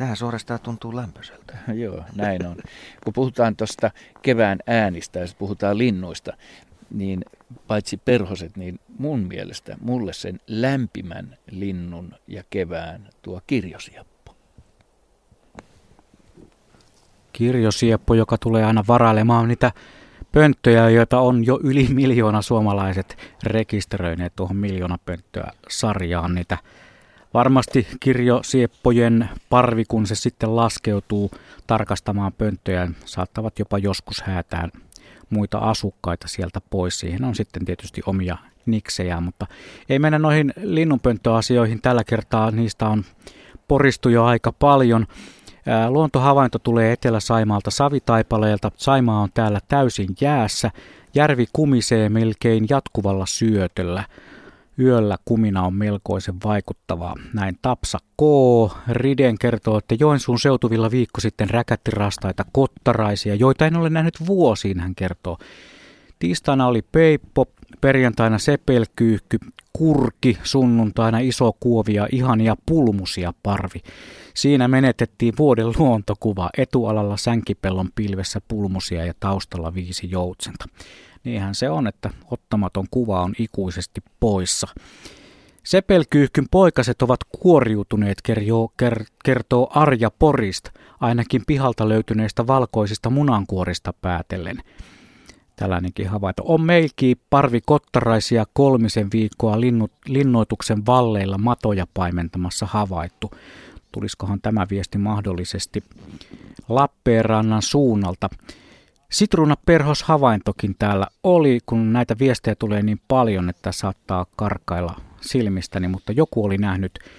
Tähän 0.01 0.17
suorastaan 0.17 0.59
tuntuu 0.59 0.95
lämpöiseltä. 0.95 1.57
Joo, 1.83 2.03
näin 2.15 2.47
on. 2.47 2.55
Kun 3.03 3.13
puhutaan 3.13 3.55
tuosta 3.55 3.91
kevään 4.21 4.59
äänistä 4.67 5.19
ja 5.19 5.25
puhutaan 5.39 5.77
linnuista, 5.77 6.33
niin 6.89 7.25
paitsi 7.67 7.97
perhoset, 7.97 8.57
niin 8.57 8.79
mun 8.97 9.19
mielestä 9.19 9.77
mulle 9.81 10.13
sen 10.13 10.39
lämpimän 10.47 11.37
linnun 11.51 12.15
ja 12.27 12.43
kevään 12.49 13.09
tuo 13.21 13.41
kirjosieppo. 13.47 14.35
Kirjosieppo, 17.33 18.13
joka 18.13 18.37
tulee 18.37 18.65
aina 18.65 18.83
varailemaan 18.87 19.47
niitä 19.47 19.71
pönttöjä, 20.31 20.89
joita 20.89 21.19
on 21.19 21.45
jo 21.45 21.59
yli 21.63 21.87
miljoona 21.93 22.41
suomalaiset 22.41 23.17
rekisteröineet 23.43 24.35
tuohon 24.35 24.57
miljoona 24.57 24.97
pönttöä 25.05 25.51
sarjaan. 25.69 26.35
Niitä 26.35 26.57
varmasti 27.33 27.87
kirjosieppojen 27.99 29.29
parvi, 29.49 29.83
kun 29.87 30.07
se 30.07 30.15
sitten 30.15 30.55
laskeutuu 30.55 31.31
tarkastamaan 31.67 32.33
pönttöjä, 32.33 32.91
saattavat 33.05 33.59
jopa 33.59 33.77
joskus 33.77 34.21
häätään 34.21 34.71
muita 35.29 35.57
asukkaita 35.57 36.27
sieltä 36.27 36.61
pois. 36.69 36.99
Siihen 36.99 37.23
on 37.23 37.35
sitten 37.35 37.65
tietysti 37.65 38.01
omia 38.05 38.37
niksejä, 38.65 39.21
mutta 39.21 39.47
ei 39.89 39.99
mennä 39.99 40.19
noihin 40.19 40.53
linnunpönttöasioihin 40.57 41.81
tällä 41.81 42.03
kertaa. 42.03 42.51
Niistä 42.51 42.87
on 42.87 43.03
poristu 43.67 44.09
jo 44.09 44.23
aika 44.23 44.51
paljon. 44.51 45.07
Luontohavainto 45.89 46.59
tulee 46.59 46.91
Etelä-Saimaalta 46.91 47.71
Savitaipaleelta. 47.71 48.71
Saimaa 48.77 49.21
on 49.21 49.29
täällä 49.33 49.59
täysin 49.67 50.09
jäässä. 50.21 50.71
Järvi 51.15 51.45
kumisee 51.53 52.09
melkein 52.09 52.65
jatkuvalla 52.69 53.25
syötöllä. 53.25 54.03
Yöllä 54.79 55.17
kumina 55.25 55.63
on 55.63 55.73
melkoisen 55.73 56.35
vaikuttavaa. 56.43 57.15
Näin 57.33 57.57
Tapsa 57.61 57.97
K. 57.99 58.21
Riden 58.87 59.37
kertoo, 59.37 59.77
että 59.77 59.95
Joensuun 59.99 60.39
seutuvilla 60.39 60.91
viikko 60.91 61.21
sitten 61.21 61.49
räkätti 61.49 61.91
rastaita 61.91 62.45
kottaraisia, 62.51 63.35
joita 63.35 63.67
en 63.67 63.75
ole 63.75 63.89
nähnyt 63.89 64.27
vuosiin, 64.27 64.79
hän 64.79 64.95
kertoo. 64.95 65.37
Tiistaina 66.19 66.67
oli 66.67 66.81
peippo, 66.81 67.45
perjantaina 67.81 68.37
sepelkyyhky, 68.37 69.37
kurki, 69.73 70.37
sunnuntaina 70.43 71.19
iso 71.19 71.51
kuovi 71.59 71.93
ja 71.93 72.07
ihania 72.11 72.55
pulmusia 72.65 73.33
parvi. 73.43 73.79
Siinä 74.33 74.67
menetettiin 74.67 75.33
vuoden 75.39 75.67
luontokuva, 75.77 76.49
etualalla 76.57 77.17
sänkipellon 77.17 77.89
pilvessä 77.95 78.41
pulmusia 78.47 79.05
ja 79.05 79.13
taustalla 79.19 79.73
viisi 79.73 80.11
joutsenta. 80.11 80.65
Niinhän 81.23 81.55
se 81.55 81.69
on, 81.69 81.87
että 81.87 82.09
ottamaton 82.31 82.85
kuva 82.91 83.21
on 83.21 83.33
ikuisesti 83.39 84.01
poissa. 84.19 84.67
Sepelkyyhkyn 85.63 86.45
poikaset 86.51 87.01
ovat 87.01 87.19
kuoriutuneet, 87.39 88.17
kertoo 89.23 89.71
Arja 89.75 90.11
Porist, 90.19 90.69
ainakin 90.99 91.41
pihalta 91.47 91.89
löytyneistä 91.89 92.47
valkoisista 92.47 93.09
munankuorista 93.09 93.93
päätellen. 94.01 94.57
Tällainenkin 95.55 96.07
havainto. 96.07 96.43
On 96.45 96.61
meilki 96.61 97.17
parvi 97.29 97.61
kottaraisia 97.65 98.45
kolmisen 98.53 99.07
viikkoa 99.13 99.61
linnut, 99.61 99.91
linnoituksen 100.07 100.85
valleilla 100.85 101.37
matoja 101.37 101.87
paimentamassa 101.93 102.65
havaittu. 102.65 103.31
Tuliskohan 103.91 104.41
tämä 104.41 104.67
viesti 104.69 104.97
mahdollisesti 104.97 105.83
Lappeenrannan 106.69 107.61
suunnalta? 107.61 108.29
Sitruunaperhos 109.11 110.03
havaintokin 110.03 110.75
täällä 110.79 111.07
oli, 111.23 111.59
kun 111.65 111.93
näitä 111.93 112.15
viestejä 112.19 112.55
tulee 112.55 112.81
niin 112.81 113.01
paljon, 113.07 113.49
että 113.49 113.71
saattaa 113.71 114.25
karkailla 114.35 115.01
silmistäni, 115.21 115.87
mutta 115.87 116.11
joku 116.11 116.45
oli 116.45 116.57
nähnyt 116.57 116.99
äh, 117.03 117.09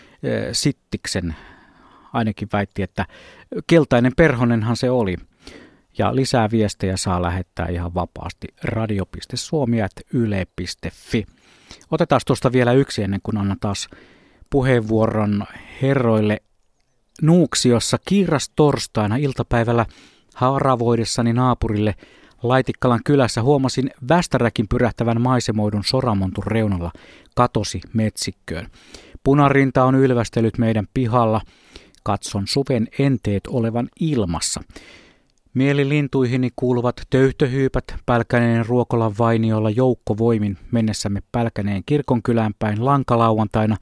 Sittiksen, 0.53 1.35
ainakin 2.13 2.49
väitti, 2.53 2.83
että 2.83 3.07
keltainen 3.67 4.13
perhonenhan 4.17 4.77
se 4.77 4.91
oli. 4.91 5.17
Ja 5.99 6.17
lisää 6.17 6.51
viestejä 6.51 6.97
saa 6.97 7.23
lähettää 7.23 7.67
ihan 7.67 7.95
vapaasti 7.95 8.49
radio.suomi.yle.fi. 8.65 11.27
Otetaan 11.91 12.21
tuosta 12.27 12.53
vielä 12.53 12.73
yksi 12.73 13.03
ennen 13.03 13.21
kuin 13.23 13.37
annan 13.37 13.61
taas 13.61 13.89
puheenvuoron 14.51 15.45
herroille 15.83 16.43
Nuuksiossa 17.23 17.99
kiiras 18.09 18.51
torstaina 18.57 19.17
iltapäivällä 19.17 19.87
haravoidessani 20.35 21.33
naapurille 21.33 21.95
Laitikkalan 22.43 23.01
kylässä 23.05 23.43
huomasin 23.43 23.91
västäräkin 24.09 24.69
pyrähtävän 24.69 25.21
maisemoidun 25.21 25.85
soramontun 25.85 26.47
reunalla 26.47 26.93
katosi 27.35 27.81
metsikköön. 27.93 28.67
Punarinta 29.25 29.85
on 29.85 29.95
ylvästellyt 29.95 30.59
meidän 30.59 30.87
pihalla. 30.95 31.41
Katson 32.03 32.47
suven 32.47 32.89
enteet 32.99 33.47
olevan 33.47 33.89
ilmassa. 34.01 34.61
Mielilintuihini 35.55 36.49
kuuluvat 36.57 37.03
töyhtöhyypät 37.11 37.85
Pälkäneen 38.07 38.67
ruokolan 38.67 39.15
vainiolla 39.19 39.71
joukkovoimin 39.71 40.59
mennessämme 40.71 41.23
Pälkäneen 41.33 41.83
kirkonkylään 41.87 42.55
päin 42.59 42.85
lankalauantaina. 42.85 43.77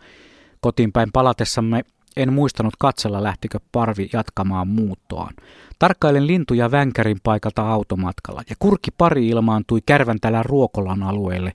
Kotiin 0.61 0.92
päin 0.92 1.12
palatessamme 1.12 1.84
en 2.17 2.33
muistanut 2.33 2.75
katsella 2.79 3.23
lähtikö 3.23 3.59
parvi 3.73 4.11
jatkamaan 4.13 4.69
muuttoaan. 4.69 5.35
Tarkkailen 5.79 6.27
lintuja 6.27 6.71
Vänkärin 6.71 7.19
paikalta 7.23 7.73
automatkalla 7.73 8.43
ja 8.51 8.57
kurki 8.59 8.91
pari 8.99 9.29
ilmaantui 9.29 9.81
Kärväntälän 9.87 10.45
ruokolan 10.45 11.03
alueelle. 11.03 11.53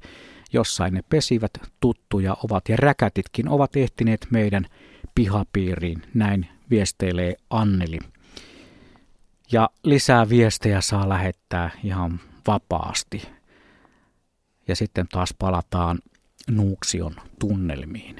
Jossain 0.53 0.93
ne 0.93 1.01
pesivät, 1.09 1.51
tuttuja 1.79 2.37
ovat 2.43 2.69
ja 2.69 2.75
räkätitkin 2.77 3.49
ovat 3.49 3.75
ehtineet 3.75 4.27
meidän 4.29 4.65
pihapiiriin, 5.15 6.01
näin 6.13 6.47
viesteilee 6.69 7.35
Anneli. 7.49 7.99
Ja 9.51 9.69
lisää 9.83 10.29
viestejä 10.29 10.81
saa 10.81 11.09
lähettää 11.09 11.69
ihan 11.83 12.19
vapaasti. 12.47 13.21
Ja 14.67 14.75
sitten 14.75 15.07
taas 15.07 15.35
palataan 15.39 15.99
Nuuksion 16.51 17.15
tunnelmiin. 17.39 18.15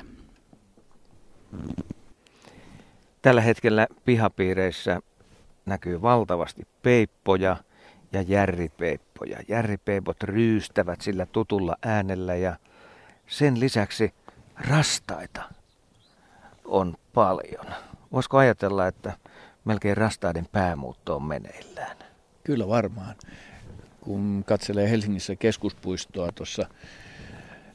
Tällä 3.26 3.42
hetkellä 3.42 3.88
pihapiireissä 4.06 5.00
näkyy 5.66 6.02
valtavasti 6.02 6.68
peippoja 6.82 7.58
ja 8.12 8.22
järripeippoja. 8.22 9.40
Järripeipot 9.48 10.24
ryystävät 10.24 11.02
sillä 11.02 11.26
tutulla 11.26 11.76
äänellä 11.86 12.36
ja 12.36 12.56
sen 13.28 13.60
lisäksi 13.60 14.14
rastaita 14.56 15.44
on 16.66 16.96
paljon. 17.14 17.66
Voisiko 18.12 18.38
ajatella, 18.38 18.88
että 18.88 19.14
melkein 19.66 19.98
rastaiden 19.98 20.48
päämuutto 20.52 21.16
on 21.16 21.24
meneillään? 21.24 21.98
Kyllä 22.44 22.68
varmaan. 22.68 23.16
Kun 24.02 24.44
katselee 24.48 24.90
Helsingissä 24.90 25.36
keskuspuistoa 25.36 26.32
tuossa 26.32 26.68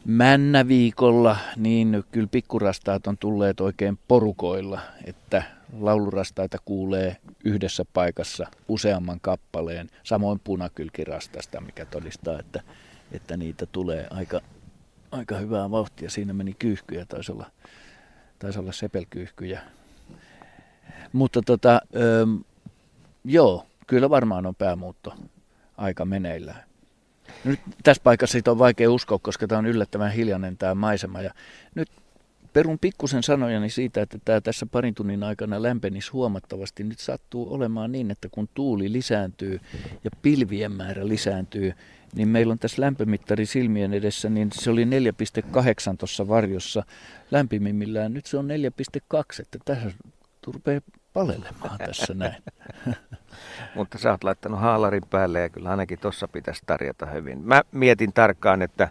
Männäviikolla, 0.05 1.37
niin 1.57 2.05
kyllä 2.13 2.29
pikkurastaat 2.31 3.07
on 3.07 3.19
tulleet 3.19 3.61
oikein 3.61 3.99
porukoilla, 4.09 4.81
että 5.05 5.43
laulurastaita 5.81 6.59
kuulee 6.65 7.17
yhdessä 7.45 7.85
paikassa 7.93 8.47
useamman 8.69 9.21
kappaleen, 9.21 9.91
samoin 10.03 10.41
punakylkirastasta, 10.45 11.61
mikä 11.61 11.85
todistaa, 11.85 12.39
että, 12.39 12.63
että 13.13 13.37
niitä 13.37 13.67
tulee 13.67 14.07
aika, 14.11 14.41
aika 15.13 15.37
hyvää 15.37 15.71
vauhtia. 15.71 16.11
Siinä 16.11 16.33
meni 16.33 16.55
kyyhkyjä, 16.59 17.07
taisi 17.07 17.33
olla, 17.33 17.51
taisi 18.39 18.59
olla 18.59 18.73
sepelkyyhkyjä. 18.73 19.61
Mutta 21.13 21.43
tota, 21.43 21.81
öö, 21.97 22.27
joo, 23.25 23.67
kyllä 23.87 24.11
varmaan 24.11 24.47
on 24.47 24.55
päämuutto 24.55 25.15
aika 25.77 26.05
meneillään. 26.05 26.70
Nyt 27.45 27.61
tässä 27.83 28.03
paikassa 28.03 28.33
siitä 28.33 28.51
on 28.51 28.59
vaikea 28.59 28.91
uskoa, 28.91 29.19
koska 29.19 29.47
tämä 29.47 29.59
on 29.59 29.67
yllättävän 29.67 30.13
hiljainen 30.13 30.57
tämä 30.57 30.75
maisema. 30.75 31.21
Ja 31.21 31.35
nyt 31.75 31.89
perun 32.53 32.79
pikkusen 32.79 33.23
sanojani 33.23 33.71
siitä, 33.71 34.03
että 34.03 34.19
tämä 34.25 34.41
tässä 34.41 34.67
parin 34.67 34.95
tunnin 34.95 35.23
aikana 35.23 35.63
lämpenisi 35.63 36.11
huomattavasti. 36.11 36.85
Nyt 36.85 36.99
sattuu 36.99 37.55
olemaan 37.55 37.93
niin, 37.93 38.11
että 38.11 38.29
kun 38.31 38.49
tuuli 38.55 38.93
lisääntyy 38.93 39.61
ja 40.05 40.11
pilvien 40.23 40.73
määrä 40.73 41.09
lisääntyy, 41.09 41.73
niin 42.15 42.29
meillä 42.29 42.53
on 42.53 42.59
tässä 42.59 42.83
lämpömittari 42.83 43.47
silmien 43.47 43.95
edessä, 43.95 44.29
niin 44.31 44.49
se 44.53 44.71
oli 44.71 44.85
4,8 44.85 44.91
tuossa 45.99 46.29
varjossa 46.29 46.83
lämpimimmillään. 47.31 48.15
Nyt 48.15 48.27
se 48.27 48.37
on 48.37 48.49
4,2, 48.49 49.43
että 49.43 49.59
tässä 49.65 49.91
rupeaa 50.47 50.81
palelemaan 51.13 51.79
tässä 51.79 52.15
näin. 52.15 52.43
Mutta 53.75 53.99
sä 53.99 54.11
oot 54.11 54.25
laittanut 54.25 54.61
haalarin 54.61 55.03
päälle 55.11 55.41
ja 55.41 55.49
kyllä 55.49 55.71
ainakin 55.71 55.99
tuossa 55.99 56.29
pitäisi 56.29 56.63
tarjota 56.67 57.07
hyvin. 57.07 57.39
Mä 57.45 57.63
mietin 57.73 58.13
tarkkaan, 58.13 58.63
että 58.63 58.89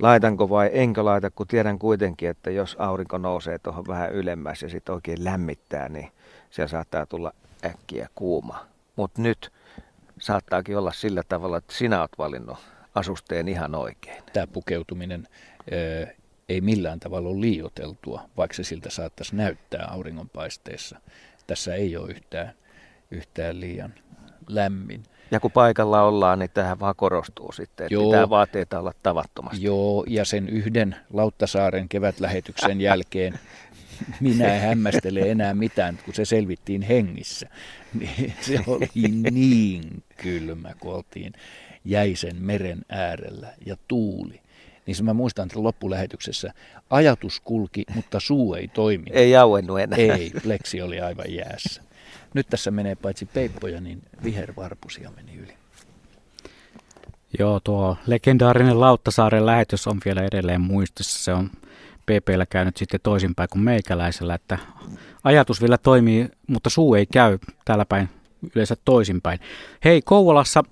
laitanko 0.00 0.48
vai 0.48 0.70
enkö 0.72 1.04
laita, 1.04 1.30
kun 1.30 1.46
tiedän 1.46 1.78
kuitenkin, 1.78 2.28
että 2.28 2.50
jos 2.50 2.76
aurinko 2.78 3.18
nousee 3.18 3.58
tuohon 3.58 3.86
vähän 3.88 4.12
ylemmäs 4.12 4.62
ja 4.62 4.68
sitten 4.68 4.94
oikein 4.94 5.24
lämmittää, 5.24 5.88
niin 5.88 6.08
siellä 6.50 6.68
saattaa 6.68 7.06
tulla 7.06 7.32
äkkiä 7.64 8.08
kuuma. 8.14 8.66
Mutta 8.96 9.22
nyt 9.22 9.52
saattaakin 10.20 10.78
olla 10.78 10.92
sillä 10.92 11.22
tavalla, 11.28 11.56
että 11.56 11.74
sinä 11.74 12.00
oot 12.00 12.18
valinnut 12.18 12.58
asusteen 12.94 13.48
ihan 13.48 13.74
oikein. 13.74 14.22
Tämä 14.32 14.46
pukeutuminen 14.46 15.28
ei 16.48 16.60
millään 16.60 17.00
tavalla 17.00 17.28
ole 17.28 17.40
liioteltua, 17.40 18.28
vaikka 18.36 18.54
se 18.54 18.64
siltä 18.64 18.90
saattaisi 18.90 19.36
näyttää 19.36 19.86
auringonpaisteessa. 19.90 21.00
Tässä 21.46 21.74
ei 21.74 21.96
ole 21.96 22.10
yhtään, 22.10 22.52
yhtään 23.10 23.60
liian 23.60 23.94
lämmin. 24.48 25.02
Ja 25.30 25.40
kun 25.40 25.50
paikalla 25.50 26.02
ollaan, 26.02 26.38
niin 26.38 26.50
tähän 26.54 26.80
vaan 26.80 26.94
korostuu 26.96 27.52
sitten, 27.52 27.84
että 27.84 27.94
Joo. 27.94 28.10
pitää 28.10 28.30
vaateita 28.30 28.78
olla 28.78 28.92
tavattomasti. 29.02 29.62
Joo, 29.62 30.04
ja 30.06 30.24
sen 30.24 30.48
yhden 30.48 30.96
Lauttasaaren 31.12 31.88
kevätlähetyksen 31.88 32.80
jälkeen 32.80 33.38
minä 34.20 34.54
en 34.54 34.60
hämmästele 34.60 35.20
enää 35.20 35.54
mitään, 35.54 35.98
kun 36.04 36.14
se 36.14 36.24
selvittiin 36.24 36.82
hengissä. 36.82 37.48
Niin 37.98 38.34
se 38.40 38.60
oli 38.66 38.88
niin 39.30 40.02
kylmä, 40.16 40.74
kun 40.80 40.94
oltiin 40.94 41.32
jäisen 41.84 42.36
meren 42.42 42.84
äärellä 42.88 43.54
ja 43.66 43.76
tuuli. 43.88 44.40
Niin 44.88 45.04
mä 45.04 45.14
muistan, 45.14 45.46
että 45.46 45.62
loppulähetyksessä 45.62 46.52
ajatus 46.90 47.40
kulki, 47.40 47.84
mutta 47.94 48.20
suu 48.20 48.54
ei 48.54 48.68
toimi. 48.68 49.06
Ei 49.10 49.30
jauennut 49.30 49.80
enää. 49.80 49.98
Ei, 49.98 50.32
pleksi 50.42 50.82
oli 50.82 51.00
aivan 51.00 51.34
jäässä. 51.34 51.82
Nyt 52.34 52.46
tässä 52.50 52.70
menee 52.70 52.94
paitsi 52.94 53.26
peippoja, 53.26 53.80
niin 53.80 54.02
vihervarpusia 54.24 55.10
meni 55.16 55.36
yli. 55.36 55.54
Joo, 57.38 57.60
tuo 57.60 57.96
legendaarinen 58.06 58.80
Lauttasaaren 58.80 59.46
lähetys 59.46 59.86
on 59.86 60.00
vielä 60.04 60.22
edelleen 60.22 60.60
muistissa. 60.60 61.24
Se 61.24 61.32
on 61.32 61.50
PPllä 62.02 62.46
käynyt 62.46 62.76
sitten 62.76 63.00
toisinpäin 63.02 63.48
kuin 63.48 63.62
meikäläisellä, 63.62 64.34
että 64.34 64.58
ajatus 65.24 65.60
vielä 65.60 65.78
toimii, 65.78 66.28
mutta 66.46 66.70
suu 66.70 66.94
ei 66.94 67.06
käy 67.06 67.38
täällä 67.64 67.84
päin 67.84 68.08
yleensä 68.54 68.76
toisinpäin. 68.84 69.40
Hei, 69.84 70.02
Kouvolassa 70.02 70.62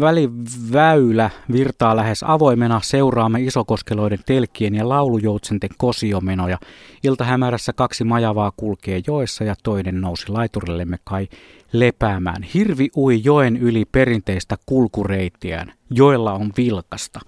väliväylä 0.00 1.30
virtaa 1.52 1.96
lähes 1.96 2.22
avoimena. 2.22 2.80
Seuraamme 2.84 3.40
isokoskeloiden 3.40 4.18
telkkien 4.26 4.74
ja 4.74 4.88
laulujoutsenten 4.88 5.70
kosiomenoja. 5.78 6.58
Iltahämärässä 7.02 7.72
kaksi 7.72 8.04
majavaa 8.04 8.52
kulkee 8.56 9.02
joessa 9.06 9.44
ja 9.44 9.54
toinen 9.62 10.00
nousi 10.00 10.28
laiturillemme 10.28 10.96
kai 11.04 11.28
lepäämään. 11.72 12.42
Hirvi 12.42 12.88
ui 12.96 13.20
joen 13.24 13.56
yli 13.56 13.84
perinteistä 13.84 14.56
kulkureittiään. 14.66 15.72
Joella 15.90 16.32
on 16.32 16.52
vilkasta. 16.56 17.20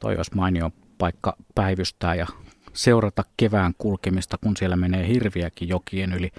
Toi 0.00 0.16
olisi 0.16 0.34
mainio 0.34 0.70
paikka 0.98 1.36
päivystää 1.54 2.14
ja 2.14 2.26
seurata 2.72 3.24
kevään 3.36 3.72
kulkemista, 3.78 4.38
kun 4.38 4.56
siellä 4.56 4.76
menee 4.76 5.08
hirviäkin 5.08 5.68
jokien 5.68 6.12
yli. 6.12 6.30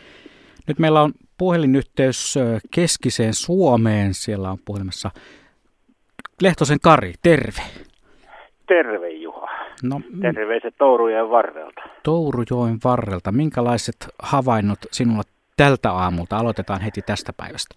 Nyt 0.68 0.80
meillä 0.80 1.02
on 1.02 1.14
puhelinyhteys 1.38 2.36
keskiseen 2.72 3.34
Suomeen. 3.34 4.14
Siellä 4.14 4.52
on 4.52 4.58
puhelimessa 4.66 5.12
Lehtosen 6.42 6.78
Kari, 6.84 7.14
terve. 7.24 7.62
Terve 8.68 9.10
Juha. 9.10 9.50
No, 9.84 10.02
Terveiset 10.22 10.74
Tourujoen 10.78 11.30
varrelta. 11.30 11.82
Tourujoen 12.04 12.78
varrelta. 12.84 13.32
Minkälaiset 13.32 13.96
havainnot 14.20 14.80
sinulla 14.92 15.24
tältä 15.58 15.92
aamulta? 15.92 16.38
Aloitetaan 16.38 16.82
heti 16.82 17.02
tästä 17.02 17.34
päivästä. 17.38 17.76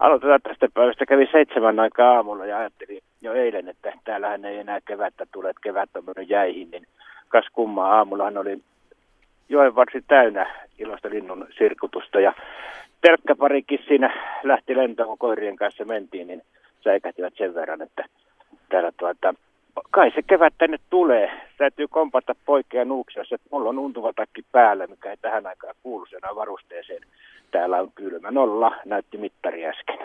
Aloitetaan 0.00 0.40
tästä 0.42 0.68
päivästä. 0.74 1.06
Kävi 1.06 1.28
seitsemän 1.32 1.80
aikaa 1.80 2.16
aamulla 2.16 2.46
ja 2.46 2.58
ajattelin 2.58 3.02
jo 3.22 3.32
eilen, 3.32 3.68
että 3.68 3.92
täällähän 4.04 4.44
ei 4.44 4.58
enää 4.58 4.80
kevättä 4.80 5.26
tule, 5.32 5.50
että 5.50 5.60
kevät 5.62 5.90
on 5.96 6.04
mennyt 6.04 6.30
jäihin, 6.30 6.70
niin 6.70 6.86
kas 7.28 7.46
kummaa 7.52 7.96
aamullahan 7.96 8.38
oli 8.38 8.58
joen 9.48 9.74
varsin 9.74 10.04
täynnä 10.08 10.54
iloista 10.78 11.10
linnun 11.10 11.46
sirkutusta 11.58 12.20
ja 12.20 12.32
telkkäparikin 13.00 13.84
siinä 13.88 14.38
lähti 14.42 14.76
lentoon, 14.76 15.08
kun 15.08 15.18
koirien 15.18 15.56
kanssa 15.56 15.84
mentiin, 15.84 16.26
niin 16.26 16.42
säikähtivät 16.84 17.34
sen 17.38 17.54
verran, 17.54 17.82
että 17.82 18.04
täällä 18.68 18.92
tuota, 18.98 19.34
kai 19.90 20.10
se 20.14 20.22
kevät 20.22 20.54
tänne 20.58 20.78
tulee. 20.90 21.30
Täytyy 21.58 21.88
kompata 21.88 22.34
poikia 22.46 22.84
nuuksiossa, 22.84 23.34
että 23.34 23.48
mulla 23.52 23.68
on 23.68 23.78
untuva 23.78 24.12
takki 24.12 24.44
päällä, 24.52 24.86
mikä 24.86 25.10
ei 25.10 25.16
tähän 25.16 25.46
aikaan 25.46 25.74
kuulu 25.82 26.06
sen 26.06 26.20
varusteeseen. 26.34 27.02
Täällä 27.50 27.80
on 27.80 27.92
kylmä 27.94 28.30
nolla, 28.30 28.76
näytti 28.84 29.18
mittari 29.18 29.66
äsken. 29.66 29.98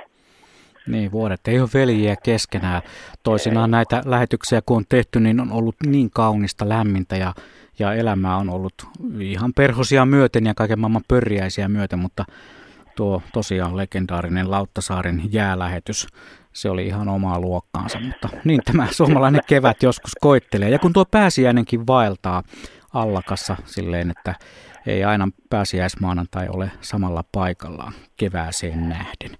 Niin, 0.88 1.11
vuodet 1.11 1.47
ei 1.47 1.59
ole 1.59 1.69
veljiä 1.74 2.15
keskenään. 2.24 2.82
Toisinaan 3.24 3.71
näitä 3.71 4.01
lähetyksiä 4.05 4.61
kun 4.65 4.78
on 4.78 4.84
tehty, 4.89 5.19
niin 5.19 5.39
on 5.39 5.51
ollut 5.51 5.76
niin 5.86 6.09
kaunista 6.09 6.69
lämmintä 6.69 7.15
ja, 7.15 7.34
ja 7.80 7.93
elämää 7.93 8.38
on 8.38 8.49
ollut 8.49 8.74
ihan 9.19 9.53
perhosia 9.53 10.05
myöten 10.05 10.45
ja 10.45 10.53
kaiken 10.53 10.80
maailman 10.80 11.03
pörjäisiä 11.07 11.69
myöten, 11.69 11.99
mutta 11.99 12.26
tuo 12.96 13.22
tosiaan 13.34 13.78
legendaarinen 13.78 14.52
Lauttasaaren 14.52 15.22
jäälähetys, 15.34 16.08
se 16.54 16.70
oli 16.70 16.88
ihan 16.88 17.10
omaa 17.10 17.39
luokkaansa, 17.39 18.00
mutta 18.00 18.30
niin 18.44 18.62
tämä 18.66 18.88
suomalainen 18.91 19.41
kevät 19.48 19.84
joskus 19.84 20.12
koittelee. 20.22 20.70
Ja 20.70 20.80
kun 20.80 20.94
tuo 20.94 21.06
pääsiäinenkin 21.06 21.88
vaeltaa 21.88 22.44
allakassa 22.94 23.56
silleen, 23.66 24.12
että 24.12 24.36
ei 24.86 25.04
aina 25.04 25.28
pääsiäismaanantai 25.50 26.48
ole 26.50 26.72
samalla 26.82 27.24
paikallaan 27.32 27.94
kevääseen 28.18 28.89
nähden. 28.89 29.32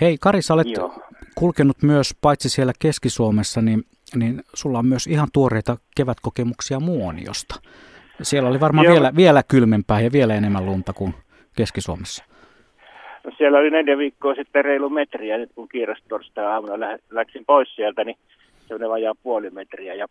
Hei 0.00 0.18
Kari, 0.18 0.42
sä 0.42 0.54
olet 0.54 0.66
Joo. 0.66 1.02
kulkenut 1.34 1.82
myös 1.82 2.14
paitsi 2.20 2.48
siellä 2.48 2.72
Keski-Suomessa, 2.78 3.62
niin, 3.62 3.84
niin 4.14 4.42
sulla 4.54 4.78
on 4.78 4.86
myös 4.86 5.06
ihan 5.06 5.28
tuoreita 5.32 5.76
kevätkokemuksia 5.96 6.80
Muoniosta. 6.80 7.54
Siellä 8.22 8.48
oli 8.48 8.60
varmaan 8.60 8.86
vielä, 8.86 9.12
vielä 9.16 9.42
kylmempää 9.42 10.00
ja 10.00 10.12
vielä 10.12 10.34
enemmän 10.34 10.66
lunta 10.66 10.92
kuin 10.92 11.14
Keski-Suomessa. 11.56 12.24
No 13.24 13.32
siellä 13.38 13.58
oli 13.58 13.70
neljä 13.70 13.98
viikkoa 13.98 14.34
sitten 14.34 14.64
reilu 14.64 14.90
metriä, 14.90 15.38
nyt 15.38 15.50
kun 15.54 15.68
torstai 16.08 16.44
aamuna 16.44 16.80
lä- 16.80 16.98
läksin 17.10 17.44
pois 17.46 17.74
sieltä, 17.76 18.04
niin 18.04 18.16
se 18.66 18.74
on 18.74 18.90
vajaa 18.90 19.14
puoli 19.22 19.50
metriä. 19.50 19.94
Ja 19.94 20.06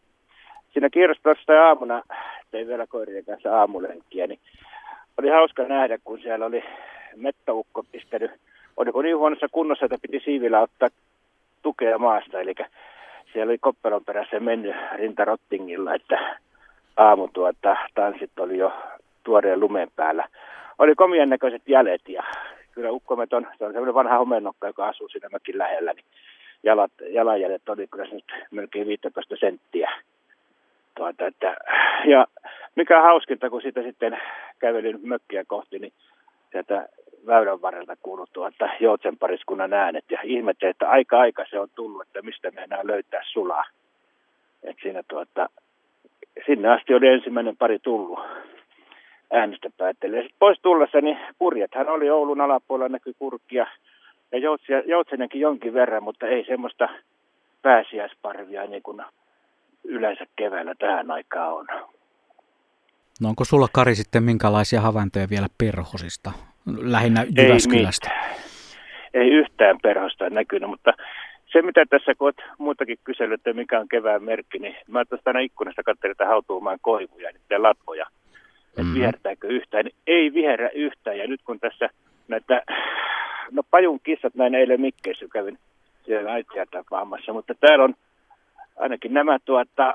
siinä 0.73 0.89
torstai 1.23 1.57
aamuna 1.57 2.03
tein 2.51 2.67
vielä 2.67 2.87
koirien 2.87 3.25
kanssa 3.25 3.59
aamulenkkiä, 3.59 4.27
niin 4.27 4.39
oli 5.17 5.29
hauska 5.29 5.63
nähdä, 5.63 5.97
kun 6.03 6.19
siellä 6.19 6.45
oli 6.45 6.63
mettäukko 7.15 7.83
pistänyt, 7.91 8.31
oliko 8.77 9.01
niin 9.01 9.17
huonossa 9.17 9.47
kunnossa, 9.51 9.85
että 9.85 9.97
piti 10.01 10.19
siivillä 10.25 10.59
ottaa 10.59 10.89
tukea 11.61 11.97
maasta, 11.97 12.39
eli 12.39 12.53
siellä 13.33 13.49
oli 13.49 13.57
koppelon 13.57 14.05
perässä 14.05 14.39
mennyt 14.39 14.75
rintarottingilla, 14.95 15.95
että 15.95 16.37
aamu 16.97 17.27
tuota, 17.27 17.75
tanssit 17.93 18.39
oli 18.39 18.57
jo 18.57 18.73
tuoreen 19.23 19.59
lumen 19.59 19.87
päällä. 19.95 20.27
Oli 20.79 20.95
komien 20.95 21.29
näköiset 21.29 21.61
jäljet 21.67 22.09
ja 22.09 22.23
kyllä 22.71 22.91
ukkometon, 22.91 23.47
se 23.57 23.65
on 23.65 23.71
semmoinen 23.71 23.93
vanha 23.93 24.17
homennokka, 24.17 24.67
joka 24.67 24.87
asuu 24.87 25.09
siinä 25.09 25.29
mökin 25.31 25.57
lähellä, 25.57 25.93
niin 25.93 26.05
jalat, 26.63 26.91
jalanjäljet 27.09 27.69
oli 27.69 27.87
kyllä 27.87 28.05
se 28.05 28.15
nyt 28.15 28.31
melkein 28.51 28.87
15 28.87 29.35
senttiä. 29.39 29.91
Tuota, 30.95 31.27
että, 31.27 31.57
ja 32.05 32.27
mikä 32.75 33.01
hauskinta, 33.01 33.49
kun 33.49 33.61
sitä 33.61 33.81
sitten 33.81 34.21
kävelin 34.59 34.99
mökkiä 35.03 35.43
kohti, 35.47 35.79
niin 35.79 35.93
sieltä 36.51 36.89
väylän 37.25 37.61
varrelta 37.61 37.95
kuului 38.01 38.25
tuota 38.33 38.69
Joutsen 38.79 39.17
pariskunnan 39.17 39.73
äänet 39.73 40.05
ja 40.11 40.19
ihmettelin, 40.23 40.71
että 40.71 40.89
aika 40.89 41.19
aika 41.19 41.45
se 41.49 41.59
on 41.59 41.69
tullut, 41.75 42.01
että 42.01 42.21
mistä 42.21 42.51
me 42.51 42.61
enää 42.61 42.79
löytää 42.83 43.21
sulaa. 43.23 43.63
Et 44.63 44.77
siinä 44.81 45.03
tuota, 45.07 45.49
sinne 46.45 46.69
asti 46.69 46.93
oli 46.93 47.07
ensimmäinen 47.07 47.57
pari 47.57 47.79
tullut 47.79 48.19
äänestä 49.31 49.69
päättelee. 49.77 50.21
Sitten 50.21 50.39
pois 50.39 50.59
tullessa, 50.61 51.01
niin 51.01 51.17
purjethan 51.37 51.89
oli 51.89 52.09
Oulun 52.09 52.41
alapuolella, 52.41 52.89
näkyi 52.89 53.13
kurkkia 53.19 53.67
ja 54.31 54.39
joutsenenkin 54.85 55.41
jonkin 55.41 55.73
verran, 55.73 56.03
mutta 56.03 56.27
ei 56.27 56.45
semmoista 56.45 56.89
pääsiäisparvia 57.61 58.65
niin 58.65 58.83
kuin 58.83 59.01
yleensä 59.83 60.25
keväällä 60.35 60.75
tähän 60.79 61.11
aikaan 61.11 61.53
on. 61.53 61.67
No 63.21 63.29
onko 63.29 63.45
sulla 63.45 63.67
Kari 63.73 63.95
sitten 63.95 64.23
minkälaisia 64.23 64.81
havaintoja 64.81 65.29
vielä 65.29 65.47
perhosista, 65.57 66.31
lähinnä 66.81 67.25
Jyväskylästä? 67.37 68.09
Ei, 69.13 69.21
ei 69.21 69.29
yhtään 69.29 69.77
perhosta 69.83 70.29
näkynyt, 70.29 70.69
mutta 70.69 70.93
se 71.51 71.61
mitä 71.61 71.85
tässä 71.89 72.15
kun 72.15 72.25
olet 72.25 72.41
muutakin 72.57 72.97
kysellyt, 73.03 73.39
että 73.39 73.53
mikä 73.53 73.79
on 73.79 73.87
kevään 73.87 74.23
merkki, 74.23 74.59
niin 74.59 74.75
mä 74.87 75.05
tuosta 75.05 75.29
aina 75.29 75.39
ikkunasta 75.39 75.83
katselin, 75.83 76.11
että 76.11 76.25
hautuumaan 76.25 76.77
koivuja 76.81 77.29
ja 77.29 77.31
niiden 77.33 77.63
latvoja– 77.63 78.05
että 78.71 78.81
mm-hmm. 78.81 78.99
vihertääkö 78.99 79.47
yhtään. 79.47 79.85
Ei 80.07 80.33
viherrä 80.33 80.69
yhtään. 80.69 81.17
Ja 81.17 81.27
nyt 81.27 81.41
kun 81.45 81.59
tässä 81.59 81.89
näitä, 82.27 82.61
no 83.51 83.63
pajun 83.71 83.99
kissat 84.03 84.35
näin 84.35 84.55
eilen 84.55 84.81
Mikkeissä 84.81 85.25
kävin 85.33 85.57
siellä 86.05 86.31
aitsia 86.31 86.65
tapaamassa, 86.65 87.33
mutta 87.33 87.53
täällä 87.59 87.83
on 87.83 87.93
ainakin 88.77 89.13
nämä 89.13 89.37
tuota, 89.45 89.93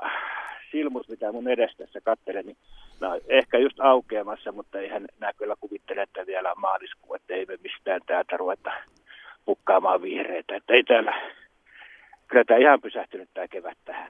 silmut, 0.71 1.09
mitä 1.09 1.31
mun 1.31 1.47
edessä 1.47 1.77
tässä 1.77 2.01
katselen, 2.01 2.45
niin 2.45 2.57
no, 2.99 3.19
ehkä 3.27 3.57
just 3.57 3.79
aukeamassa, 3.79 4.51
mutta 4.51 4.79
eihän 4.79 5.05
nämä 5.19 5.33
kyllä 5.33 5.55
kuvittele, 5.59 6.01
että 6.01 6.25
vielä 6.25 6.51
on 6.51 6.61
maaliskuu, 6.61 7.15
että 7.15 7.33
ei 7.33 7.45
me 7.45 7.57
mistään 7.63 8.01
täältä 8.05 8.37
ruveta 8.37 8.71
pukkaamaan 9.45 10.01
vihreitä. 10.01 10.55
Että 10.55 10.73
ei 10.73 10.83
täällä, 10.83 11.21
kyllä 12.27 12.43
tämä 12.43 12.59
ihan 12.59 12.81
pysähtynyt 12.81 13.29
tämä 13.33 13.47
kevät 13.47 13.77
tähän. 13.85 14.09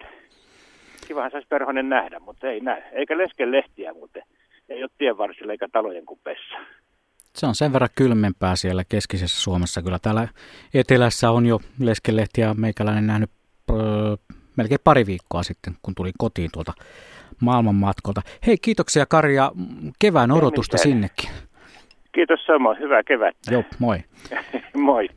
Kivahan 1.08 1.32
saisi 1.32 1.48
perhonen 1.48 1.90
nähdä, 1.90 2.20
mutta 2.20 2.48
ei 2.48 2.60
näe. 2.60 2.84
Eikä 2.92 3.18
lesken 3.18 3.52
lehtiä 3.52 3.94
muuten. 3.94 4.24
Ei 4.70 4.84
ole 4.84 4.90
tien 4.98 5.18
varsilla 5.18 5.52
eikä 5.52 5.68
talojen 5.72 6.06
kupessa. 6.06 6.56
Se 7.36 7.46
on 7.46 7.56
sen 7.56 7.74
verran 7.74 7.90
kylmempää 7.96 8.56
siellä 8.56 8.84
keskisessä 8.90 9.42
Suomessa. 9.42 9.82
Kyllä 9.82 10.00
täällä 10.02 10.28
etelässä 10.74 11.32
on 11.32 11.46
jo 11.46 11.60
leskelehtiä 11.80 12.54
meikäläinen 12.54 13.08
nähnyt 13.08 13.30
öö, 13.72 13.78
melkein 14.58 14.80
pari 14.84 15.06
viikkoa 15.06 15.44
sitten, 15.44 15.74
kun 15.82 15.96
tuli 15.96 16.12
kotiin 16.18 16.50
tuolta 16.54 16.74
maailmanmatkolta. 17.42 18.22
Hei, 18.48 18.58
kiitoksia 18.62 19.06
Kari 19.06 19.36
ja 19.36 19.52
kevään 20.00 20.32
odotusta 20.32 20.78
sinnekin. 20.78 21.30
Kiitos 22.12 22.40
samoin, 22.46 22.80
hyvää 22.80 23.04
kevättä. 23.04 23.54
Joo, 23.54 23.64
moi. 23.80 23.98
moi. 24.74 25.10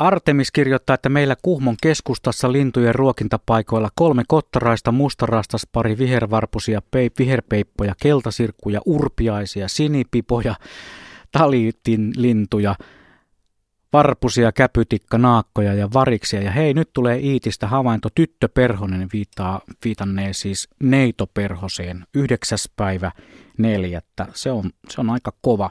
Artemis 0.00 0.50
kirjoittaa, 0.50 0.94
että 0.94 1.08
meillä 1.08 1.36
Kuhmon 1.42 1.76
keskustassa 1.82 2.52
lintujen 2.52 2.94
ruokintapaikoilla 2.94 3.88
kolme 3.94 4.22
kottaraista, 4.28 4.92
mustarastas, 4.92 5.66
pari 5.72 5.98
vihervarpusia, 5.98 6.82
peip, 6.90 7.18
viherpeippoja, 7.18 7.94
keltasirkkuja, 8.02 8.80
urpiaisia, 8.86 9.68
sinipipoja, 9.68 10.54
talitin 11.32 12.12
lintuja, 12.16 12.74
varpusia, 13.92 14.52
käpytikka, 14.52 15.18
naakkoja 15.18 15.74
ja 15.74 15.88
variksia. 15.94 16.42
Ja 16.42 16.50
hei, 16.50 16.74
nyt 16.74 16.90
tulee 16.92 17.18
Iitistä 17.18 17.66
havainto. 17.66 18.08
Tyttö 18.14 18.48
Perhonen 18.48 19.08
viittaa, 19.12 19.60
viitannee 19.84 20.32
siis 20.32 20.68
Neitoperhoseen 20.82 22.04
9. 22.14 22.58
päivä 22.76 23.12
neljättä. 23.58 24.26
Se 24.34 24.50
on, 24.50 24.70
se 24.88 25.00
on 25.00 25.10
aika 25.10 25.32
kova. 25.40 25.70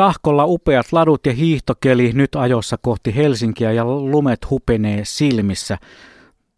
Tahkolla 0.00 0.44
upeat 0.46 0.86
ladut 0.92 1.26
ja 1.26 1.32
hiihtokeli 1.32 2.12
nyt 2.12 2.34
ajossa 2.34 2.76
kohti 2.82 3.16
Helsinkiä 3.16 3.72
ja 3.72 3.84
lumet 3.84 4.50
hupenee 4.50 5.04
silmissä. 5.04 5.78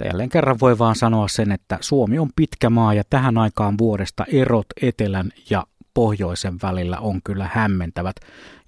Jälleen 0.05 0.29
kerran 0.29 0.61
voi 0.61 0.79
vaan 0.79 0.97
sanoa 0.97 1.29
sen, 1.29 1.53
että 1.53 1.79
Suomi 1.81 2.19
on 2.19 2.31
pitkä 2.37 2.71
maa 2.71 2.95
ja 2.95 3.03
tähän 3.11 3.39
aikaan 3.39 3.79
vuodesta 3.79 4.25
erot 4.33 4.67
etelän 4.83 5.31
ja 5.51 5.67
pohjoisen 5.95 6.59
välillä 6.63 6.99
on 6.99 7.21
kyllä 7.25 7.51
hämmentävät. 7.53 8.17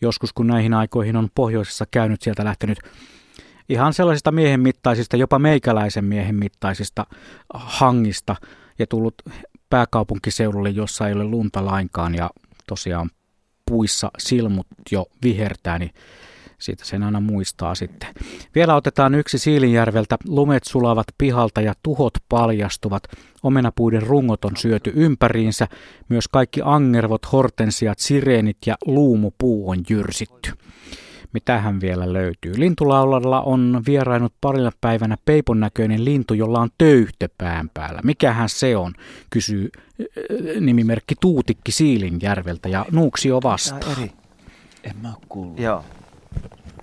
Joskus 0.01 0.33
kun 0.33 0.47
näihin 0.47 0.75
aikoihin 0.75 1.17
on 1.17 1.29
pohjoisessa 1.35 1.85
käynyt, 1.91 2.23
sieltä 2.23 2.45
lähtenyt 2.45 2.79
ihan 3.69 3.93
sellaisista 3.93 4.33
miehen 4.33 4.61
mittaisista, 4.61 5.17
jopa 5.17 5.39
meikäläisen 5.39 6.05
miehen 6.05 6.35
mittaisista 6.35 7.07
hangista 7.55 8.37
ja 8.79 8.87
tullut 8.87 9.15
pääkaupunkiseudulle, 9.71 10.71
jossa 10.71 11.09
ei 11.09 11.15
ole 11.15 11.25
lunta 11.25 11.65
lainkaan 11.65 12.15
ja 12.15 12.31
tosiaan 12.67 13.11
puissa 13.71 14.11
silmut 14.19 14.67
jo 14.91 15.07
vihertää, 15.23 15.79
niin 15.79 15.91
siitä 16.59 16.85
sen 16.85 17.03
aina 17.03 17.21
muistaa 17.21 17.75
sitten. 17.75 18.15
Vielä 18.55 18.75
otetaan 18.75 19.15
yksi 19.15 19.39
Siilinjärveltä. 19.39 20.17
Lumet 20.29 20.65
sulavat 20.65 21.07
pihalta 21.19 21.61
ja 21.61 21.75
tuhot 21.83 22.15
paljastuvat. 22.29 23.03
Omenapuiden 23.43 24.03
rungot 24.03 24.45
on 24.45 24.57
syöty 24.57 24.93
ympäriinsä. 24.95 25.69
Myös 26.09 26.29
kaikki 26.29 26.61
angervot, 26.65 27.33
hortensiat, 27.33 27.99
sireenit 27.99 28.59
ja 28.67 28.75
luumupuu 28.87 29.71
on 29.71 29.83
jyrsitty. 29.91 30.53
Mitähän 31.35 31.81
vielä 31.81 32.13
löytyy? 32.13 32.53
Lintulaulalla 32.57 33.41
on 33.41 33.83
vierainut 33.87 34.33
parilla 34.41 34.73
päivänä 34.81 35.17
peipon 35.25 35.61
näköinen 35.61 36.05
lintu, 36.05 36.35
jolla 36.35 36.61
on 36.61 36.71
töyhtö 36.79 37.29
pään 37.39 37.71
päällä. 37.75 38.01
Mikähän 38.05 38.49
se 38.49 38.77
on, 38.77 38.93
kysyy 39.31 39.71
nimimerkki 40.61 41.15
Tuutikki 41.21 41.73
Siilinjärveltä 41.73 42.69
ja 42.69 42.87
Nuuksio 42.93 43.41
vastaa. 43.43 43.93
eri. 43.99 44.13
En 44.85 44.97
mä 45.03 45.13
kuullut. 45.29 45.61
Joo. 45.61 45.85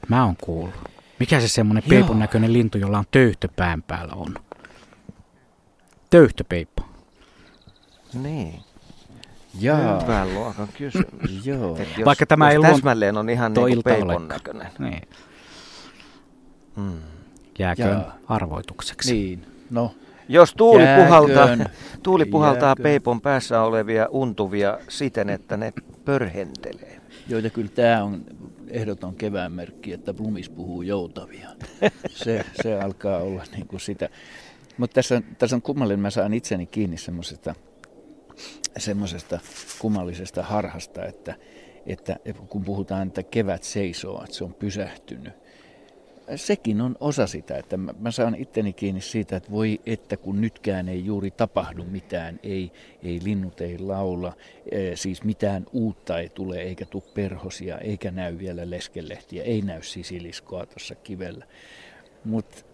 Mä 0.07 0.25
oon 0.25 0.35
kuullut. 0.41 0.75
Mikä 1.19 1.39
se 1.39 1.47
semmonen 1.47 1.83
peipon 1.89 2.19
näköinen 2.19 2.53
lintu, 2.53 2.77
jolla 2.77 2.97
on 2.99 3.05
töyhtö 3.11 3.47
pään 3.55 3.83
päällä 3.83 4.13
on? 4.13 4.35
Töyhtöpeippo. 6.09 6.83
Niin. 8.13 8.70
Jaa. 9.59 10.01
Hyvän 10.01 10.33
luokan 10.33 10.67
kysymys. 10.77 11.45
Joo. 11.45 11.77
Et 11.77 11.87
jos, 11.97 12.05
Vaikka 12.05 12.25
tämä 12.25 12.45
jos 12.45 12.51
ei 12.53 12.57
luon- 12.59 12.75
täsmälleen 12.75 13.17
on 13.17 13.29
ihan 13.29 13.53
niin 13.53 13.83
peipon 13.83 14.27
näköinen. 14.27 14.67
Niin. 14.79 15.01
Hmm. 16.75 16.99
Jääköön 17.59 17.89
Jaa. 17.89 18.17
arvoitukseksi. 18.27 19.13
Niin, 19.13 19.45
no. 19.69 19.95
Jos 20.29 20.53
tuuli 20.53 20.83
Jääköön. 20.83 21.07
puhaltaa, 21.07 21.47
tuuli 22.03 22.25
puhaltaa 22.25 22.67
Jääköön. 22.69 22.83
peipon 22.83 23.21
päässä 23.21 23.61
olevia 23.61 24.07
untuvia 24.11 24.77
siten, 24.89 25.29
että 25.29 25.57
ne 25.57 25.73
pörhentelee. 26.05 27.01
Joita 27.27 27.49
kyllä 27.49 27.69
tämä 27.75 28.03
on 28.03 28.21
ehdoton 28.67 29.15
kevään 29.15 29.51
merkki, 29.51 29.93
että 29.93 30.13
Blumis 30.13 30.49
puhuu 30.49 30.81
joutavia. 30.81 31.49
Se, 32.09 32.45
se 32.61 32.79
alkaa 32.79 33.17
olla 33.17 33.43
niin 33.55 33.67
kuin 33.67 33.79
sitä. 33.79 34.09
Mutta 34.77 34.93
tässä, 34.93 35.21
tässä 35.37 35.55
on 35.55 35.61
kummallinen, 35.61 35.99
mä 35.99 36.09
saan 36.09 36.33
itseni 36.33 36.65
kiinni 36.65 36.97
semmoisesta 36.97 37.55
semmoisesta 38.77 39.39
kummallisesta 39.79 40.43
harhasta, 40.43 41.05
että, 41.05 41.35
että 41.85 42.17
kun 42.47 42.63
puhutaan, 42.63 43.07
että 43.07 43.23
kevät 43.23 43.63
seisoo, 43.63 44.23
että 44.23 44.35
se 44.35 44.43
on 44.43 44.53
pysähtynyt. 44.53 45.33
Sekin 46.35 46.81
on 46.81 46.97
osa 46.99 47.27
sitä, 47.27 47.57
että 47.57 47.77
mä, 47.77 47.93
mä 47.99 48.11
saan 48.11 48.35
itteni 48.35 48.73
kiinni 48.73 49.01
siitä, 49.01 49.35
että 49.35 49.51
voi 49.51 49.81
että 49.85 50.17
kun 50.17 50.41
nytkään 50.41 50.89
ei 50.89 51.05
juuri 51.05 51.31
tapahdu 51.31 51.83
mitään, 51.83 52.39
ei, 52.43 52.71
ei 53.03 53.19
linnut 53.23 53.61
ei 53.61 53.79
laula, 53.79 54.33
eh, 54.71 54.97
siis 54.97 55.23
mitään 55.23 55.65
uutta 55.73 56.19
ei 56.19 56.29
tule, 56.29 56.57
eikä 56.57 56.85
tule 56.85 57.03
perhosia, 57.13 57.77
eikä 57.77 58.11
näy 58.11 58.39
vielä 58.39 58.69
leskelehtiä, 58.69 59.43
ei 59.43 59.61
näy 59.61 59.83
sisiliskoa 59.83 60.65
tuossa 60.65 60.95
kivellä. 60.95 61.45
Mut, 62.25 62.65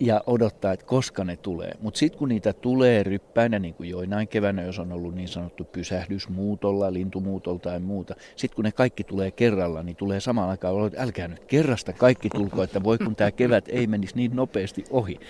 ja 0.00 0.22
odottaa, 0.26 0.72
että 0.72 0.86
koska 0.86 1.24
ne 1.24 1.36
tulee. 1.36 1.72
Mutta 1.80 1.98
sitten 1.98 2.18
kun 2.18 2.28
niitä 2.28 2.52
tulee 2.52 3.02
ryppäinä, 3.02 3.58
niin 3.58 3.74
kuin 3.74 3.90
joinain 3.90 4.28
keväänä, 4.28 4.62
jos 4.62 4.78
on 4.78 4.92
ollut 4.92 5.14
niin 5.14 5.28
sanottu 5.28 5.64
pysähdys 5.64 6.28
muutolla, 6.28 6.92
lintumuutolla 6.92 7.58
tai 7.58 7.80
muuta, 7.80 8.14
sitten 8.36 8.56
kun 8.56 8.64
ne 8.64 8.72
kaikki 8.72 9.04
tulee 9.04 9.30
kerralla, 9.30 9.82
niin 9.82 9.96
tulee 9.96 10.20
samaan 10.20 10.50
aikaan 10.50 10.74
olla, 10.74 10.86
että 10.86 11.02
älkää 11.02 11.28
nyt 11.28 11.44
kerrasta 11.44 11.92
kaikki 11.92 12.30
tulko, 12.30 12.62
että 12.62 12.82
voi 12.82 12.98
kun 12.98 13.16
tämä 13.16 13.30
kevät 13.30 13.64
ei 13.68 13.86
menisi 13.86 14.16
niin 14.16 14.36
nopeasti 14.36 14.84
ohi, 14.90 15.20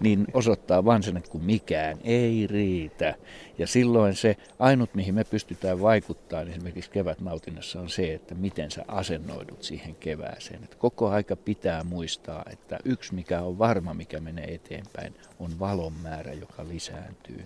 niin 0.00 0.26
osoittaa 0.34 0.84
vaan 0.84 1.02
sen, 1.02 1.16
että 1.16 1.30
kun 1.30 1.44
mikään 1.44 1.98
ei 2.04 2.46
riitä. 2.46 3.14
Ja 3.58 3.66
silloin 3.66 4.14
se 4.14 4.36
ainut, 4.58 4.94
mihin 4.94 5.14
me 5.14 5.24
pystytään 5.24 5.80
vaikuttamaan 5.80 6.48
esimerkiksi 6.48 6.90
kevätnautinnassa 6.90 7.80
on 7.80 7.90
se, 7.90 8.14
että 8.14 8.34
miten 8.34 8.70
sä 8.70 8.84
asennoidut 8.88 9.62
siihen 9.62 9.94
kevääseen. 9.94 10.64
Että 10.64 10.76
koko 10.76 11.08
aika 11.08 11.36
pitää 11.36 11.84
muistaa, 11.84 12.44
että 12.50 12.78
yksi 12.84 13.14
mikä 13.14 13.42
on 13.42 13.58
varma, 13.58 13.94
mikä 13.94 14.20
menee 14.20 14.54
eteenpäin, 14.54 15.14
on 15.38 15.58
valon 15.58 15.92
määrä, 15.92 16.32
joka 16.32 16.68
lisääntyy. 16.68 17.44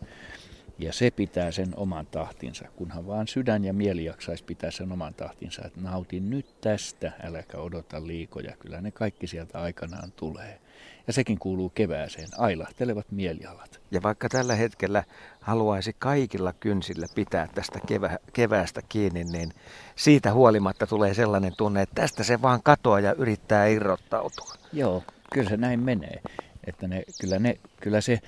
Ja 0.79 0.93
se 0.93 1.11
pitää 1.11 1.51
sen 1.51 1.73
oman 1.77 2.07
tahtinsa, 2.07 2.69
kunhan 2.77 3.07
vaan 3.07 3.29
sydän 3.29 3.65
ja 3.65 3.73
mieli 3.73 4.05
jaksaisi 4.05 4.45
pitää 4.45 4.71
sen 4.71 4.93
oman 4.93 5.15
tahtinsa, 5.15 5.63
että 5.65 5.81
nautin 5.81 6.31
nyt 6.31 6.61
tästä, 6.61 7.13
äläkä 7.23 7.59
odota 7.59 8.07
liikoja, 8.07 8.57
kyllä 8.59 8.81
ne 8.81 8.91
kaikki 8.91 9.27
sieltä 9.27 9.61
aikanaan 9.61 10.13
tulee. 10.13 10.61
Ja 11.07 11.13
sekin 11.13 11.39
kuuluu 11.39 11.71
kevääseen, 11.71 12.29
ailahtelevat 12.39 13.07
mielialat. 13.11 13.81
Ja 13.91 14.03
vaikka 14.03 14.29
tällä 14.29 14.55
hetkellä 14.55 15.05
haluaisi 15.41 15.97
kaikilla 15.99 16.53
kynsillä 16.53 17.07
pitää 17.15 17.49
tästä 17.55 17.81
kevä, 17.87 18.19
keväästä 18.33 18.81
kiinni, 18.89 19.25
niin 19.25 19.53
siitä 19.97 20.33
huolimatta 20.33 20.87
tulee 20.87 21.15
sellainen 21.15 21.53
tunne, 21.57 21.83
että 21.83 22.03
tästä 22.03 22.25
se 22.25 22.43
vaan 22.43 22.61
katoaa 22.63 23.01
ja 23.01 23.13
yrittää 23.13 23.67
irrottautua. 23.67 24.55
Joo, 24.73 25.03
kyllä 25.33 25.49
se 25.49 25.57
näin 25.57 25.81
menee. 25.81 26.23
Että 26.67 26.89
ne, 26.89 27.03
kyllä, 27.21 27.39
ne, 27.39 27.59
kyllä 27.81 28.01
se 28.01 28.21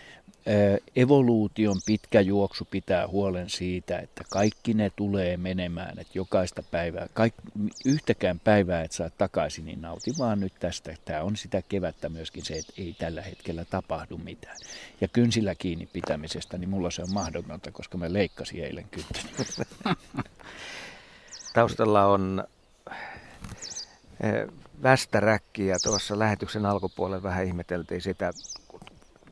evoluution 0.97 1.77
pitkä 1.87 2.21
juoksu 2.21 2.65
pitää 2.71 3.09
huolen 3.09 3.51
siitä, 3.51 3.99
että 3.99 4.25
kaikki 4.31 4.75
ne 4.75 4.91
tulee 4.97 5.37
menemään, 5.37 5.99
että 5.99 6.19
jokaista 6.19 6.63
päivää, 6.63 7.07
kaik, 7.15 7.35
yhtäkään 7.85 8.41
päivää 8.41 8.83
et 8.83 8.93
saa 8.93 9.11
takaisin, 9.11 9.65
niin 9.65 9.81
nauti 9.81 10.11
vaan 10.19 10.41
nyt 10.41 10.53
tästä. 10.61 10.95
Tämä 11.05 11.23
on 11.23 11.37
sitä 11.37 11.63
kevättä 11.69 12.09
myöskin 12.09 12.45
se, 12.45 12.55
että 12.55 12.73
ei 12.79 12.97
tällä 12.99 13.23
hetkellä 13.23 13.65
tapahdu 13.65 14.19
mitään. 14.19 14.57
Ja 15.01 15.09
kynsillä 15.09 15.55
kiinni 15.55 15.87
pitämisestä, 15.87 16.59
niin 16.59 16.71
mulla 16.71 16.91
se 16.91 17.03
on 17.03 17.13
mahdotonta, 17.13 17.73
koska 17.73 17.99
mä 17.99 18.13
leikkasin 18.13 18.65
eilen 18.65 18.87
kyntäni. 18.91 19.31
Taustalla 21.55 22.07
on 22.07 22.45
västäräkki 24.83 25.67
ja 25.67 25.77
tuossa 25.83 26.19
lähetyksen 26.19 26.67
alkupuolella 26.67 27.23
vähän 27.23 27.45
ihmeteltiin 27.45 28.01
sitä, 28.01 28.31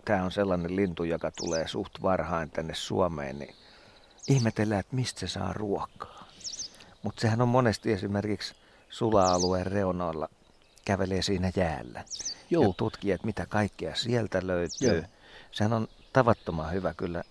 tämä 0.07 0.25
on 0.25 0.33
sellainen 0.33 0.77
lintu, 0.77 1.05
joka 1.05 1.31
tulee 1.31 1.69
suht 1.69 2.03
varhain 2.03 2.51
tänne 2.51 2.75
Suomeen, 2.75 3.39
niin 3.39 3.55
ihmetellään, 4.29 4.81
että 4.81 4.97
mistä 4.97 5.21
se 5.21 5.29
saa 5.29 5.53
ruokaa. 5.53 6.29
Mutta 7.03 7.21
sehän 7.21 7.41
on 7.41 7.49
monesti 7.49 7.93
esimerkiksi 7.93 8.55
sula-alueen 8.89 9.67
reunoilla, 9.67 10.29
kävelee 10.85 11.23
siinä 11.23 11.53
jäällä 11.57 12.05
Joo. 12.51 12.63
ja 12.63 12.73
tutkii, 12.77 13.11
että 13.11 13.27
mitä 13.27 13.47
kaikkea 13.47 13.95
sieltä 13.95 14.47
löytyy. 14.47 14.95
Joo. 14.95 15.03
Sehän 15.53 15.73
on 15.73 15.89
tavattoman 16.13 16.73
hyvä 16.73 16.95
kyllä 16.95 17.25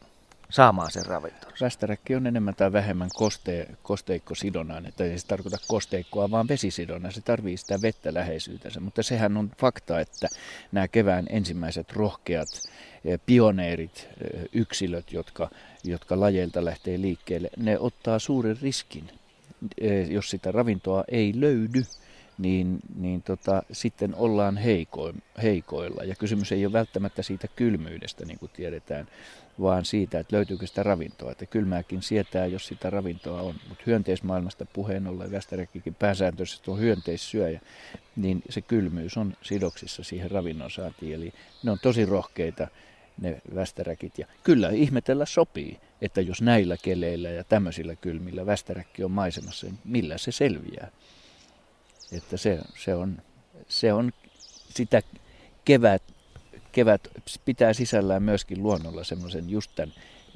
saamaan 0.50 0.92
sen 0.92 1.06
ravinton? 1.06 1.52
Västäräkki 1.62 2.16
on 2.16 2.28
enemmän 2.28 2.56
tai 2.56 2.74
vähemmän 2.74 3.10
koste, 3.16 3.68
kosteikkosidonnainen, 3.84 4.90
että 4.90 5.04
ei 5.04 5.20
se 5.20 5.28
tarkoita 5.28 5.58
kosteikkoa, 5.68 6.32
vaan 6.32 6.48
vesisidonnainen. 6.48 7.12
Se 7.12 7.22
tarvii 7.22 7.58
sitä 7.58 7.82
vettä 7.82 8.14
läheisyytensä, 8.14 8.80
mutta 8.80 9.04
sehän 9.04 9.38
on 9.38 9.52
fakta, 9.60 10.00
että 10.00 10.28
nämä 10.72 10.88
kevään 10.88 11.26
ensimmäiset 11.30 11.94
rohkeat 11.94 12.48
eh, 13.06 13.20
pioneerit, 13.26 14.08
eh, 14.22 14.42
yksilöt, 14.54 15.12
jotka, 15.12 15.50
jotka 15.84 16.20
lajeilta 16.20 16.66
lähtee 16.66 17.02
liikkeelle, 17.02 17.50
ne 17.58 17.80
ottaa 17.80 18.20
suuren 18.20 18.58
riskin, 18.62 19.12
eh, 19.82 20.10
jos 20.10 20.30
sitä 20.30 20.52
ravintoa 20.52 21.04
ei 21.08 21.34
löydy 21.36 21.84
niin, 22.38 22.80
niin 22.96 23.22
tota, 23.22 23.64
sitten 23.72 24.16
ollaan 24.16 24.58
heiko, 24.58 25.14
heikoilla. 25.44 26.04
Ja 26.04 26.16
kysymys 26.16 26.52
ei 26.52 26.66
ole 26.66 26.74
välttämättä 26.74 27.24
siitä 27.24 27.48
kylmyydestä, 27.56 28.26
niin 28.26 28.40
kuin 28.40 28.52
tiedetään, 28.56 29.08
vaan 29.62 29.86
siitä, 29.86 30.20
että 30.20 30.36
löytyykö 30.36 30.68
sitä 30.68 30.84
ravintoa. 30.84 31.32
Että 31.32 31.46
kylmääkin 31.46 32.02
sietää, 32.02 32.46
jos 32.46 32.68
sitä 32.68 32.90
ravintoa 32.90 33.42
on. 33.42 33.56
Mutta 33.70 33.84
hyönteismaailmasta 33.88 34.66
puheen 34.74 35.08
ollen, 35.08 35.32
Västäräkkikin 35.32 35.96
pääsääntöisesti 35.96 36.72
on 36.72 36.80
hyönteissyöjä, 36.80 37.62
niin 38.16 38.42
se 38.50 38.62
kylmyys 38.62 39.18
on 39.18 39.34
sidoksissa 39.42 40.04
siihen 40.04 40.32
ravinnon 40.32 40.72
saantiin. 40.72 41.16
Eli 41.16 41.34
ne 41.64 41.72
on 41.72 41.80
tosi 41.82 42.06
rohkeita 42.06 42.68
ne 43.22 43.42
västäräkit. 43.56 44.20
Ja 44.20 44.28
kyllä 44.44 44.70
ihmetellä 44.70 45.26
sopii, 45.26 45.80
että 46.02 46.22
jos 46.22 46.42
näillä 46.42 46.78
keleillä 46.84 47.30
ja 47.30 47.44
tämmöisillä 47.44 47.96
kylmillä 47.96 48.46
västäräkki 48.46 49.04
on 49.04 49.12
maisemassa, 49.12 49.68
niin 49.68 49.80
millä 49.86 50.18
se 50.18 50.32
selviää. 50.32 50.92
Että 52.12 52.38
se, 52.38 52.60
se, 52.78 52.96
on, 52.96 53.22
se 53.68 53.94
on 53.94 54.12
sitä 54.70 55.02
kevät, 55.66 56.04
kevät 56.76 57.08
pitää 57.46 57.74
sisällään 57.74 58.24
myöskin 58.24 58.64
luonnolla 58.64 59.04
semmoisen 59.04 59.50
just 59.50 59.72
tämän, 59.76 59.94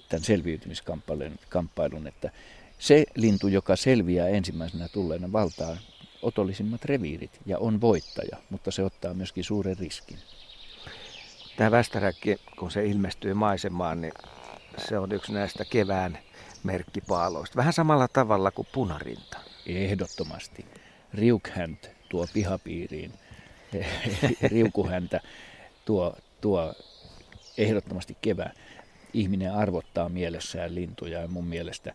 tämän 0.10 0.24
selviytymiskamppailun, 0.24 2.08
että 2.08 2.32
se 2.80 3.06
lintu, 3.16 3.48
joka 3.48 3.76
selviää 3.76 4.28
ensimmäisenä 4.28 4.88
tulleena, 4.88 5.32
valtaa 5.32 5.78
otollisimmat 6.22 6.86
reviirit 6.86 7.40
ja 7.46 7.60
on 7.60 7.82
voittaja, 7.82 8.38
mutta 8.50 8.72
se 8.72 8.84
ottaa 8.84 9.14
myöskin 9.14 9.44
suuren 9.44 9.78
riskin. 9.78 10.18
Tämä 11.58 11.72
västäräkki, 11.72 12.38
kun 12.60 12.72
se 12.72 12.86
ilmestyy 12.86 13.34
maisemaan, 13.34 14.02
niin 14.02 14.14
se 14.78 14.98
on 14.98 15.12
yksi 15.12 15.34
näistä 15.34 15.66
kevään 15.66 16.20
merkkipaaloista. 16.64 17.56
Vähän 17.56 17.74
samalla 17.74 18.08
tavalla 18.08 18.52
kuin 18.52 18.68
punarinta. 18.72 19.38
Ehdottomasti. 19.66 20.66
Riukhänt 21.14 21.90
tuo 22.10 22.28
pihapiiriin. 22.34 23.14
Riukuhäntä 24.54 25.22
tuo, 25.86 26.16
tuo 26.42 26.74
ehdottomasti 27.58 28.18
kevään. 28.22 28.56
Ihminen 29.14 29.54
arvottaa 29.54 30.10
mielessään 30.10 30.76
lintuja 30.76 31.22
ja 31.22 31.28
mun 31.28 31.46
mielestä 31.46 31.94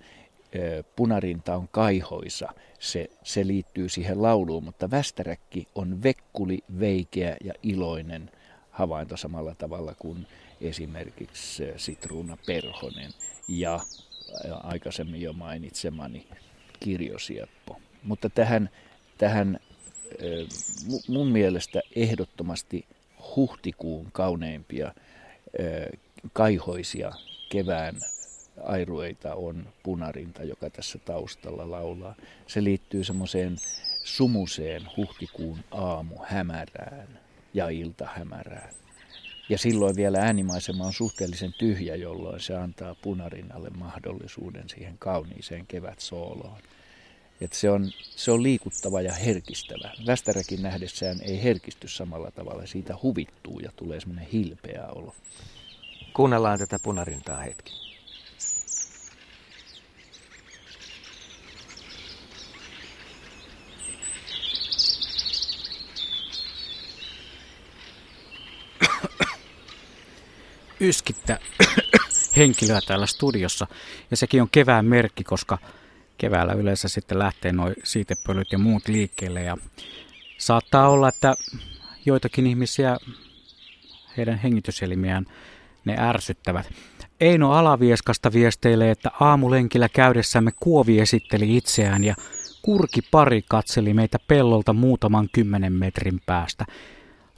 punarinta 0.96 1.56
on 1.56 1.68
kaihoisa, 1.68 2.48
se, 2.78 3.10
se 3.22 3.46
liittyy 3.46 3.88
siihen 3.88 4.22
lauluun, 4.22 4.64
mutta 4.64 4.90
västäräkki 4.90 5.68
on 5.74 6.02
vekkuli, 6.02 6.58
veikeä 6.80 7.36
ja 7.44 7.54
iloinen 7.62 8.30
havainto 8.70 9.16
samalla 9.16 9.54
tavalla 9.54 9.94
kuin 9.98 10.26
esimerkiksi 10.60 11.64
sitruuna 11.76 12.38
perhonen 12.46 13.10
ja 13.48 13.80
aikaisemmin 14.62 15.22
jo 15.22 15.32
mainitsemani 15.32 16.26
kirjosieppo. 16.80 17.80
Mutta 18.02 18.30
tähän 18.30 18.70
tähän 19.18 19.60
mun 21.08 21.26
mielestä 21.26 21.80
ehdottomasti 21.96 22.86
huhtikuun 23.36 24.08
kauneimpia 24.12 24.94
kaihoisia 26.32 27.12
kevään 27.48 27.94
airueita 28.62 29.34
on 29.34 29.68
punarinta, 29.82 30.44
joka 30.44 30.70
tässä 30.70 30.98
taustalla 30.98 31.70
laulaa. 31.70 32.14
Se 32.46 32.64
liittyy 32.64 33.04
semmoiseen 33.04 33.56
sumuseen 34.04 34.82
huhtikuun 34.96 35.58
aamu 35.70 36.14
hämärään 36.24 37.08
ja 37.54 37.68
ilta 37.68 38.08
hämärään. 38.14 38.70
Ja 39.48 39.58
silloin 39.58 39.96
vielä 39.96 40.18
äänimaisema 40.18 40.84
on 40.84 40.92
suhteellisen 40.92 41.52
tyhjä, 41.52 41.96
jolloin 41.96 42.40
se 42.40 42.56
antaa 42.56 42.94
punarinnalle 42.94 43.70
mahdollisuuden 43.70 44.68
siihen 44.68 44.98
kauniiseen 44.98 45.66
kevätsooloon. 45.66 46.58
Että 47.40 47.56
se, 47.56 47.70
on, 47.70 47.90
se 48.00 48.30
on 48.30 48.42
liikuttava 48.42 49.00
ja 49.00 49.12
herkistävä. 49.12 49.90
Västäräkin 50.06 50.62
nähdessään 50.62 51.20
ei 51.22 51.42
herkisty 51.42 51.88
samalla 51.88 52.30
tavalla. 52.30 52.66
Siitä 52.66 52.96
huvittuu 53.02 53.60
ja 53.60 53.72
tulee 53.76 54.00
semmoinen 54.00 54.28
hilpeä 54.32 54.86
olo. 54.86 55.14
Kuunnellaan 56.12 56.58
tätä 56.58 56.78
punarintaa 56.78 57.40
hetki. 57.40 57.72
Yskittä 70.80 71.38
henkilöä 72.36 72.80
täällä 72.86 73.06
studiossa. 73.06 73.66
Ja 74.10 74.16
sekin 74.16 74.42
on 74.42 74.48
kevään 74.52 74.84
merkki, 74.84 75.24
koska 75.24 75.58
keväällä 76.18 76.52
yleensä 76.52 76.88
sitten 76.88 77.18
lähtee 77.18 77.52
noin 77.52 77.74
siitepölyt 77.84 78.52
ja 78.52 78.58
muut 78.58 78.88
liikkeelle 78.88 79.42
ja 79.42 79.56
saattaa 80.38 80.88
olla, 80.88 81.08
että 81.08 81.34
joitakin 82.06 82.46
ihmisiä, 82.46 82.96
heidän 84.16 84.38
hengityselimiään, 84.38 85.26
ne 85.84 85.96
ärsyttävät. 85.98 86.70
Eino 87.20 87.52
Alavieskasta 87.52 88.32
viesteilee, 88.32 88.90
että 88.90 89.10
aamulenkillä 89.20 89.88
käydessämme 89.88 90.50
Kuovi 90.60 91.00
esitteli 91.00 91.56
itseään 91.56 92.04
ja 92.04 92.14
kurki 92.62 93.00
pari 93.10 93.42
katseli 93.48 93.94
meitä 93.94 94.18
pellolta 94.28 94.72
muutaman 94.72 95.28
kymmenen 95.32 95.72
metrin 95.72 96.20
päästä. 96.26 96.64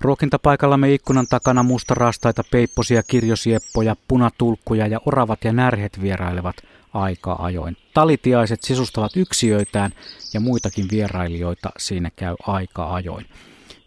Ruokintapaikallamme 0.00 0.94
ikkunan 0.94 1.26
takana 1.30 1.62
mustarastaita, 1.62 2.42
peipposia, 2.50 3.02
kirjosieppoja, 3.02 3.96
punatulkkuja 4.08 4.86
ja 4.86 5.00
oravat 5.06 5.44
ja 5.44 5.52
närhet 5.52 6.02
vierailevat– 6.02 6.56
aika 6.94 7.36
ajoin. 7.38 7.76
Talitiaiset 7.94 8.62
sisustavat 8.62 9.16
yksiöitään 9.16 9.92
ja 10.34 10.40
muitakin 10.40 10.86
vierailijoita 10.90 11.70
siinä 11.78 12.10
käy 12.16 12.34
aika 12.46 12.94
ajoin. 12.94 13.26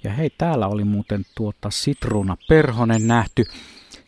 Ja 0.03 0.11
hei, 0.11 0.29
täällä 0.37 0.67
oli 0.67 0.83
muuten 0.83 1.25
tuota 1.35 1.69
Sitruuna 1.69 2.37
Perhonen 2.49 3.07
nähty. 3.07 3.45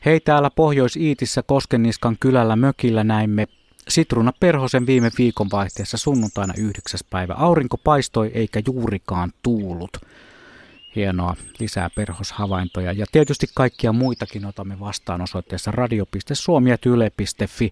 Hei, 0.05 0.19
täällä 0.19 0.49
Pohjois-Iitissä 0.49 1.43
Koskenniskan 1.43 2.17
kylällä 2.19 2.55
mökillä 2.55 3.03
näimme 3.03 3.47
Sitruuna 3.87 4.33
Perhosen 4.39 4.87
viime 4.87 5.11
viikonvaihteessa 5.17 5.97
sunnuntaina 5.97 6.53
9. 6.57 6.99
päivä. 7.09 7.33
Aurinko 7.33 7.77
paistoi 7.77 8.31
eikä 8.33 8.61
juurikaan 8.67 9.31
tuulut. 9.43 9.97
Hienoa, 10.95 11.35
lisää 11.59 11.89
perhoshavaintoja. 11.95 12.91
Ja 12.91 13.05
tietysti 13.11 13.47
kaikkia 13.55 13.93
muitakin 13.93 14.45
otamme 14.45 14.79
vastaan 14.79 15.21
osoitteessa 15.21 15.71
radio.suomi.yle.fi. 15.71 17.71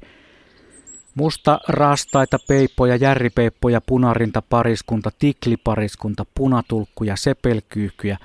Musta 1.19 1.59
rastaita 1.67 2.37
peippoja, 2.47 2.95
järripeippoja, 2.95 3.81
punarinta 3.81 4.41
pariskunta, 4.41 5.11
tiklipariskunta, 5.19 6.25
punatulkkuja, 6.35 7.15
sepelkyyhkyjä, 7.15 8.17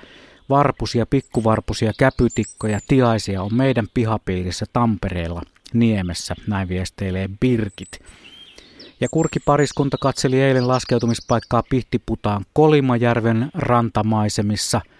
varpusia, 0.49 1.05
pikkuvarpusia, 1.05 1.91
käpytikkoja, 1.99 2.79
tiaisia 2.87 3.41
on 3.41 3.53
meidän 3.53 3.87
pihapiirissä 3.93 4.65
Tampereella, 4.73 5.41
Niemessä, 5.73 6.35
näin 6.47 6.69
viesteilee 6.69 7.29
Birkit. 7.39 7.99
Ja 9.01 9.09
kurkipariskunta 9.09 9.97
katseli 10.01 10.41
eilen 10.41 10.67
laskeutumispaikkaa 10.67 11.63
Pihtiputaan 11.69 12.45
Kolimajärven 12.53 13.51
rantamaisemissa– 13.53 14.81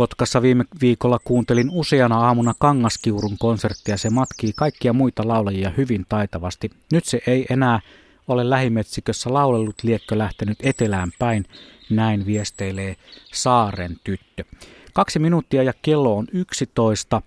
Kotkassa 0.00 0.42
viime 0.42 0.64
viikolla 0.80 1.18
kuuntelin 1.24 1.70
useana 1.72 2.18
aamuna 2.18 2.54
Kangaskiurun 2.58 3.38
konserttia. 3.38 3.96
Se 3.96 4.10
matkii 4.10 4.52
kaikkia 4.56 4.92
muita 4.92 5.28
laulajia 5.28 5.70
hyvin 5.76 6.06
taitavasti. 6.08 6.70
Nyt 6.92 7.04
se 7.04 7.20
ei 7.26 7.46
enää 7.50 7.80
ole 8.28 8.50
lähimetsikössä 8.50 9.32
laulellut 9.32 9.74
liekkö 9.82 10.18
lähtenyt 10.18 10.58
etelään 10.62 11.12
päin. 11.18 11.44
Näin 11.90 12.26
viesteilee 12.26 12.96
Saaren 13.32 13.96
tyttö. 14.04 14.44
Kaksi 14.92 15.18
minuuttia 15.18 15.62
ja 15.62 15.72
kello 15.82 16.16
on 16.16 16.26
11. 16.32 17.22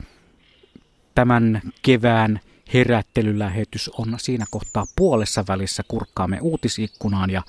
Tämän 1.16 1.62
kevään 1.82 2.40
herättelylähetys 2.74 3.90
on 3.90 4.16
siinä 4.18 4.46
kohtaa 4.52 4.86
puolessa 4.96 5.44
välissä. 5.48 5.84
Kurkkaamme 5.88 6.40
uutisikkunaan 6.42 7.30
ja 7.30 7.42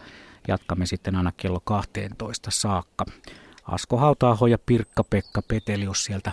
jatkamme 0.49 0.87
sitten 0.87 1.17
aina 1.17 1.33
kello 1.37 1.61
12 1.65 2.51
saakka. 2.51 3.05
Asko 3.65 3.97
Hautaaho 3.97 4.47
ja 4.47 4.59
Pirkka-Pekka 4.67 5.43
Petelius 5.49 6.05
sieltä 6.05 6.33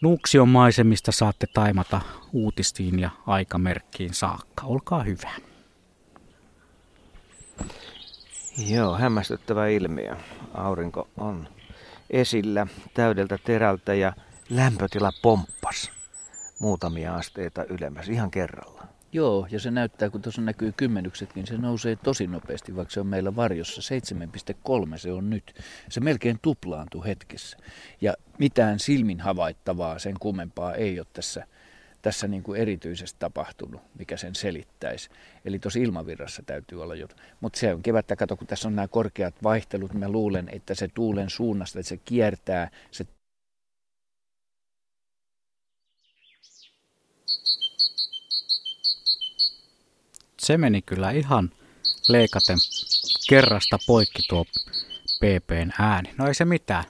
Nuuksion 0.00 0.48
maisemista 0.48 1.12
saatte 1.12 1.46
taimata 1.46 2.00
uutistiin 2.32 2.98
ja 2.98 3.10
aikamerkkiin 3.26 4.14
saakka. 4.14 4.66
Olkaa 4.66 5.02
hyvä. 5.02 5.30
Joo, 8.68 8.98
hämmästyttävä 8.98 9.66
ilmiö. 9.68 10.16
Aurinko 10.54 11.08
on 11.16 11.48
esillä 12.10 12.66
täydeltä 12.94 13.38
terältä 13.44 13.94
ja 13.94 14.12
lämpötila 14.50 15.10
pomppas 15.22 15.90
muutamia 16.60 17.14
asteita 17.14 17.64
ylemmäs 17.64 18.08
ihan 18.08 18.30
kerralla. 18.30 18.89
Joo, 19.12 19.46
ja 19.50 19.60
se 19.60 19.70
näyttää, 19.70 20.10
kun 20.10 20.22
tuossa 20.22 20.42
näkyy 20.42 20.72
kymmenyksetkin, 20.76 21.46
se 21.46 21.56
nousee 21.56 21.96
tosi 21.96 22.26
nopeasti, 22.26 22.76
vaikka 22.76 22.94
se 22.94 23.00
on 23.00 23.06
meillä 23.06 23.36
varjossa. 23.36 23.80
7,3 24.92 24.98
se 24.98 25.12
on 25.12 25.30
nyt. 25.30 25.54
Se 25.88 26.00
melkein 26.00 26.38
tuplaantuu 26.42 27.04
hetkessä. 27.04 27.56
Ja 28.00 28.14
mitään 28.38 28.78
silmin 28.78 29.20
havaittavaa 29.20 29.98
sen 29.98 30.14
kummempaa 30.20 30.74
ei 30.74 31.00
ole 31.00 31.06
tässä, 31.12 31.46
tässä 32.02 32.28
niin 32.28 32.42
kuin 32.42 32.60
erityisesti 32.60 33.16
tapahtunut, 33.18 33.82
mikä 33.98 34.16
sen 34.16 34.34
selittäisi. 34.34 35.10
Eli 35.44 35.58
tuossa 35.58 35.78
ilmavirrassa 35.78 36.42
täytyy 36.46 36.82
olla 36.82 36.94
jotain. 36.94 37.20
Mutta 37.40 37.58
se 37.58 37.74
on 37.74 37.82
kevättä, 37.82 38.16
kato, 38.16 38.36
kun 38.36 38.46
tässä 38.46 38.68
on 38.68 38.76
nämä 38.76 38.88
korkeat 38.88 39.34
vaihtelut, 39.42 39.94
mä 39.94 40.08
luulen, 40.08 40.48
että 40.52 40.74
se 40.74 40.88
tuulen 40.88 41.30
suunnasta, 41.30 41.78
että 41.78 41.88
se 41.88 41.96
kiertää, 41.96 42.70
se 42.90 43.06
se 50.40 50.58
meni 50.58 50.82
kyllä 50.82 51.10
ihan 51.10 51.50
leikaten 52.08 52.58
kerrasta 53.28 53.78
poikki 53.86 54.22
tuo 54.28 54.44
PPn 55.20 55.70
ääni. 55.78 56.10
No 56.18 56.26
ei 56.26 56.34
se 56.34 56.44
mitään. 56.44 56.84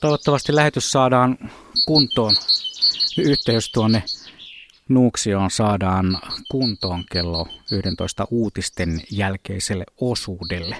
Toivottavasti 0.00 0.54
lähetys 0.54 0.92
saadaan 0.92 1.38
kuntoon. 1.86 2.34
Yhteys 3.18 3.70
tuonne 3.72 4.02
Nuuksioon 4.88 5.50
saadaan 5.50 6.18
kuntoon 6.50 7.04
kello 7.12 7.48
11 7.72 8.26
uutisten 8.30 9.02
jälkeiselle 9.10 9.84
osuudelle. 10.00 10.76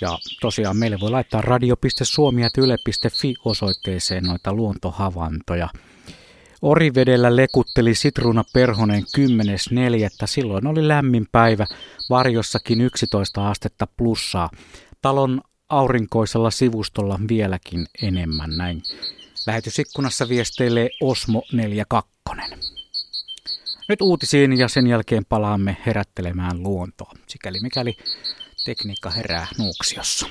Ja 0.00 0.18
tosiaan 0.40 0.76
meille 0.76 1.00
voi 1.00 1.10
laittaa 1.10 1.42
radio.suomi.yle.fi 1.42 3.34
osoitteeseen 3.44 4.24
noita 4.24 4.52
luontohavaintoja– 4.52 5.68
Orivedellä 6.62 7.36
lekutteli 7.36 7.94
Sitruuna 7.94 8.44
Perhonen 8.52 9.02
10.4. 9.02 9.06
Silloin 10.24 10.66
oli 10.66 10.88
lämmin 10.88 11.26
päivä, 11.32 11.66
varjossakin 12.10 12.80
11 12.80 13.50
astetta 13.50 13.86
plussaa. 13.96 14.50
Talon 15.02 15.40
aurinkoisella 15.68 16.50
sivustolla 16.50 17.18
vieläkin 17.28 17.86
enemmän 18.02 18.56
näin. 18.56 18.82
Lähetysikkunassa 19.46 20.28
viesteilee 20.28 20.88
Osmo 21.00 21.42
42. 21.52 22.10
Nyt 23.88 24.00
uutisiin 24.00 24.58
ja 24.58 24.68
sen 24.68 24.86
jälkeen 24.86 25.24
palaamme 25.24 25.76
herättelemään 25.86 26.62
luontoa, 26.62 27.12
sikäli 27.26 27.60
mikäli 27.60 27.96
tekniikka 28.64 29.10
herää 29.10 29.46
Nuuksiossa. 29.58 30.26